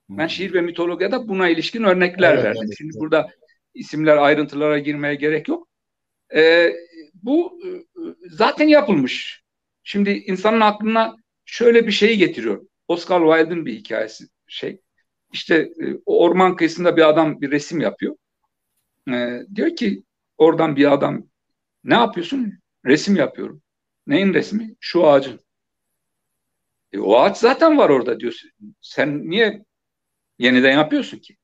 [0.09, 2.61] Ben şiir ve mitologiyada buna ilişkin örnekler evet, verdim.
[2.65, 3.01] Evet, Şimdi evet.
[3.01, 3.29] burada
[3.73, 5.67] isimler ayrıntılara girmeye gerek yok.
[6.35, 6.73] E,
[7.13, 7.69] bu e,
[8.29, 9.43] zaten yapılmış.
[9.83, 11.15] Şimdi insanın aklına
[11.45, 12.65] şöyle bir şey getiriyor.
[12.87, 14.81] Oscar Wilde'ın bir hikayesi şey.
[15.33, 18.15] İşte e, o orman kıyısında bir adam bir resim yapıyor.
[19.09, 20.03] E, diyor ki
[20.37, 21.27] oradan bir adam
[21.83, 22.53] ne yapıyorsun?
[22.85, 23.61] Resim yapıyorum.
[24.07, 24.75] Neyin resmi?
[24.79, 25.39] Şu ağacın.
[26.91, 28.51] E, o ağaç zaten var orada diyorsun.
[28.81, 29.65] Sen niye
[30.39, 31.37] yeniden yapıyorsun ki?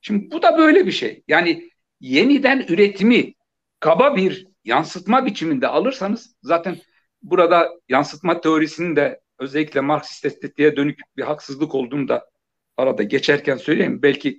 [0.00, 1.22] Şimdi bu da böyle bir şey.
[1.28, 3.34] Yani yeniden üretimi
[3.80, 6.76] kaba bir yansıtma biçiminde alırsanız zaten
[7.22, 12.30] burada yansıtma teorisinin de özellikle Marksist estetiğe dönük bir haksızlık olduğunu da
[12.76, 14.02] arada geçerken söyleyeyim.
[14.02, 14.38] Belki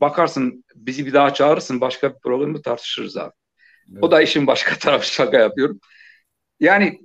[0.00, 3.32] bakarsın bizi bir daha çağırırsın başka bir programı tartışırız abi.
[4.02, 5.80] O da işin başka tarafı şaka yapıyorum.
[6.60, 7.00] Yani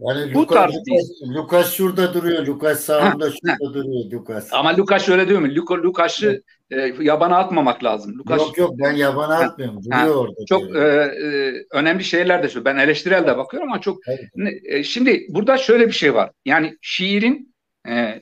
[0.00, 1.34] yani bu Lucas, tarz değil.
[1.34, 2.46] Lucas şurada duruyor.
[2.46, 4.48] Lucas sağında şurada duruyor Lucas.
[4.52, 5.54] Ama Lucas şöyle diyor mu?
[5.54, 8.18] Lucas, Lucas'ı e, yabana atmamak lazım.
[8.18, 9.84] Lucas, yok yok ben yabana ha, atmıyorum.
[9.84, 10.46] Duruyor ha, orada.
[10.48, 12.64] Çok e, e, önemli şeyler de söylüyor.
[12.64, 14.62] Ben eleştirel de bakıyorum ama çok evet.
[14.64, 16.30] e, şimdi burada şöyle bir şey var.
[16.44, 17.54] Yani şiirin
[17.88, 18.20] e, e,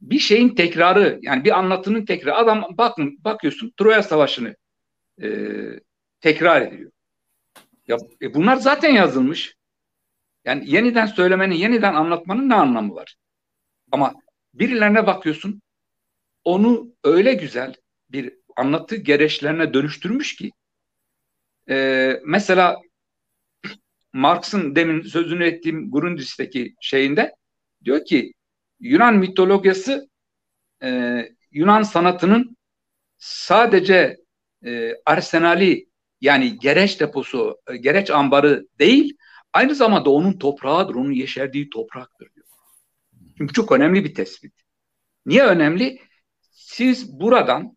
[0.00, 2.36] bir şeyin tekrarı yani bir anlatının tekrarı.
[2.36, 4.54] Adam bakın bakıyorsun Troya Savaşı'nı
[5.22, 5.28] e,
[6.20, 6.90] tekrar ediyor.
[7.88, 9.56] Ya, e bunlar zaten yazılmış.
[10.44, 13.16] Yani yeniden söylemenin, yeniden anlatmanın ne anlamı var?
[13.92, 14.14] Ama
[14.54, 15.62] birilerine bakıyorsun,
[16.44, 17.74] onu öyle güzel
[18.10, 20.50] bir anlatı gereçlerine dönüştürmüş ki
[21.68, 22.80] e, mesela
[24.12, 27.34] Marx'ın demin sözünü ettiğim Grundriss'teki şeyinde
[27.84, 28.32] diyor ki
[28.80, 30.00] Yunan mitolojisi
[30.82, 32.56] e, Yunan sanatının
[33.18, 34.21] sadece
[34.66, 35.86] e, arsenali
[36.20, 39.16] yani gereç deposu, e, gereç ambarı değil,
[39.52, 42.46] aynı zamanda onun toprağıdır, onun yeşerdiği topraktır diyor.
[43.38, 44.52] Çünkü çok önemli bir tespit.
[45.26, 45.98] Niye önemli?
[46.52, 47.76] Siz buradan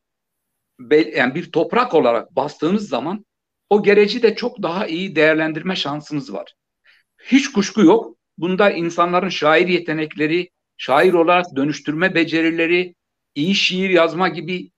[1.15, 3.25] yani bir toprak olarak bastığınız zaman
[3.69, 6.53] o gereci de çok daha iyi değerlendirme şansınız var.
[7.23, 8.17] Hiç kuşku yok.
[8.37, 12.95] Bunda insanların şair yetenekleri, şair olarak dönüştürme becerileri,
[13.35, 14.71] iyi şiir yazma gibi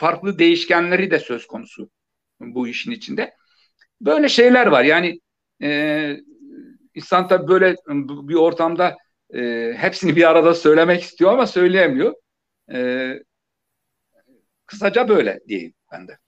[0.00, 1.90] farklı değişkenleri de söz konusu
[2.40, 3.34] bu işin içinde.
[4.00, 4.84] Böyle şeyler var.
[4.84, 5.20] Yani
[5.62, 6.16] e,
[6.94, 7.74] insan tabii böyle
[8.08, 8.96] bir ortamda
[9.34, 12.14] e, hepsini bir arada söylemek istiyor ama söyleyemiyor.
[12.72, 13.12] E,
[14.66, 16.18] kısaca böyle diyeyim ben de.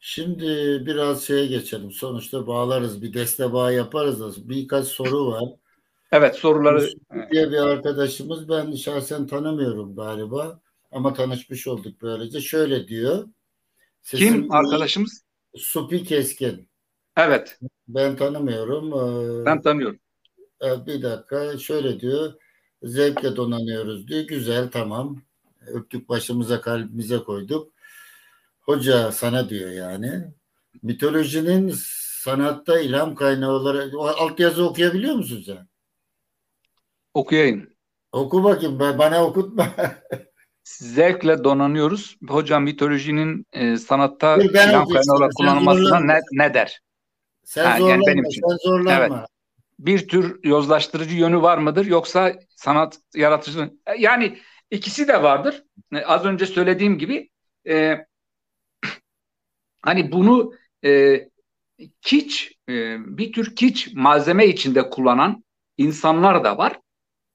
[0.00, 0.46] Şimdi
[0.86, 1.90] biraz şeye geçelim.
[1.90, 3.02] Sonuçta bağlarız.
[3.02, 4.20] Bir deste bağ yaparız.
[4.20, 4.48] Da.
[4.48, 5.42] Birkaç soru var.
[6.12, 6.88] Evet soruları.
[7.32, 10.60] Diye bir arkadaşımız ben şahsen tanımıyorum galiba.
[10.92, 12.40] Ama tanışmış olduk böylece.
[12.40, 13.28] Şöyle diyor.
[14.02, 15.24] Kim arkadaşımız?
[15.56, 16.68] Supi Keskin.
[17.16, 17.58] Evet.
[17.88, 18.92] Ben tanımıyorum.
[18.92, 20.00] Ee, ben tanıyorum.
[20.62, 21.58] Bir dakika.
[21.58, 22.32] Şöyle diyor.
[22.82, 24.24] Zevkle donanıyoruz diyor.
[24.24, 25.22] Güzel tamam.
[25.66, 27.72] Öptük başımıza kalbimize koyduk.
[28.60, 30.24] Hoca sana diyor yani.
[30.82, 31.74] Mitolojinin
[32.22, 35.68] sanatta ilham kaynağı olarak altyazı okuyabiliyor musun sen?
[37.14, 37.70] Okuyayım.
[38.12, 39.74] Oku bakayım bana okutma.
[40.64, 42.16] Zevkle donanıyoruz.
[42.28, 46.80] Hocam mitolojinin e, sanatta ilham kaynağı olarak kullanılmasına ne, ne der?
[47.44, 48.42] Sen ha, zorlanma, yani benim için.
[48.48, 49.16] sen zorlanma.
[49.16, 49.28] Evet.
[49.78, 53.70] Bir tür yozlaştırıcı yönü var mıdır yoksa sanat yaratıcı?
[53.98, 54.38] Yani
[54.70, 55.64] ikisi de vardır.
[55.94, 57.30] E, az önce söylediğim gibi
[57.68, 57.98] e,
[59.82, 60.52] Hani bunu
[60.84, 61.20] e,
[62.02, 65.44] kiç, e, bir tür kiç malzeme içinde kullanan
[65.78, 66.80] insanlar da var.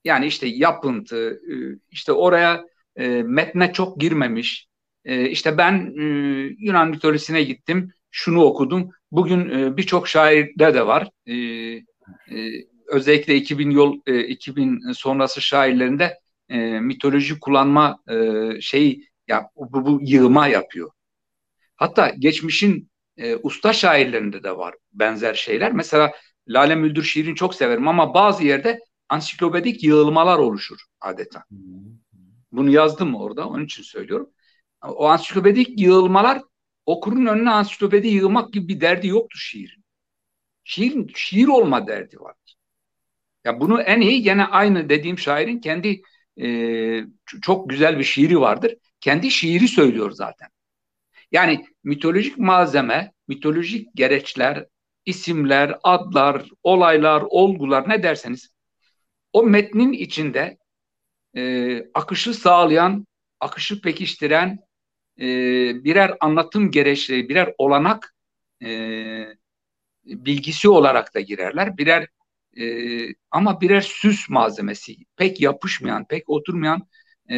[0.04, 1.54] Yani işte yapıntı, e,
[1.92, 2.66] işte oraya
[2.96, 4.68] e, metne çok girmemiş.
[5.06, 6.04] E, işte ben e,
[6.60, 8.90] Yunan mitolojisine gittim, şunu okudum.
[9.12, 11.10] Bugün e, birçok şairde de var.
[11.26, 16.20] E, e, özellikle 2000 yol e, 2000 sonrası şairlerinde
[16.50, 20.92] e, mitoloji kullanma e, şeyi ya bu, bu yığma yapıyor.
[21.76, 25.72] Hatta geçmişin e, usta şairlerinde de var benzer şeyler.
[25.72, 26.12] Mesela
[26.48, 31.44] Lale Müldür şiirini çok severim ama bazı yerde ansiklopedik yığılmalar oluşur adeta.
[32.58, 34.30] Bunu yazdım orada onun için söylüyorum.
[34.88, 36.42] O ansiklopedik yığılmalar
[36.86, 39.84] okurun önüne ansiklopedi yığmak gibi bir derdi yoktu şiirin.
[40.64, 42.36] Şiirin şiir olma derdi var.
[43.46, 46.02] Ya bunu en iyi gene aynı dediğim şairin kendi
[46.42, 46.48] e,
[47.42, 48.76] çok güzel bir şiiri vardır.
[49.00, 50.48] Kendi şiiri söylüyor zaten.
[51.32, 54.66] Yani mitolojik malzeme, mitolojik gereçler,
[55.06, 58.50] isimler, adlar, olaylar, olgular ne derseniz
[59.34, 60.58] o metnin içinde
[61.36, 63.08] e, akışı sağlayan,
[63.40, 64.60] akışı pekiştiren
[65.20, 65.26] e,
[65.84, 68.16] birer anlatım gereçleri, birer olanak
[68.64, 68.68] e,
[70.06, 71.78] bilgisi olarak da girerler.
[71.78, 72.08] Birer
[72.58, 72.64] e,
[73.32, 76.88] ama birer süs malzemesi, pek yapışmayan, pek oturmayan
[77.30, 77.36] e,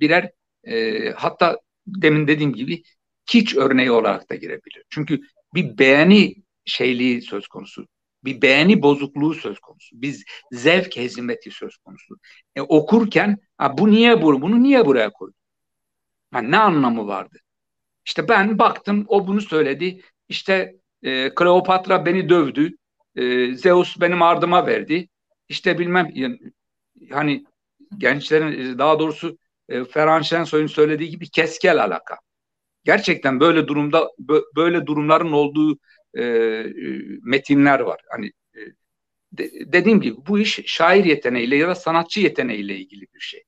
[0.00, 0.30] birer
[0.64, 2.82] e, hatta demin dediğim gibi
[3.30, 4.84] hiç örneği olarak da girebilir.
[4.90, 5.20] Çünkü
[5.54, 7.86] bir beğeni şeyliği söz konusu.
[8.24, 10.02] Bir beğeni bozukluğu söz konusu.
[10.02, 12.16] Biz zevk hezimeti söz konusu.
[12.56, 15.34] E, okurken ha, bu niye bu, bunu niye buraya koydu?
[16.32, 17.38] Ha, ne anlamı vardı?
[18.06, 20.02] İşte ben baktım o bunu söyledi.
[20.28, 22.76] İşte e, Kleopatra beni dövdü.
[23.16, 25.08] E, Zeus benim ardıma verdi.
[25.48, 26.08] İşte bilmem
[27.10, 27.44] hani
[27.98, 29.38] gençlerin daha doğrusu
[29.68, 32.18] e, Ferhan Şensoy'un söylediği gibi keskel alaka
[32.84, 34.08] gerçekten böyle durumda
[34.56, 35.78] böyle durumların olduğu
[36.18, 36.24] e,
[37.22, 38.00] metinler var.
[38.10, 38.60] Hani e,
[39.32, 43.44] de, dediğim gibi bu iş şair yeteneğiyle ya da sanatçı yeteneğiyle ilgili bir şey.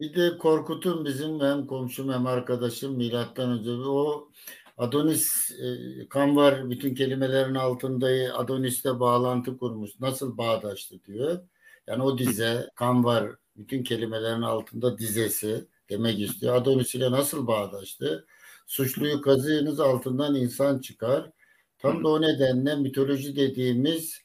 [0.00, 4.30] Bir de Korkut'un bizim hem komşum hem arkadaşım milattan önce o
[4.78, 9.90] Adonis e, kan var bütün kelimelerin altında Adonis'le bağlantı kurmuş.
[10.00, 11.40] Nasıl bağdaştı diyor.
[11.86, 16.54] Yani o dize kan var bütün kelimelerin altında dizesi demek istiyor.
[16.54, 18.26] Adonis ile nasıl bağdaştı?
[18.72, 21.30] Suçluyu kazıyınız altından insan çıkar.
[21.78, 24.22] Tam da o nedenle mitoloji dediğimiz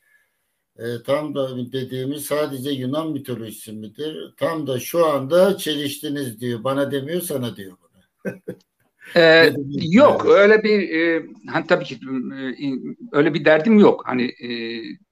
[0.78, 4.34] e, tam da dediğimiz sadece Yunan mitolojisi midir?
[4.38, 6.64] Tam da şu anda çeliştiniz diyor.
[6.64, 8.34] Bana demiyor sana diyor bunu.
[9.15, 11.99] Ee, yok öyle bir e, hani tabii ki
[12.36, 12.72] e,
[13.11, 14.03] öyle bir derdim yok.
[14.06, 14.49] Hani e,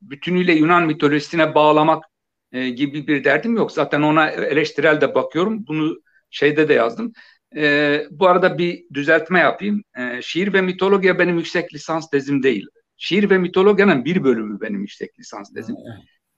[0.02, 2.04] bütünüyle Yunan mitolojisine bağlamak
[2.52, 3.72] e, gibi bir derdim yok.
[3.72, 5.68] Zaten ona eleştirel de bakıyorum.
[5.68, 7.14] Bunu şeyde de yazdım.
[7.56, 9.84] E, bu arada bir düzeltme yapayım.
[9.98, 12.68] E, şiir ve mitoloji benim yüksek lisans tezim değil.
[12.98, 15.76] Şiir ve mitologyanın bir bölümü benim yüksek lisans tezim.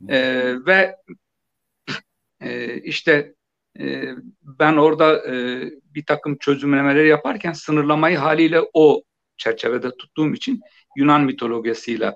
[0.09, 0.19] E,
[0.65, 0.95] ve
[2.41, 3.33] e, işte
[3.79, 4.03] e,
[4.41, 9.03] ben orada e, bir takım çözümlemeler yaparken sınırlamayı haliyle o
[9.37, 10.61] çerçevede tuttuğum için
[10.97, 12.15] Yunan mitolojisiyle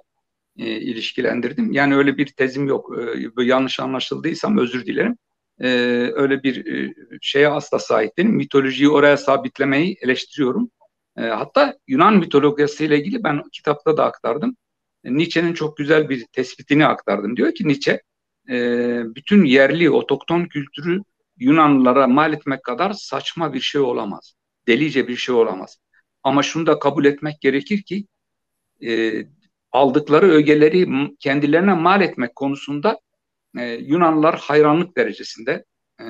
[0.57, 1.71] e, ilişkilendirdim.
[1.71, 2.97] Yani öyle bir tezim yok.
[3.37, 5.17] E, yanlış anlaşıldıysam özür dilerim.
[5.61, 5.67] E,
[6.13, 8.31] öyle bir e, şeye asla sahip değilim.
[8.31, 10.71] Mitolojiyi oraya sabitlemeyi eleştiriyorum.
[11.17, 14.55] E, hatta Yunan mitolojisiyle ilgili ben kitapta da aktardım.
[15.03, 17.37] E, Nietzsche'nin çok güzel bir tespitini aktardım.
[17.37, 18.01] Diyor ki Nietzsche,
[18.49, 18.55] e,
[19.15, 21.01] bütün yerli otokton kültürü
[21.37, 24.33] Yunanlılara mal etmek kadar saçma bir şey olamaz.
[24.67, 25.77] Delice bir şey olamaz.
[26.23, 28.05] Ama şunu da kabul etmek gerekir ki
[28.85, 29.13] e,
[29.71, 30.87] aldıkları ögeleri
[31.19, 32.99] kendilerine mal etmek konusunda
[33.57, 35.65] e, Yunanlılar hayranlık derecesinde
[36.01, 36.05] e,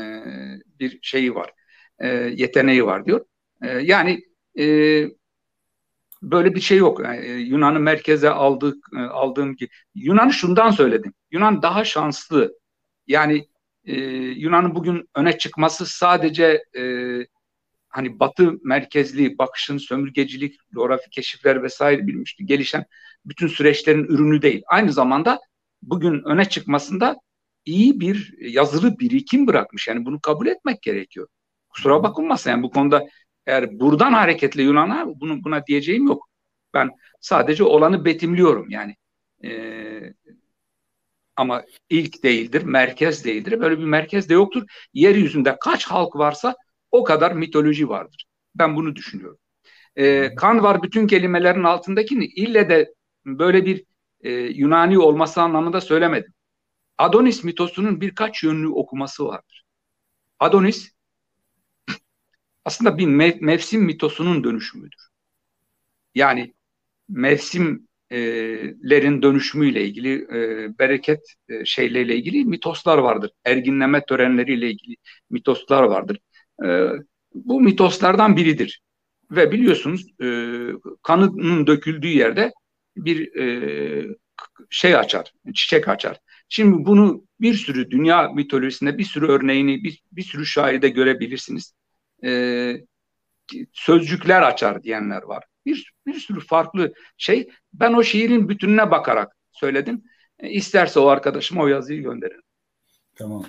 [0.80, 1.54] bir şeyi var,
[2.00, 3.26] e, yeteneği var diyor.
[3.62, 4.24] E, yani
[4.60, 4.66] e,
[6.22, 7.00] böyle bir şey yok.
[7.04, 9.70] Yani, e, Yunan'ı merkeze aldık, e, aldığım gibi.
[9.96, 11.14] Yunan'ı şundan söyledim.
[11.32, 12.60] Yunan daha şanslı.
[13.08, 13.48] Yani
[13.86, 16.84] e, Yunan'ın bugün öne çıkması sadece e,
[17.90, 22.86] hani batı merkezli bakışın sömürgecilik, coğrafi keşifler vesaire bilmişti gelişen
[23.26, 24.64] bütün süreçlerin ürünü değil.
[24.68, 25.40] Aynı zamanda
[25.82, 27.16] bugün öne çıkmasında
[27.66, 29.88] iyi bir yazılı birikim bırakmış.
[29.88, 31.28] Yani bunu kabul etmek gerekiyor.
[31.70, 33.08] Kusura bakılmasın yani bu konuda
[33.46, 36.30] eğer buradan hareketle Yunan'a bunu, buna diyeceğim yok.
[36.74, 36.90] Ben
[37.22, 38.96] sadece olanı betimliyorum yani.
[39.44, 40.14] Ee,
[41.36, 43.60] ama ilk değildir, merkez değildir.
[43.62, 44.64] Böyle bir merkez de yoktur.
[44.94, 46.56] Yeryüzünde kaç halk varsa
[46.92, 48.26] o kadar mitoloji vardır.
[48.56, 49.38] Ben bunu düşünüyorum.
[49.96, 52.94] Ee, kan var bütün kelimelerin altındakini ille de
[53.26, 53.84] böyle bir
[54.22, 56.34] e, Yunani olması anlamında söylemedim.
[57.02, 59.64] Adonis mitosunun birkaç yönlü okuması vardır.
[60.40, 60.92] Adonis
[62.66, 65.08] aslında bir mev- mevsim mitosunun dönüşümüdür.
[66.16, 66.54] Yani
[67.10, 71.20] mevsimlerin dönüşümüyle ilgili e, bereket
[71.50, 73.32] e, şeyleriyle ilgili mitoslar vardır.
[73.46, 74.96] Erginleme törenleriyle ilgili
[75.30, 76.20] mitoslar vardır.
[76.66, 76.90] E,
[77.34, 78.82] bu mitoslardan biridir.
[79.32, 80.28] Ve biliyorsunuz e,
[81.04, 82.52] kanının döküldüğü yerde
[82.98, 84.16] bir e,
[84.70, 86.20] şey açar, çiçek açar.
[86.54, 91.74] Şimdi bunu bir sürü dünya mitolojisinde bir sürü örneğini, bir, bir sürü şairde görebilirsiniz.
[92.26, 92.74] E,
[93.74, 95.44] sözcükler açar diyenler var.
[95.66, 97.50] Bir, bir sürü farklı şey.
[97.74, 100.04] Ben o şiirin bütününe bakarak söyledim.
[100.40, 102.42] E, isterse o arkadaşıma o yazıyı gönderin.
[103.16, 103.46] Tamam.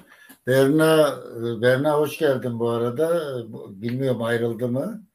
[0.47, 1.19] Berna,
[1.63, 3.37] Berna hoş geldin bu arada.
[3.83, 5.07] Bilmiyorum ayrıldı mı?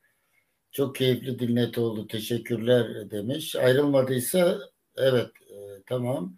[0.71, 2.07] Çok keyifli dinlet oldu.
[2.07, 3.55] Teşekkürler demiş.
[3.55, 4.57] Ayrılmadıysa
[4.97, 6.37] evet e, tamam.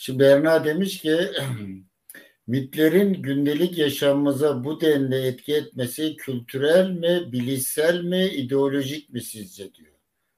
[0.00, 1.18] Şimdi Berna demiş ki
[2.46, 9.94] mitlerin gündelik yaşamımıza bu denli etki etmesi kültürel mi, bilişsel mi, ideolojik mi sizce diyor.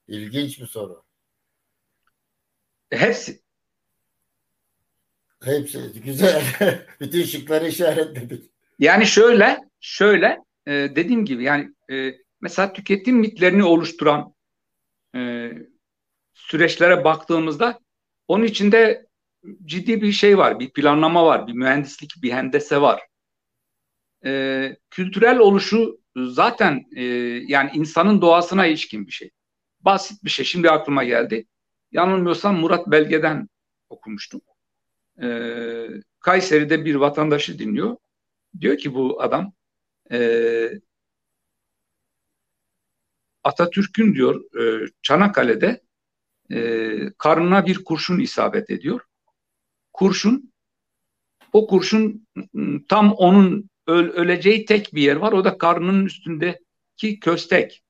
[0.08, 1.04] İlginç bir soru.
[2.90, 3.40] Hepsi.
[5.44, 6.42] Hepsi güzel.
[7.00, 8.50] Bütün şıkları işaretledik.
[8.78, 14.34] Yani şöyle, şöyle e, dediğim gibi yani e, mesela tüketim mitlerini oluşturan
[15.16, 15.50] e,
[16.34, 17.80] süreçlere baktığımızda
[18.28, 19.09] onun içinde
[19.64, 23.00] ciddi bir şey var, bir planlama var, bir mühendislik, bir hendese var.
[24.24, 27.02] E, kültürel oluşu zaten e,
[27.46, 29.30] yani insanın doğasına ilişkin bir şey.
[29.80, 30.44] Basit bir şey.
[30.44, 31.46] Şimdi aklıma geldi.
[31.92, 33.48] Yanılmıyorsam Murat Belge'den
[33.88, 34.40] okumuştum.
[35.22, 35.28] E,
[36.20, 37.96] Kayseri'de bir vatandaşı dinliyor.
[38.60, 39.52] Diyor ki bu adam
[40.12, 40.70] e,
[43.44, 45.82] Atatürk'ün diyor e, Çanakkale'de
[46.52, 49.00] e, karnına bir kurşun isabet ediyor.
[50.00, 50.52] Kurşun
[51.52, 52.26] o kurşun
[52.88, 55.32] tam onun öl, öleceği tek bir yer var.
[55.32, 57.82] O da karnının üstündeki köstek.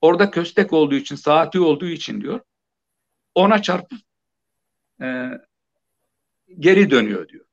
[0.00, 2.40] Orada köstek olduğu için, saati olduğu için diyor.
[3.34, 3.98] Ona çarpıp
[5.00, 5.30] e,
[6.58, 7.44] geri dönüyor diyor.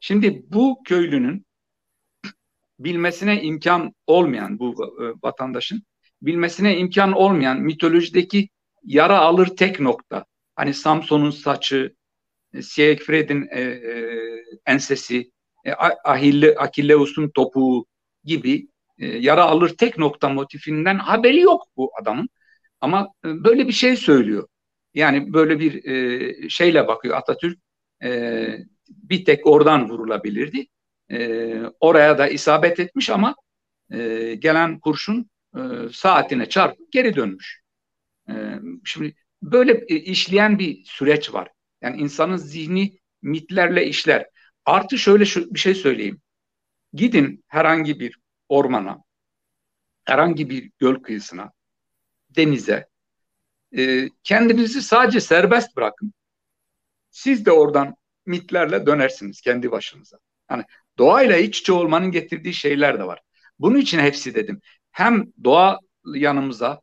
[0.00, 1.46] Şimdi bu köylünün
[2.78, 5.82] bilmesine imkan olmayan bu e, vatandaşın
[6.22, 8.48] bilmesine imkan olmayan mitolojideki
[8.84, 10.24] yara alır tek nokta.
[10.56, 11.94] Hani Samson'un saçı,
[12.62, 13.94] Siegfried'in e, e,
[14.66, 15.30] ensesi,
[15.64, 15.72] e,
[16.04, 17.86] Ahille, Akilleus'un topuğu
[18.24, 18.68] gibi
[18.98, 22.28] e, yara alır tek nokta motifinden haberi yok bu adamın.
[22.80, 24.48] Ama e, böyle bir şey söylüyor.
[24.94, 27.58] Yani böyle bir e, şeyle bakıyor Atatürk.
[28.02, 28.58] E,
[28.88, 30.66] bir tek oradan vurulabilirdi.
[31.12, 33.34] E, oraya da isabet etmiş ama
[33.92, 35.60] e, gelen kurşun e,
[35.92, 37.62] saatine çarpıp geri dönmüş.
[38.28, 38.34] E,
[38.84, 41.48] şimdi böyle e, işleyen bir süreç var.
[41.84, 44.26] Yani insanın zihni mitlerle işler.
[44.64, 46.20] Artı şöyle şu, bir şey söyleyeyim.
[46.92, 49.02] Gidin herhangi bir ormana,
[50.04, 51.52] herhangi bir göl kıyısına,
[52.30, 52.88] denize,
[53.76, 56.12] e, kendinizi sadece serbest bırakın.
[57.10, 57.96] Siz de oradan
[58.26, 60.18] mitlerle dönersiniz kendi başınıza.
[60.50, 60.64] Yani
[60.98, 63.20] doğayla iç içe olmanın getirdiği şeyler de var.
[63.58, 64.60] Bunun için hepsi dedim.
[64.92, 65.78] Hem doğa
[66.14, 66.80] yanımıza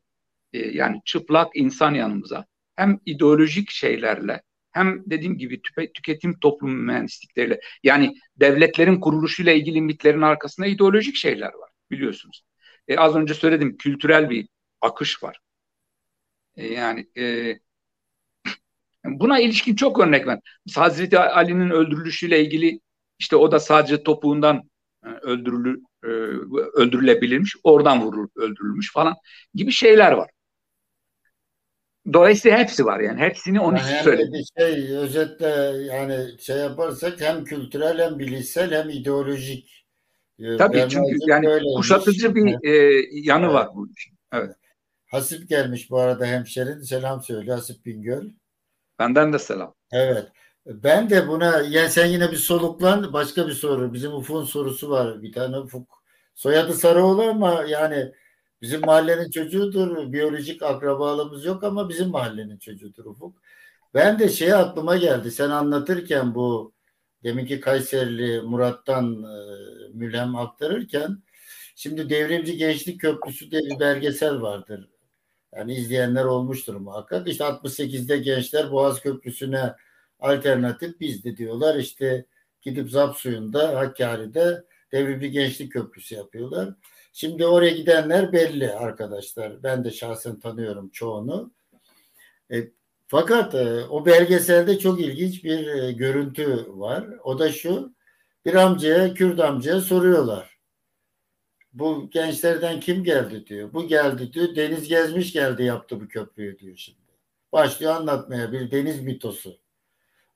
[0.52, 2.46] e, yani çıplak insan yanımıza
[2.76, 4.42] hem ideolojik şeylerle
[4.72, 11.52] hem dediğim gibi tüpe, tüketim toplum mühendislikleriyle yani devletlerin kuruluşuyla ilgili mitlerin arkasında ideolojik şeyler
[11.54, 12.44] var biliyorsunuz.
[12.88, 14.48] E, az önce söyledim kültürel bir
[14.80, 15.38] akış var.
[16.56, 17.54] E, yani e,
[19.04, 20.38] buna ilişkin çok örnek var.
[20.74, 22.80] Hazreti Ali'nin öldürülüşüyle ilgili
[23.18, 24.62] işte o da sadece topuğundan
[25.04, 26.08] e, öldürülü, e,
[26.80, 27.56] öldürülebilirmiş.
[27.64, 29.14] Oradan vurulup öldürülmüş falan
[29.54, 30.30] gibi şeyler var.
[32.12, 33.20] Dolayısıyla hepsi var yani.
[33.20, 34.40] Hepsini onun için yani söyledim.
[34.58, 35.48] Şey, özetle
[35.92, 39.86] yani şey yaparsak hem kültürel hem bilişsel hem ideolojik.
[40.38, 41.76] E, Tabii Bernard çünkü yani böyleymiş.
[41.76, 42.64] kuşatıcı bir evet.
[42.64, 43.54] e, yanı evet.
[43.54, 44.18] var bu işin.
[44.32, 44.56] Evet.
[45.06, 46.80] Hasip gelmiş bu arada hemşerin.
[46.80, 48.30] Selam söyle Hasip Bingöl.
[48.98, 49.74] Benden de selam.
[49.92, 50.28] Evet.
[50.66, 53.92] Ben de buna yani sen yine bir soluklan başka bir soru.
[53.92, 55.22] Bizim Ufuk'un sorusu var.
[55.22, 56.02] Bir tane Ufuk.
[56.34, 58.12] Soyadı Sarıoğlu ama yani
[58.62, 60.12] bizim mahallenin çocuğudur.
[60.12, 63.42] Biyolojik akrabalığımız yok ama bizim mahallenin çocuğudur Ufuk.
[63.94, 65.30] Ben de şey aklıma geldi.
[65.30, 66.72] Sen anlatırken bu
[67.24, 69.36] deminki Kayserili Murat'tan e,
[69.92, 71.22] mülhem aktarırken
[71.76, 74.88] şimdi Devrimci Gençlik Köprüsü diye bir belgesel vardır.
[75.56, 77.28] Yani izleyenler olmuştur muhakkak.
[77.28, 79.74] İşte 68'de gençler Boğaz Köprüsü'ne
[80.20, 81.76] alternatif bizdi diyorlar.
[81.76, 82.26] İşte
[82.62, 86.74] gidip Zap suyunda Hakkari'de devrimci gençlik köprüsü yapıyorlar.
[87.12, 89.62] Şimdi oraya gidenler belli arkadaşlar.
[89.62, 91.52] Ben de şahsen tanıyorum çoğunu.
[92.52, 92.68] E,
[93.06, 97.06] fakat e, o belgeselde çok ilginç bir e, görüntü var.
[97.24, 97.94] O da şu.
[98.44, 100.58] Bir amcaya, Kürt amcaya soruyorlar.
[101.72, 103.72] Bu gençlerden kim geldi diyor.
[103.72, 104.56] Bu geldi diyor.
[104.56, 106.98] Deniz gezmiş geldi yaptı bu köprüyü diyor şimdi.
[107.52, 109.58] Başlıyor anlatmaya bir deniz mitosu.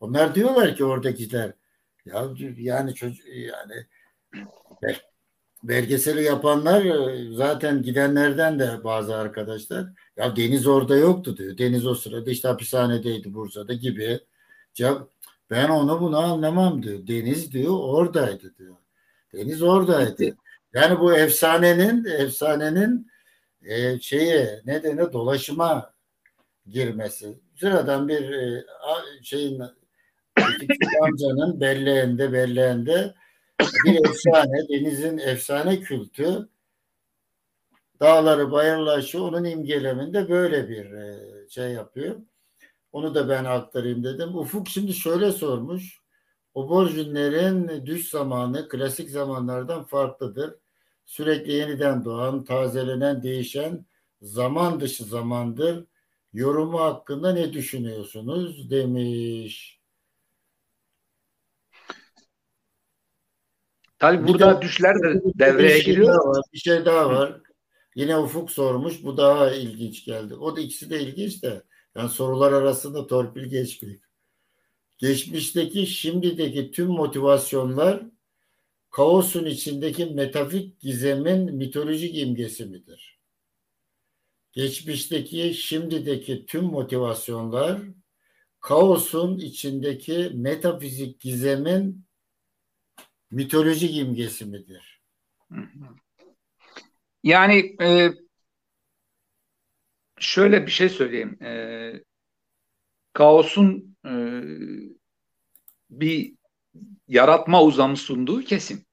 [0.00, 1.52] Onlar diyorlar ki oradakiler
[2.06, 3.86] ya yani çocuk yani
[5.68, 9.86] belgeseli yapanlar e, zaten gidenlerden de bazı arkadaşlar
[10.16, 11.58] ya Deniz orada yoktu diyor.
[11.58, 14.20] Deniz o sırada işte hapishanedeydi Bursa'da gibi.
[14.74, 15.08] Cevap,
[15.50, 17.06] ben onu bunu anlamam diyor.
[17.06, 18.76] Deniz diyor oradaydı diyor.
[19.32, 20.36] Deniz oradaydı.
[20.74, 23.10] Yani bu efsanenin efsanenin
[23.62, 25.94] e, şeyi ne denir dolaşıma
[26.66, 27.38] girmesi.
[27.60, 28.64] Sıradan bir e,
[29.22, 29.62] şeyin
[31.02, 33.14] amcanın belleğinde belleğinde
[33.60, 36.48] bir efsane, denizin efsane kültü
[38.00, 41.18] dağları bayırlaşı onun imgeleminde böyle bir e,
[41.48, 42.16] şey yapıyor.
[42.92, 44.34] Onu da ben aktarayım dedim.
[44.34, 46.00] Ufuk şimdi şöyle sormuş.
[46.54, 50.54] Oborjinlerin düş zamanı klasik zamanlardan farklıdır.
[51.06, 53.86] Sürekli yeniden doğan, tazelenen, değişen
[54.22, 55.84] zaman dışı zamandır.
[56.32, 59.75] Yorumu hakkında ne düşünüyorsunuz demiş.
[63.98, 66.08] Tabii burada de, düşler de devreye bir şey giriyor.
[66.08, 67.40] Daha var, bir şey daha var.
[67.94, 69.04] Yine Ufuk sormuş.
[69.04, 70.34] Bu daha ilginç geldi.
[70.34, 71.62] O da ikisi de ilginç de.
[71.96, 74.00] Yani sorular arasında torpil geçmiyor.
[74.98, 78.02] Geçmişteki, şimdideki tüm motivasyonlar
[78.90, 83.18] kaosun içindeki metafik gizemin mitolojik imgesi midir?
[84.52, 87.80] Geçmişteki, şimdideki tüm motivasyonlar
[88.60, 92.05] kaosun içindeki metafizik gizemin
[93.30, 95.00] mitolojik imgesi midir?
[97.22, 98.10] Yani e,
[100.18, 101.42] şöyle bir şey söyleyeyim.
[101.42, 101.92] E,
[103.12, 104.12] kaosun e,
[105.90, 106.34] bir
[107.08, 108.86] yaratma uzamı sunduğu kesin.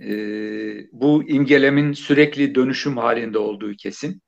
[0.00, 0.12] E,
[0.92, 4.22] bu imgelemin sürekli dönüşüm halinde olduğu kesin.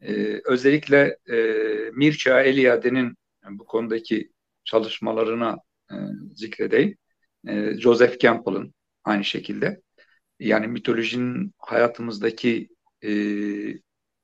[0.00, 1.36] E, özellikle e,
[1.92, 3.16] Mircea Eliade'nin
[3.50, 4.32] bu konudaki
[4.64, 5.58] çalışmalarına
[5.90, 5.94] e,
[6.34, 6.96] zikredeyim
[7.46, 8.74] e, Joseph Campbell'ın
[9.04, 9.80] aynı şekilde.
[10.40, 12.68] Yani mitolojinin hayatımızdaki
[13.04, 13.10] e,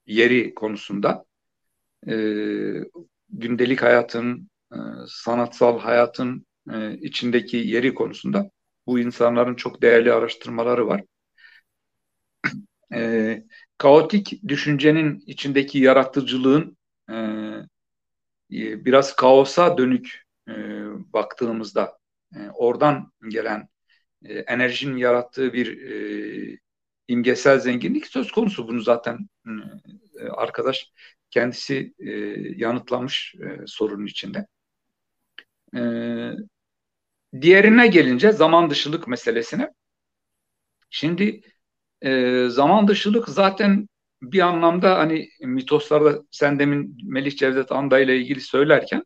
[0.07, 1.24] yeri konusunda
[2.09, 2.15] e,
[3.28, 4.77] gündelik hayatın, e,
[5.09, 8.51] sanatsal hayatın e, içindeki yeri konusunda
[8.86, 11.03] bu insanların çok değerli araştırmaları var.
[12.94, 13.43] E,
[13.78, 16.77] kaotik düşüncenin içindeki yaratıcılığın
[17.11, 17.15] e,
[18.85, 20.53] biraz kaosa dönük e,
[21.12, 21.99] baktığımızda
[22.37, 23.69] e, oradan gelen
[24.25, 26.59] e, enerjinin yarattığı bir e,
[27.09, 28.69] imgesel zenginlik söz konusu.
[28.69, 29.29] Bunu zaten
[30.31, 30.93] arkadaş
[31.31, 31.95] kendisi
[32.57, 33.35] yanıtlamış
[33.67, 34.47] sorunun içinde.
[37.41, 39.73] Diğerine gelince zaman dışılık meselesine.
[40.91, 41.41] Şimdi
[42.49, 43.89] zaman dışılık zaten
[44.23, 49.05] bir anlamda hani mitoslarda sen demin Melih Cevdet Anda ile ilgili söylerken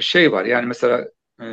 [0.00, 1.08] şey var yani mesela
[1.42, 1.46] e,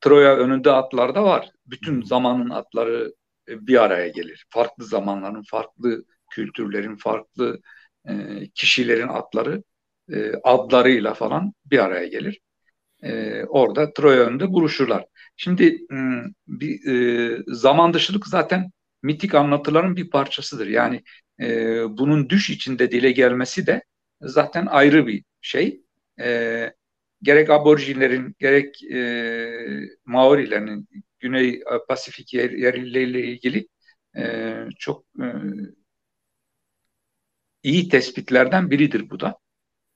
[0.00, 1.50] Troya önünde atlar da var.
[1.66, 3.14] Bütün zamanın atları
[3.48, 4.46] e, bir araya gelir.
[4.50, 7.60] Farklı zamanların, farklı kültürlerin, farklı
[8.08, 8.14] e,
[8.54, 9.62] kişilerin atları
[10.12, 12.40] e, adlarıyla falan bir araya gelir.
[13.02, 15.06] E, orada Troya önünde buluşurlar.
[15.36, 15.78] Şimdi
[16.48, 18.70] bir e, zaman dışılık zaten
[19.02, 20.66] mitik anlatıların bir parçasıdır.
[20.66, 21.02] Yani
[21.40, 21.46] e,
[21.98, 23.82] bunun düş içinde dile gelmesi de
[24.20, 25.80] zaten ayrı bir şey.
[26.20, 26.72] E,
[27.22, 28.98] gerek aborjinlerin gerek e,
[30.04, 30.88] Maorilerin
[31.20, 33.68] Güney Pasifik yer, yerleriyle ilgili
[34.16, 35.26] e, çok e,
[37.62, 39.38] iyi tespitlerden biridir bu da.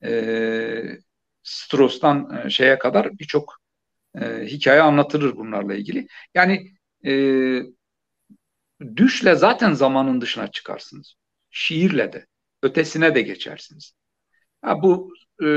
[0.03, 0.99] E,
[1.43, 3.55] Strauss'tan e, şeye kadar birçok
[4.21, 6.07] e, hikaye anlatılır bunlarla ilgili.
[6.35, 6.73] Yani
[7.05, 7.13] e,
[8.95, 11.15] düşle zaten zamanın dışına çıkarsınız.
[11.49, 12.25] Şiirle de,
[12.63, 13.93] ötesine de geçersiniz.
[14.61, 15.13] Ha, bu
[15.43, 15.47] e,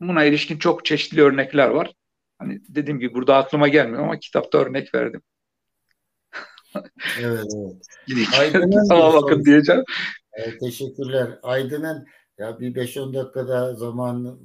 [0.00, 1.92] buna ilişkin çok çeşitli örnekler var.
[2.38, 5.22] Hani dediğim gibi burada aklıma gelmiyor ama kitapta örnek verdim.
[7.20, 7.46] evet,
[8.08, 8.28] evet.
[8.38, 9.84] Aydın'ın tamam bakın diyeceğim.
[10.32, 11.38] Evet, teşekkürler.
[11.42, 12.06] Aydın'ın
[12.38, 14.40] ya bir 5-10 dakikada zaman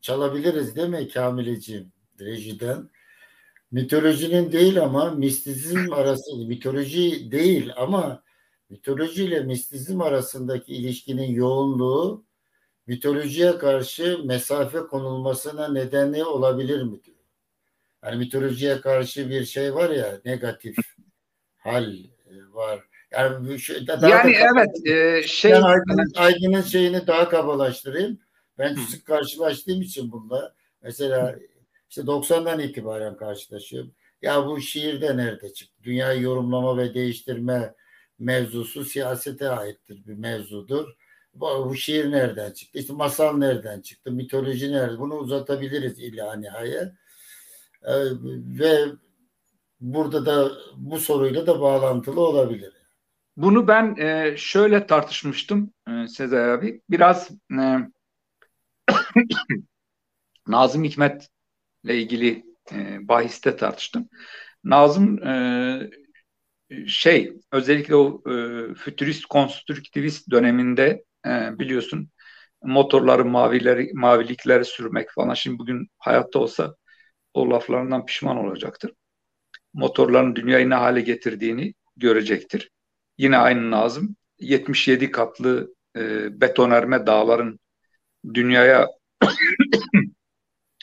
[0.00, 2.90] çalabiliriz değil mi Kamileciğim rejiden?
[3.70, 8.22] Mitolojinin değil ama mistizm arası mitoloji değil ama
[8.70, 12.24] mitoloji ile mistizm arasındaki ilişkinin yoğunluğu
[12.90, 17.16] mitolojiye karşı mesafe konulmasına nedeni olabilir mi diyor.
[18.04, 20.76] Yani mitolojiye karşı bir şey var ya negatif
[21.56, 22.04] hal e,
[22.52, 22.80] var.
[23.10, 28.18] Yani, şu, daha yani da, evet e, şey ben Aydın'ın, Aydın'ın şeyini daha kabalaştırayım.
[28.58, 31.36] Ben sık karşılaştığım için bununla mesela
[31.90, 33.94] işte 90'dan itibaren karşılaşıyorum.
[34.22, 35.82] Ya bu şiirde nerede çıktı?
[35.82, 37.74] Dünyayı yorumlama ve değiştirme
[38.18, 40.96] mevzusu siyasete aittir bir mevzudur.
[41.40, 42.78] Bu, şiir nereden çıktı?
[42.78, 44.12] İşte masal nereden çıktı?
[44.12, 44.98] Mitoloji nerede?
[44.98, 46.92] Bunu uzatabiliriz illa nihaya.
[47.82, 47.92] Ee,
[48.58, 48.84] ve
[49.80, 52.72] burada da bu soruyla da bağlantılı olabilir.
[53.36, 56.82] Bunu ben e, şöyle tartışmıştım e, Sezai abi.
[56.90, 57.30] Biraz
[57.60, 57.78] e,
[60.46, 61.28] Nazım Hikmet
[61.84, 64.08] ile ilgili e, bahiste tartıştım.
[64.64, 65.90] Nazım e,
[66.86, 68.34] şey özellikle o e,
[68.74, 72.10] fütürist konstrüktivist döneminde e, biliyorsun
[72.62, 76.74] motorları mavileri mavilikleri sürmek falan şimdi bugün hayatta olsa
[77.34, 78.92] o laflarından pişman olacaktır.
[79.74, 82.70] Motorların dünyayı ne hale getirdiğini görecektir.
[83.18, 87.58] Yine aynı Nazım 77 katlı e, betonarme dağların
[88.34, 88.88] dünyaya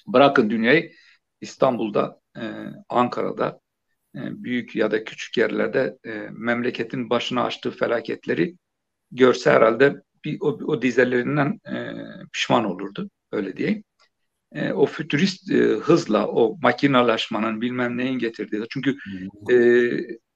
[0.08, 0.92] bırakın dünyayı
[1.42, 2.42] İstanbul'da, e,
[2.90, 3.60] Ankara'da
[4.16, 8.56] e, büyük ya da küçük yerlerde e, memleketin başına açtığı felaketleri
[9.12, 11.94] görse herhalde bir o, o dizelerinden e,
[12.34, 13.84] pişman olurdu öyle diyeyim.
[14.52, 18.98] E, o fütürist e, hızla o makinalaşmanın bilmem neyin getirdiği çünkü
[19.52, 19.56] e,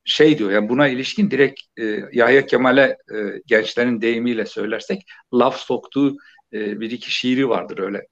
[0.03, 5.03] şey diyor yani buna ilişkin direkt e, Yahya Kemal'e e, gençlerin deyimiyle söylersek
[5.34, 6.18] laf soktuğu
[6.53, 8.07] e, bir iki şiiri vardır öyle.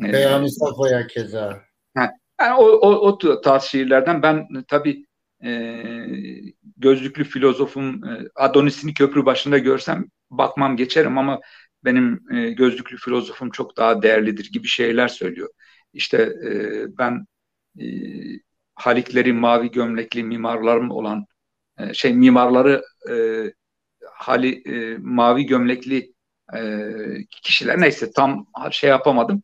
[0.00, 1.62] Peyami Safa'ya keza.
[1.94, 5.06] Ha, yani o, o, o tarz şiirlerden ben tabii
[5.44, 5.50] e,
[6.76, 11.40] gözlüklü filozofum e, Adonis'ini köprü başında görsem bakmam geçerim ama
[11.84, 15.48] benim e, gözlüklü filozofum çok daha değerlidir gibi şeyler söylüyor.
[15.92, 16.52] İşte e,
[16.98, 17.26] ben
[17.80, 17.84] e,
[18.74, 21.26] Halikleri mavi gömlekli mimarlarım olan
[21.92, 22.82] şey mimarları
[24.14, 24.62] hali
[25.00, 26.12] mavi gömlekli
[27.42, 29.42] kişiler neyse tam şey yapamadım.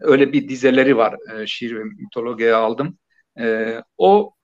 [0.00, 1.16] Öyle bir dizeleri var
[1.46, 2.98] şiir ve mitolojiye aldım.
[3.98, 4.34] O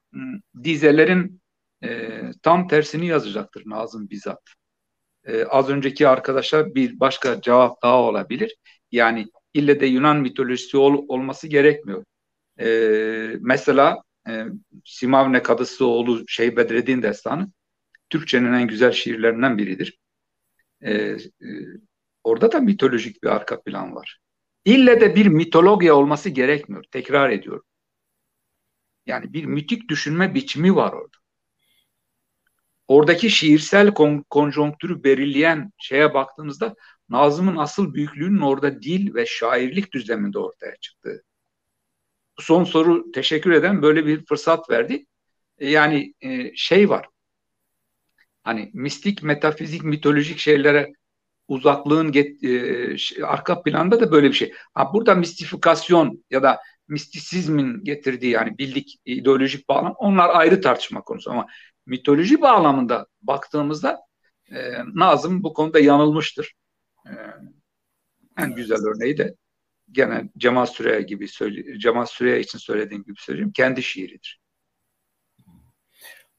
[0.65, 1.41] dizelerin
[1.85, 4.43] e, tam tersini yazacaktır Nazım bizzat.
[5.25, 8.57] E, az önceki arkadaşa bir başka cevap daha olabilir.
[8.93, 12.05] Yani ille de Yunan mitolojisi ol, olması gerekmiyor.
[12.61, 12.67] E,
[13.41, 14.45] mesela e,
[14.85, 17.49] Simavne Kadısıoğlu Şeyh Bedreddin Destanı
[18.11, 19.99] Türkçenin en güzel şiirlerinden biridir.
[20.81, 21.19] E, e,
[22.25, 24.19] orada da mitolojik bir arka plan var.
[24.65, 26.85] İlle de bir mitologiya olması gerekmiyor.
[26.91, 27.65] Tekrar ediyorum.
[29.07, 31.20] Yani bir mitik düşünme biçimi var orada.
[32.91, 36.75] Oradaki şiirsel kon konjonktürü belirleyen şeye baktığımızda
[37.09, 41.25] Nazım'ın asıl büyüklüğünün orada dil ve şairlik düzleminde ortaya çıktığı.
[42.39, 45.07] Son soru teşekkür eden böyle bir fırsat verdi.
[45.61, 47.07] yani e, şey var.
[48.43, 50.93] Hani mistik, metafizik, mitolojik şeylere
[51.49, 54.53] uzaklığın get, e, arka planda da böyle bir şey.
[54.75, 61.31] Ha, burada mistifikasyon ya da mistisizmin getirdiği yani bildik ideolojik bağlam onlar ayrı tartışma konusu
[61.31, 61.47] ama
[61.87, 64.01] mitoloji bağlamında baktığımızda
[64.51, 66.55] e, Nazım bu konuda yanılmıştır.
[67.07, 67.13] E,
[68.39, 69.35] en güzel örneği de
[69.93, 74.41] gene Cemal Süreya gibi söyle Cemal Süreya için söylediğim gibi söyleyeyim kendi şiiridir.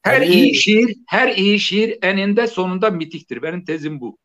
[0.02, 3.42] Her yani, iyi şiir, her iyi şiir eninde sonunda mitiktir.
[3.42, 4.18] Benim tezim bu.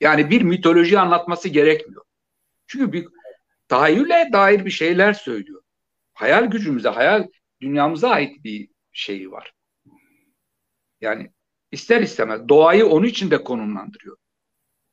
[0.00, 2.04] Yani bir mitoloji anlatması gerekmiyor.
[2.66, 3.08] Çünkü bir
[3.68, 5.62] tahayyüle dair bir şeyler söylüyor.
[6.14, 7.28] Hayal gücümüze, hayal
[7.60, 9.52] dünyamıza ait bir şeyi var.
[11.00, 11.30] Yani
[11.72, 14.16] ister istemez doğayı onun içinde konumlandırıyor.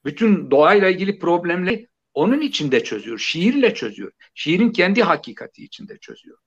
[0.06, 3.20] Bütün doğayla ilgili problemleri onun içinde çözüyor.
[3.20, 4.12] Şiirle çözüyor.
[4.34, 6.38] Şiirin kendi hakikati içinde çözüyor.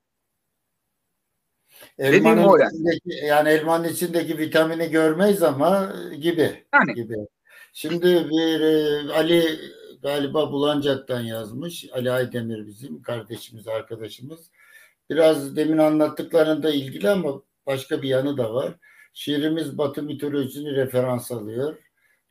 [1.98, 6.64] Elmanın içindeki, yani elmanın içindeki vitamini görmeyiz ama gibi.
[6.74, 6.94] Yani.
[6.94, 7.16] gibi.
[7.72, 9.59] Şimdi bir e, Ali
[10.02, 11.86] galiba Bulancak'tan yazmış.
[11.93, 14.51] Ali Aydemir bizim kardeşimiz, arkadaşımız.
[15.10, 18.74] Biraz demin anlattıklarında ilgili ama başka bir yanı da var.
[19.14, 21.76] Şiirimiz Batı mitolojisini referans alıyor.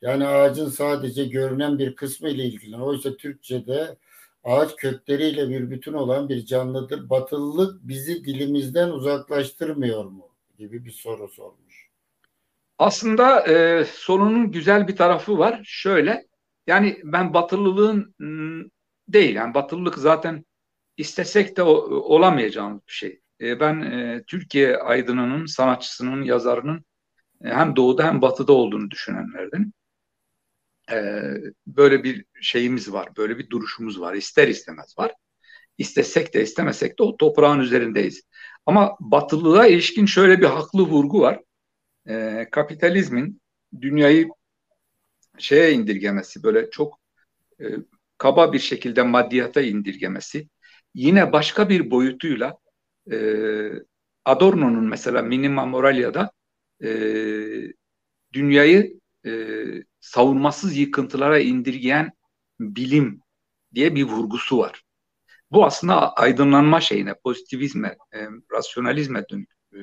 [0.02, 2.76] Yani ağacın sadece görünen bir kısmı ile ilgili.
[2.76, 3.96] Oysa Türkçe'de
[4.44, 7.10] ağaç kökleriyle bir bütün olan bir canlıdır.
[7.10, 10.28] Batılılık bizi dilimizden uzaklaştırmıyor mu?
[10.58, 11.88] gibi bir soru sormuş.
[12.78, 15.60] Aslında e, sorunun güzel bir tarafı var.
[15.64, 16.26] Şöyle,
[16.66, 18.14] yani ben batılılığın
[19.08, 20.44] değil, yani batılılık zaten
[20.96, 23.20] istesek de olamayacağımız bir şey.
[23.40, 26.84] E, ben e, Türkiye aydınının, sanatçısının, yazarının
[27.44, 29.72] e, hem doğuda hem batıda olduğunu düşünenlerden.
[31.66, 35.12] Böyle bir şeyimiz var, böyle bir duruşumuz var, ister istemez var.
[35.78, 38.22] İstesek de istemesek de o toprağın üzerindeyiz.
[38.66, 41.40] Ama batılılığa ilişkin şöyle bir haklı vurgu var.
[42.50, 43.40] Kapitalizmin
[43.80, 44.28] dünyayı
[45.38, 47.00] şeye indirgemesi, böyle çok
[48.18, 50.48] kaba bir şekilde maddiyata indirgemesi,
[50.94, 52.58] yine başka bir boyutuyla
[54.24, 56.32] Adorno'nun mesela Minima Moralia'da
[56.84, 56.88] e,
[58.32, 59.30] dünyayı e,
[60.00, 62.10] savunmasız yıkıntılara indirgeyen
[62.60, 63.22] bilim
[63.74, 64.82] diye bir vurgusu var.
[65.50, 69.78] Bu aslında aydınlanma şeyine, pozitivizme, e, rasyonalizme dönük, e,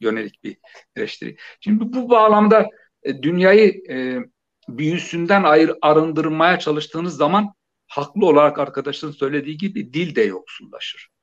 [0.00, 0.56] yönelik bir
[0.96, 1.36] eleştiri.
[1.60, 2.70] Şimdi bu bağlamda
[3.02, 4.18] e, dünyayı e,
[4.68, 7.54] büyüsünden ayır, arındırmaya çalıştığınız zaman
[7.86, 11.15] haklı olarak arkadaşın söylediği gibi dil de yoksullaşır.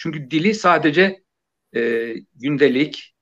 [0.00, 1.22] Çünkü dili sadece
[1.76, 3.14] e, gündelik,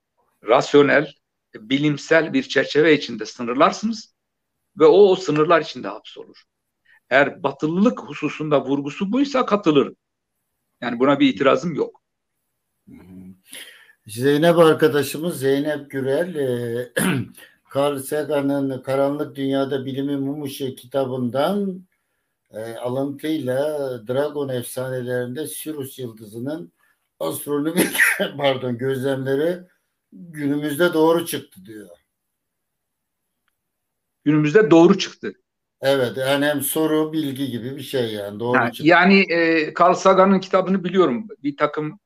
[0.43, 1.13] rasyonel,
[1.55, 4.15] bilimsel bir çerçeve içinde sınırlarsınız
[4.79, 6.43] ve o o sınırlar içinde hapsolur.
[7.09, 9.95] Eğer batılılık hususunda vurgusu buysa katılırım.
[10.81, 12.01] Yani buna bir itirazım yok.
[14.07, 16.93] Zeynep arkadaşımız Zeynep Gürel e,
[17.75, 21.88] Carl Sagan'ın Karanlık Dünyada Bilimi Mumuşu kitabından
[22.53, 23.57] e, alıntıyla
[24.07, 26.73] Dragon efsanelerinde Sirius yıldızının
[27.19, 27.97] astronomik
[28.37, 29.59] pardon gözlemleri
[30.11, 31.89] günümüzde doğru çıktı diyor.
[34.23, 35.33] Günümüzde doğru çıktı.
[35.81, 38.87] Evet yani hem soru bilgi gibi bir şey yani doğru ha, çıktı.
[38.87, 41.27] Yani e, Carl Sagan'ın kitabını biliyorum.
[41.43, 41.99] Bir takım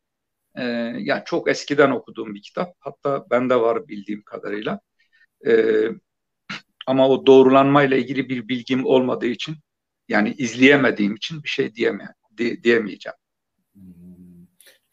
[0.55, 0.63] e,
[0.99, 2.75] yani çok eskiden okuduğum bir kitap.
[2.79, 4.79] Hatta bende var bildiğim kadarıyla.
[5.47, 5.83] E,
[6.87, 9.55] ama o doğrulanmayla ilgili bir bilgim olmadığı için
[10.13, 12.07] yani izleyemediğim için bir şey diyeme,
[12.37, 13.17] di, diyemeyeceğim.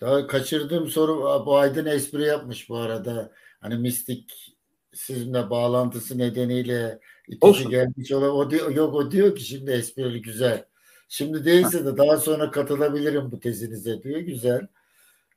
[0.01, 3.33] Daha kaçırdığım soru bu Aydın espri yapmış bu arada.
[3.61, 4.57] Hani mistik
[4.95, 6.99] sizinle bağlantısı nedeniyle
[7.29, 10.65] ikisi gelmiş olan o diyor yok o diyor ki şimdi esprili güzel.
[11.09, 14.21] Şimdi değilse de daha sonra katılabilirim bu tezinize diyor.
[14.21, 14.67] Güzel.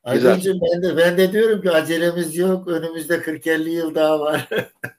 [0.03, 2.67] Aydıncığım ben de ben de diyorum ki acelemiz yok.
[2.67, 4.49] Önümüzde 40-50 yıl daha var.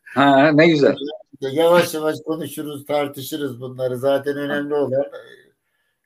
[0.04, 0.96] ha, ne güzel.
[1.40, 3.98] Yavaş yavaş konuşuruz, tartışırız bunları.
[3.98, 5.04] Zaten önemli olan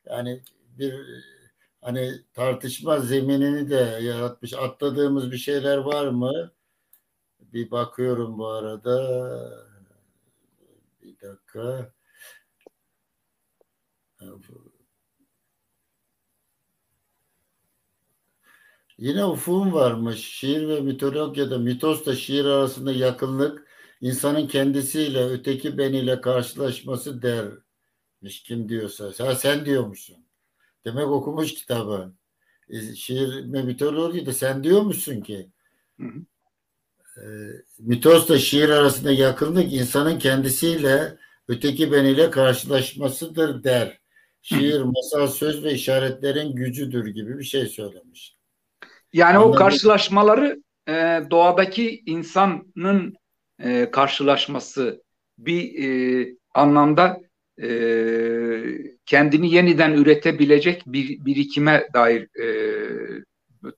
[0.07, 0.43] yani
[0.79, 0.95] bir
[1.81, 4.55] hani tartışma zeminini de yaratmış.
[4.55, 6.53] Atladığımız bir şeyler var mı?
[7.41, 8.99] Bir bakıyorum bu arada.
[11.03, 11.93] Bir dakika.
[18.99, 20.21] Yine ufum varmış.
[20.21, 23.68] Şiir ve mitolojide mitos da şiir arasında yakınlık
[24.01, 29.13] insanın kendisiyle öteki beniyle karşılaşması dermiş kim diyorsa.
[29.19, 30.17] Ha, sen diyormuşsun.
[30.85, 32.13] Demek okumuş kitabı.
[32.69, 35.51] E, şiir mitoloji de sen diyormuşsun ki.
[36.01, 36.21] Hı hı.
[38.33, 41.19] E, şiir arasında yakınlık insanın kendisiyle
[41.49, 43.99] öteki beniyle karşılaşmasıdır der.
[44.43, 48.37] Şiir, masal, söz ve işaretlerin gücüdür gibi bir şey söylemiş.
[49.13, 53.17] Yani Anladın o karşılaşmaları e, doğadaki insanın
[53.65, 55.03] e, karşılaşması
[55.39, 57.21] bir e, anlamda
[57.63, 57.69] e,
[59.07, 62.49] kendini yeniden üretebilecek bir birikime dair e,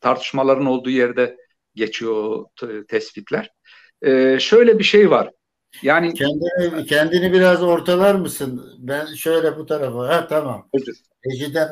[0.01, 1.37] tartışmaların olduğu yerde
[1.75, 2.45] geçiyor
[2.89, 3.51] tespitler.
[4.03, 5.31] E, şöyle bir şey var.
[5.83, 8.65] Yani kendini, kendini biraz ortalar mısın?
[8.79, 10.09] Ben şöyle bu tarafa.
[10.09, 10.69] Ha tamam.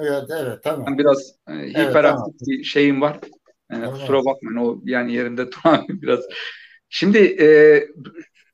[0.00, 0.38] Uyardı.
[0.42, 0.98] Evet tamam.
[0.98, 2.32] Biraz e, hiperaktif evet, tamam.
[2.40, 3.16] bir şeyim var.
[3.70, 3.90] E, tamam.
[3.90, 6.20] Kusura bakmayın o yani yerinde duramıyorum biraz.
[6.88, 7.46] Şimdi e,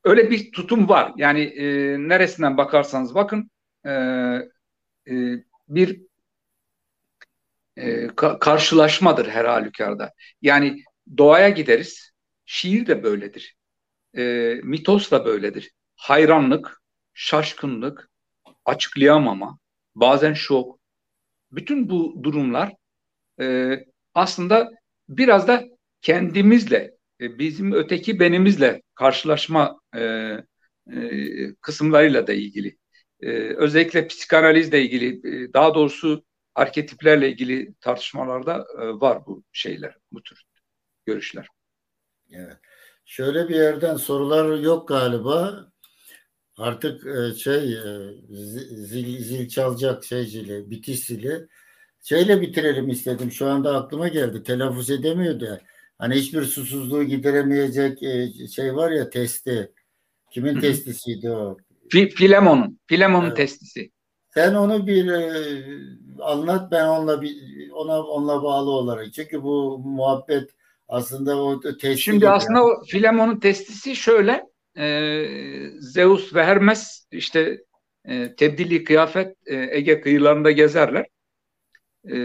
[0.05, 1.12] öyle bir tutum var.
[1.16, 1.65] Yani e,
[1.98, 3.51] neresinden bakarsanız bakın
[3.86, 3.90] e,
[5.09, 5.15] e,
[5.69, 6.01] bir
[7.77, 10.12] e, ka- karşılaşmadır her halükarda.
[10.43, 10.82] Yani
[11.19, 12.11] doğaya gideriz.
[12.44, 13.56] Şiir de böyledir.
[14.16, 15.70] E, mitos da böyledir.
[15.97, 16.82] Hayranlık,
[17.15, 18.11] şaşkınlık,
[18.65, 19.59] açıklayamama,
[19.94, 20.78] bazen şok.
[21.52, 22.73] Bütün bu durumlar
[23.40, 23.77] e,
[24.15, 24.70] aslında
[25.09, 25.65] biraz da
[26.02, 32.78] kendimizle, e, bizim öteki benimizle karşılaşma e, e, kısımlarıyla da ilgili.
[33.20, 35.09] E, özellikle psikanalizle ilgili,
[35.45, 36.24] e, daha doğrusu
[36.55, 40.43] arketiplerle ilgili tartışmalarda e, var bu şeyler, bu tür
[41.07, 41.49] görüşler.
[42.32, 42.57] Evet.
[43.05, 45.69] Şöyle bir yerden sorular yok galiba.
[46.57, 48.12] Artık e, şey e,
[48.70, 51.49] zil, zil çalacak şey zili, bitiş zili.
[52.03, 53.32] Şeyle bitirelim istedim.
[53.32, 54.43] Şu anda aklıma geldi.
[54.43, 55.61] Telaffuz edemiyor da.
[56.05, 59.73] Hani hiçbir susuzluğu gideremeyecek e, şey var ya testi.
[60.31, 61.57] Kimin testisiydi o?
[61.91, 62.79] Filemon'un.
[62.87, 63.37] Filemon'un evet.
[63.37, 63.91] testisi.
[64.35, 65.33] Sen onu bir e,
[66.21, 67.37] anlat ben onunla bir
[67.71, 69.13] ona onunla bağlı olarak.
[69.13, 70.51] Çünkü bu muhabbet
[70.89, 71.99] aslında o testi.
[71.99, 72.69] Şimdi aslında yani.
[72.69, 74.45] o Filemon'un testisi şöyle.
[74.79, 75.27] E,
[75.79, 77.65] Zeus ve Hermes işte
[78.05, 81.07] e, tebdili kıyafet e, Ege kıyılarında gezerler.
[82.11, 82.17] E,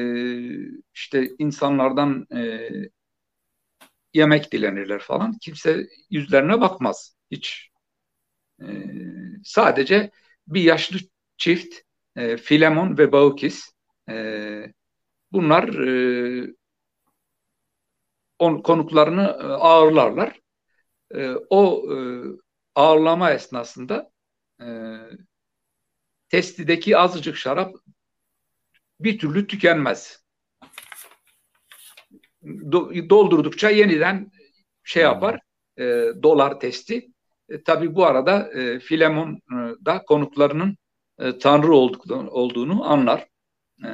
[0.93, 2.69] işte insanlardan e,
[4.13, 5.37] yemek dilenirler falan.
[5.41, 7.69] Kimse yüzlerine bakmaz hiç.
[8.61, 8.65] E,
[9.43, 10.11] sadece
[10.47, 10.97] bir yaşlı
[11.37, 11.75] çift
[12.15, 13.71] e, Filemon ve Baukis
[14.09, 14.73] e,
[15.31, 16.53] bunlar e,
[18.39, 20.39] on, konuklarını e, ağırlarlar.
[21.15, 21.97] E, o e,
[22.75, 24.11] ağırlama esnasında
[24.61, 24.67] e,
[26.29, 27.75] testideki azıcık şarap
[28.99, 30.23] bir türlü tükenmez.
[32.43, 34.31] Do, doldurdukça yeniden
[34.83, 35.39] şey yapar,
[35.77, 35.83] e,
[36.23, 37.07] dolar testi.
[37.49, 39.55] E, tabii bu arada e, Filemon e,
[39.85, 40.77] da konuklarının
[41.19, 43.27] e, Tanrı olduklarını, olduğunu anlar.
[43.85, 43.89] E,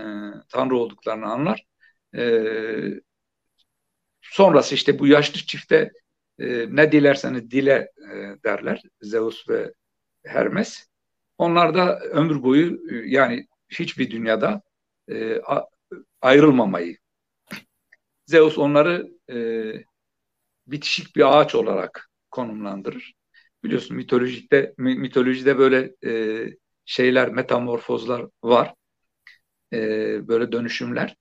[0.49, 1.65] Tanrı olduklarını anlar.
[2.15, 2.21] E,
[4.21, 5.91] sonrası işte bu yaşlı çifte
[6.39, 9.73] e, ne dilerseniz dile e, derler Zeus ve
[10.25, 10.87] Hermes.
[11.37, 14.61] Onlar da ömür boyu e, yani hiçbir dünyada
[15.07, 15.65] e, a,
[16.21, 16.97] ayrılmamayı.
[18.25, 19.37] Zeus onları e,
[20.67, 23.13] bitişik bir ağaç olarak konumlandırır.
[23.63, 26.43] Biliyorsun mitolojide mitolojide böyle e,
[26.85, 28.73] şeyler, metamorfozlar var.
[29.73, 29.77] E,
[30.27, 31.15] böyle dönüşümler.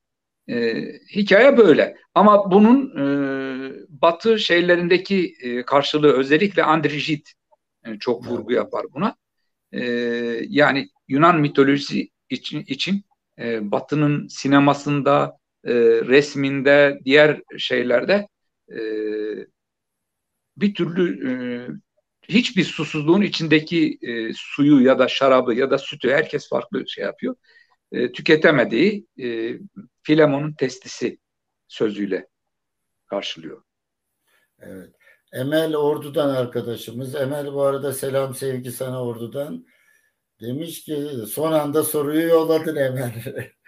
[0.49, 0.83] E,
[1.17, 1.97] hikaye böyle.
[2.15, 3.07] Ama bunun e,
[3.89, 7.33] Batı şeylerindeki e, karşılığı özellikle Andrijit
[7.85, 9.17] e, çok vurgu yapar buna.
[9.73, 9.81] E,
[10.49, 13.05] yani Yunan mitolojisi için, için
[13.39, 15.75] e, Batı'nın sinemasında, e,
[16.07, 18.29] resminde, diğer şeylerde
[18.73, 18.79] e,
[20.57, 21.33] bir türlü e,
[22.29, 27.37] hiçbir susuzluğun içindeki e, suyu ya da şarabı ya da sütü herkes farklı şey yapıyor.
[27.93, 29.59] E, tüketemediği e,
[30.03, 31.19] Filemon'un testisi
[31.69, 32.29] sözüyle
[33.07, 33.63] karşılıyor.
[34.59, 34.91] Evet.
[35.33, 37.15] Emel Ordu'dan arkadaşımız.
[37.15, 39.67] Emel bu arada selam sevgi sana Ordu'dan.
[40.41, 43.13] Demiş ki son anda soruyu yolladın Emel.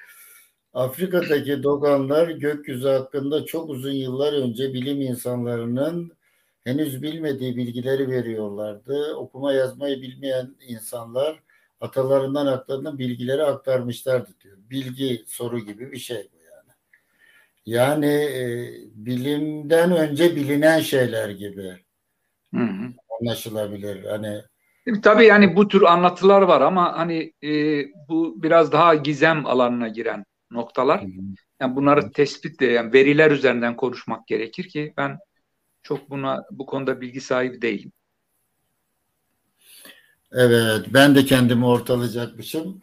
[0.76, 6.12] Afrika'daki doganlar gökyüzü hakkında çok uzun yıllar önce bilim insanlarının
[6.64, 9.14] henüz bilmediği bilgileri veriyorlardı.
[9.14, 11.42] Okuma yazmayı bilmeyen insanlar
[11.80, 14.56] atalarından aktarılan bilgileri aktarmışlardı diyor.
[14.58, 16.70] Bilgi soru gibi bir şey bu yani.
[17.66, 21.76] Yani e, bilimden önce bilinen şeyler gibi
[22.54, 22.92] hı hı.
[23.20, 24.04] anlaşılabilir.
[24.04, 24.42] Hani
[25.02, 27.50] Tabii yani bu tür anlatılar var ama hani e,
[28.08, 31.05] bu biraz daha gizem alanına giren noktalar.
[31.60, 35.18] Yani bunları tespitle yani veriler üzerinden konuşmak gerekir ki ben
[35.82, 37.93] çok buna bu konuda bilgi sahibi değilim.
[40.32, 42.81] Evet, ben de kendimi ortalayacakmışım.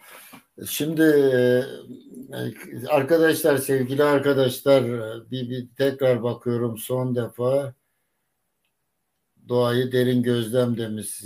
[0.68, 4.84] Şimdi e, arkadaşlar, sevgili arkadaşlar,
[5.32, 7.74] bir, bir tekrar bakıyorum son defa.
[9.48, 11.24] Doğayı derin gözlem demiş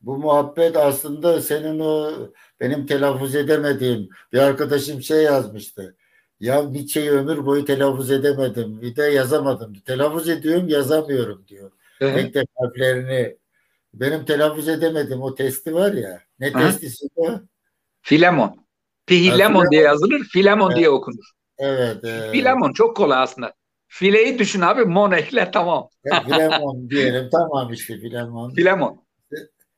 [0.00, 2.12] bu muhabbet aslında senin o
[2.60, 5.96] benim telaffuz edemediğim bir arkadaşım şey yazmıştı.
[6.40, 8.80] Ya bir şey ömür boyu telaffuz edemedim.
[8.82, 9.74] Bir de yazamadım.
[9.74, 11.72] Telaffuz ediyorum yazamıyorum diyor.
[12.00, 12.34] Evet.
[12.34, 13.36] Tek harflerini
[13.94, 16.20] benim telaffuz edemedim o testi var ya.
[16.38, 16.66] Ne Aha.
[16.66, 17.40] testisi bu?
[18.02, 18.66] Filemon.
[19.06, 20.20] Filemon diye yazılır.
[20.32, 20.78] Filemon evet.
[20.78, 21.24] diye okunur.
[21.58, 22.32] Evet, evet.
[22.32, 23.52] Filemon çok kolay aslında.
[23.88, 24.84] Fileyi düşün abi.
[24.84, 25.88] Mon ekle tamam.
[26.24, 27.28] Filemon diyelim.
[27.32, 28.54] Tamam işte Filemon.
[28.54, 29.04] Filemon.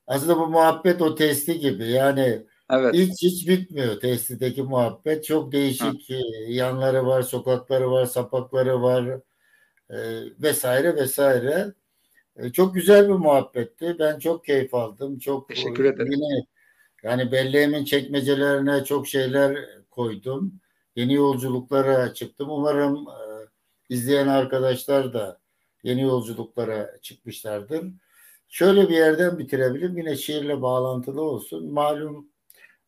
[0.06, 1.90] Aslında bu muhabbet o testi gibi.
[1.90, 2.94] Yani evet.
[2.94, 5.24] hiç hiç bitmiyor testideki muhabbet.
[5.24, 6.14] Çok değişik Hı.
[6.14, 9.20] E, yanları var, sokakları var, sapakları var
[9.90, 9.98] e,
[10.42, 11.72] vesaire vesaire.
[12.36, 13.96] E, çok güzel bir muhabbetti.
[13.98, 15.18] Ben çok keyif aldım.
[15.18, 16.12] Çok Teşekkür ederim.
[16.12, 16.46] Yine
[17.02, 19.58] yani belleğimin çekmecelerine çok şeyler
[19.90, 20.60] koydum.
[20.96, 22.50] Yeni yolculuklara çıktım.
[22.50, 23.22] Umarım e,
[23.88, 25.40] izleyen arkadaşlar da
[25.82, 27.84] yeni yolculuklara çıkmışlardır.
[28.52, 29.98] Şöyle bir yerden bitirebilirim.
[29.98, 31.72] Yine şiirle bağlantılı olsun.
[31.72, 32.28] Malum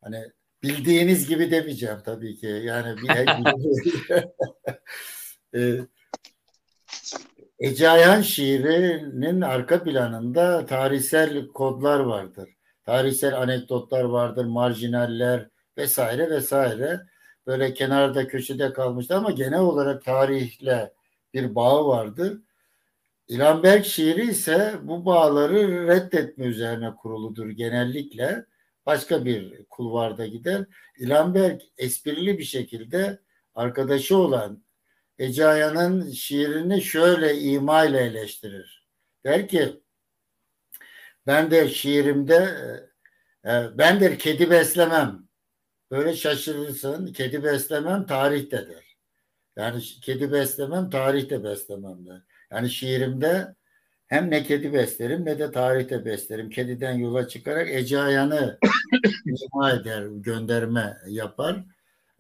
[0.01, 0.25] hani
[0.63, 2.47] bildiğiniz gibi demeyeceğim tabii ki.
[2.47, 3.09] Yani bir
[5.55, 5.87] e,
[7.59, 12.51] Ece Ayhan şiirinin arka planında tarihsel kodlar vardır.
[12.85, 17.01] Tarihsel anekdotlar vardır, marjinaller vesaire vesaire.
[17.47, 20.93] Böyle kenarda köşede kalmıştı ama genel olarak tarihle
[21.35, 22.39] bir bağı vardır.
[23.29, 28.47] İlhan Berk şiiri ise bu bağları reddetme üzerine kuruludur genellikle.
[28.87, 30.67] Başka bir kulvarda gider.
[30.99, 33.21] İlhan Berk esprili bir şekilde
[33.55, 34.65] arkadaşı olan
[35.19, 38.89] Ece Aya'nın şiirini şöyle ima ile eleştirir.
[39.25, 39.83] Der ki
[41.27, 42.35] ben de şiirimde
[43.45, 45.29] e, e, ben der kedi beslemem.
[45.91, 47.13] Böyle şaşırırsın.
[47.13, 48.69] Kedi beslemem tarihte
[49.57, 52.23] Yani kedi beslemem tarihte beslemem der.
[52.55, 53.55] Yani şiirimde
[54.07, 56.51] hem ne kedi beslerim ne de tarihte beslerim.
[56.51, 58.59] Kediden yola çıkarak Ece Ayan'ı
[59.27, 61.65] ima eder, gönderme yapar.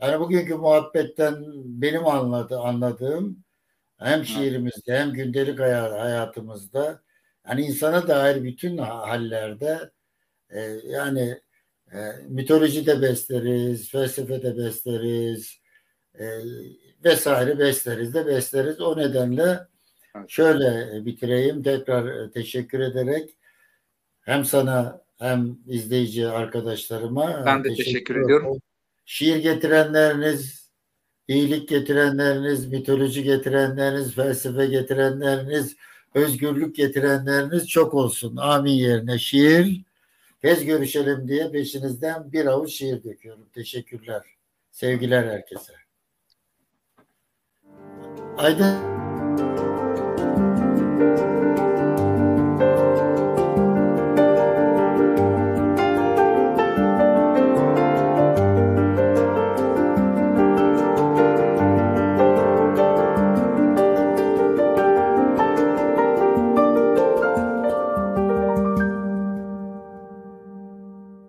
[0.02, 3.44] Yani bugünkü muhabbetten benim anladı, anladığım
[3.98, 7.02] hem şiirimizde hem gündelik hayatımızda
[7.48, 9.90] yani insana dair bütün hallerde
[10.50, 11.40] e, yani
[11.92, 15.58] e, mitoloji de besleriz, felsefe de besleriz
[16.18, 16.24] e,
[17.04, 18.80] vesaire besleriz de besleriz.
[18.80, 19.73] O nedenle
[20.28, 23.36] şöyle bitireyim tekrar teşekkür ederek
[24.20, 28.60] hem sana hem izleyici arkadaşlarıma ben de teşekkür, teşekkür ediyorum
[29.04, 30.70] şiir getirenleriniz,
[31.28, 35.76] iyilik getirenleriniz, mitoloji getirenleriniz, felsefe getirenleriniz,
[36.14, 38.36] özgürlük getirenleriniz çok olsun.
[38.36, 39.82] Amin yerine şiir.
[40.42, 43.48] Tez görüşelim diye peşinizden bir avuç şiir döküyorum.
[43.52, 44.22] Teşekkürler.
[44.70, 45.72] Sevgiler herkese.
[48.36, 48.94] Aydın
[50.94, 51.73] Música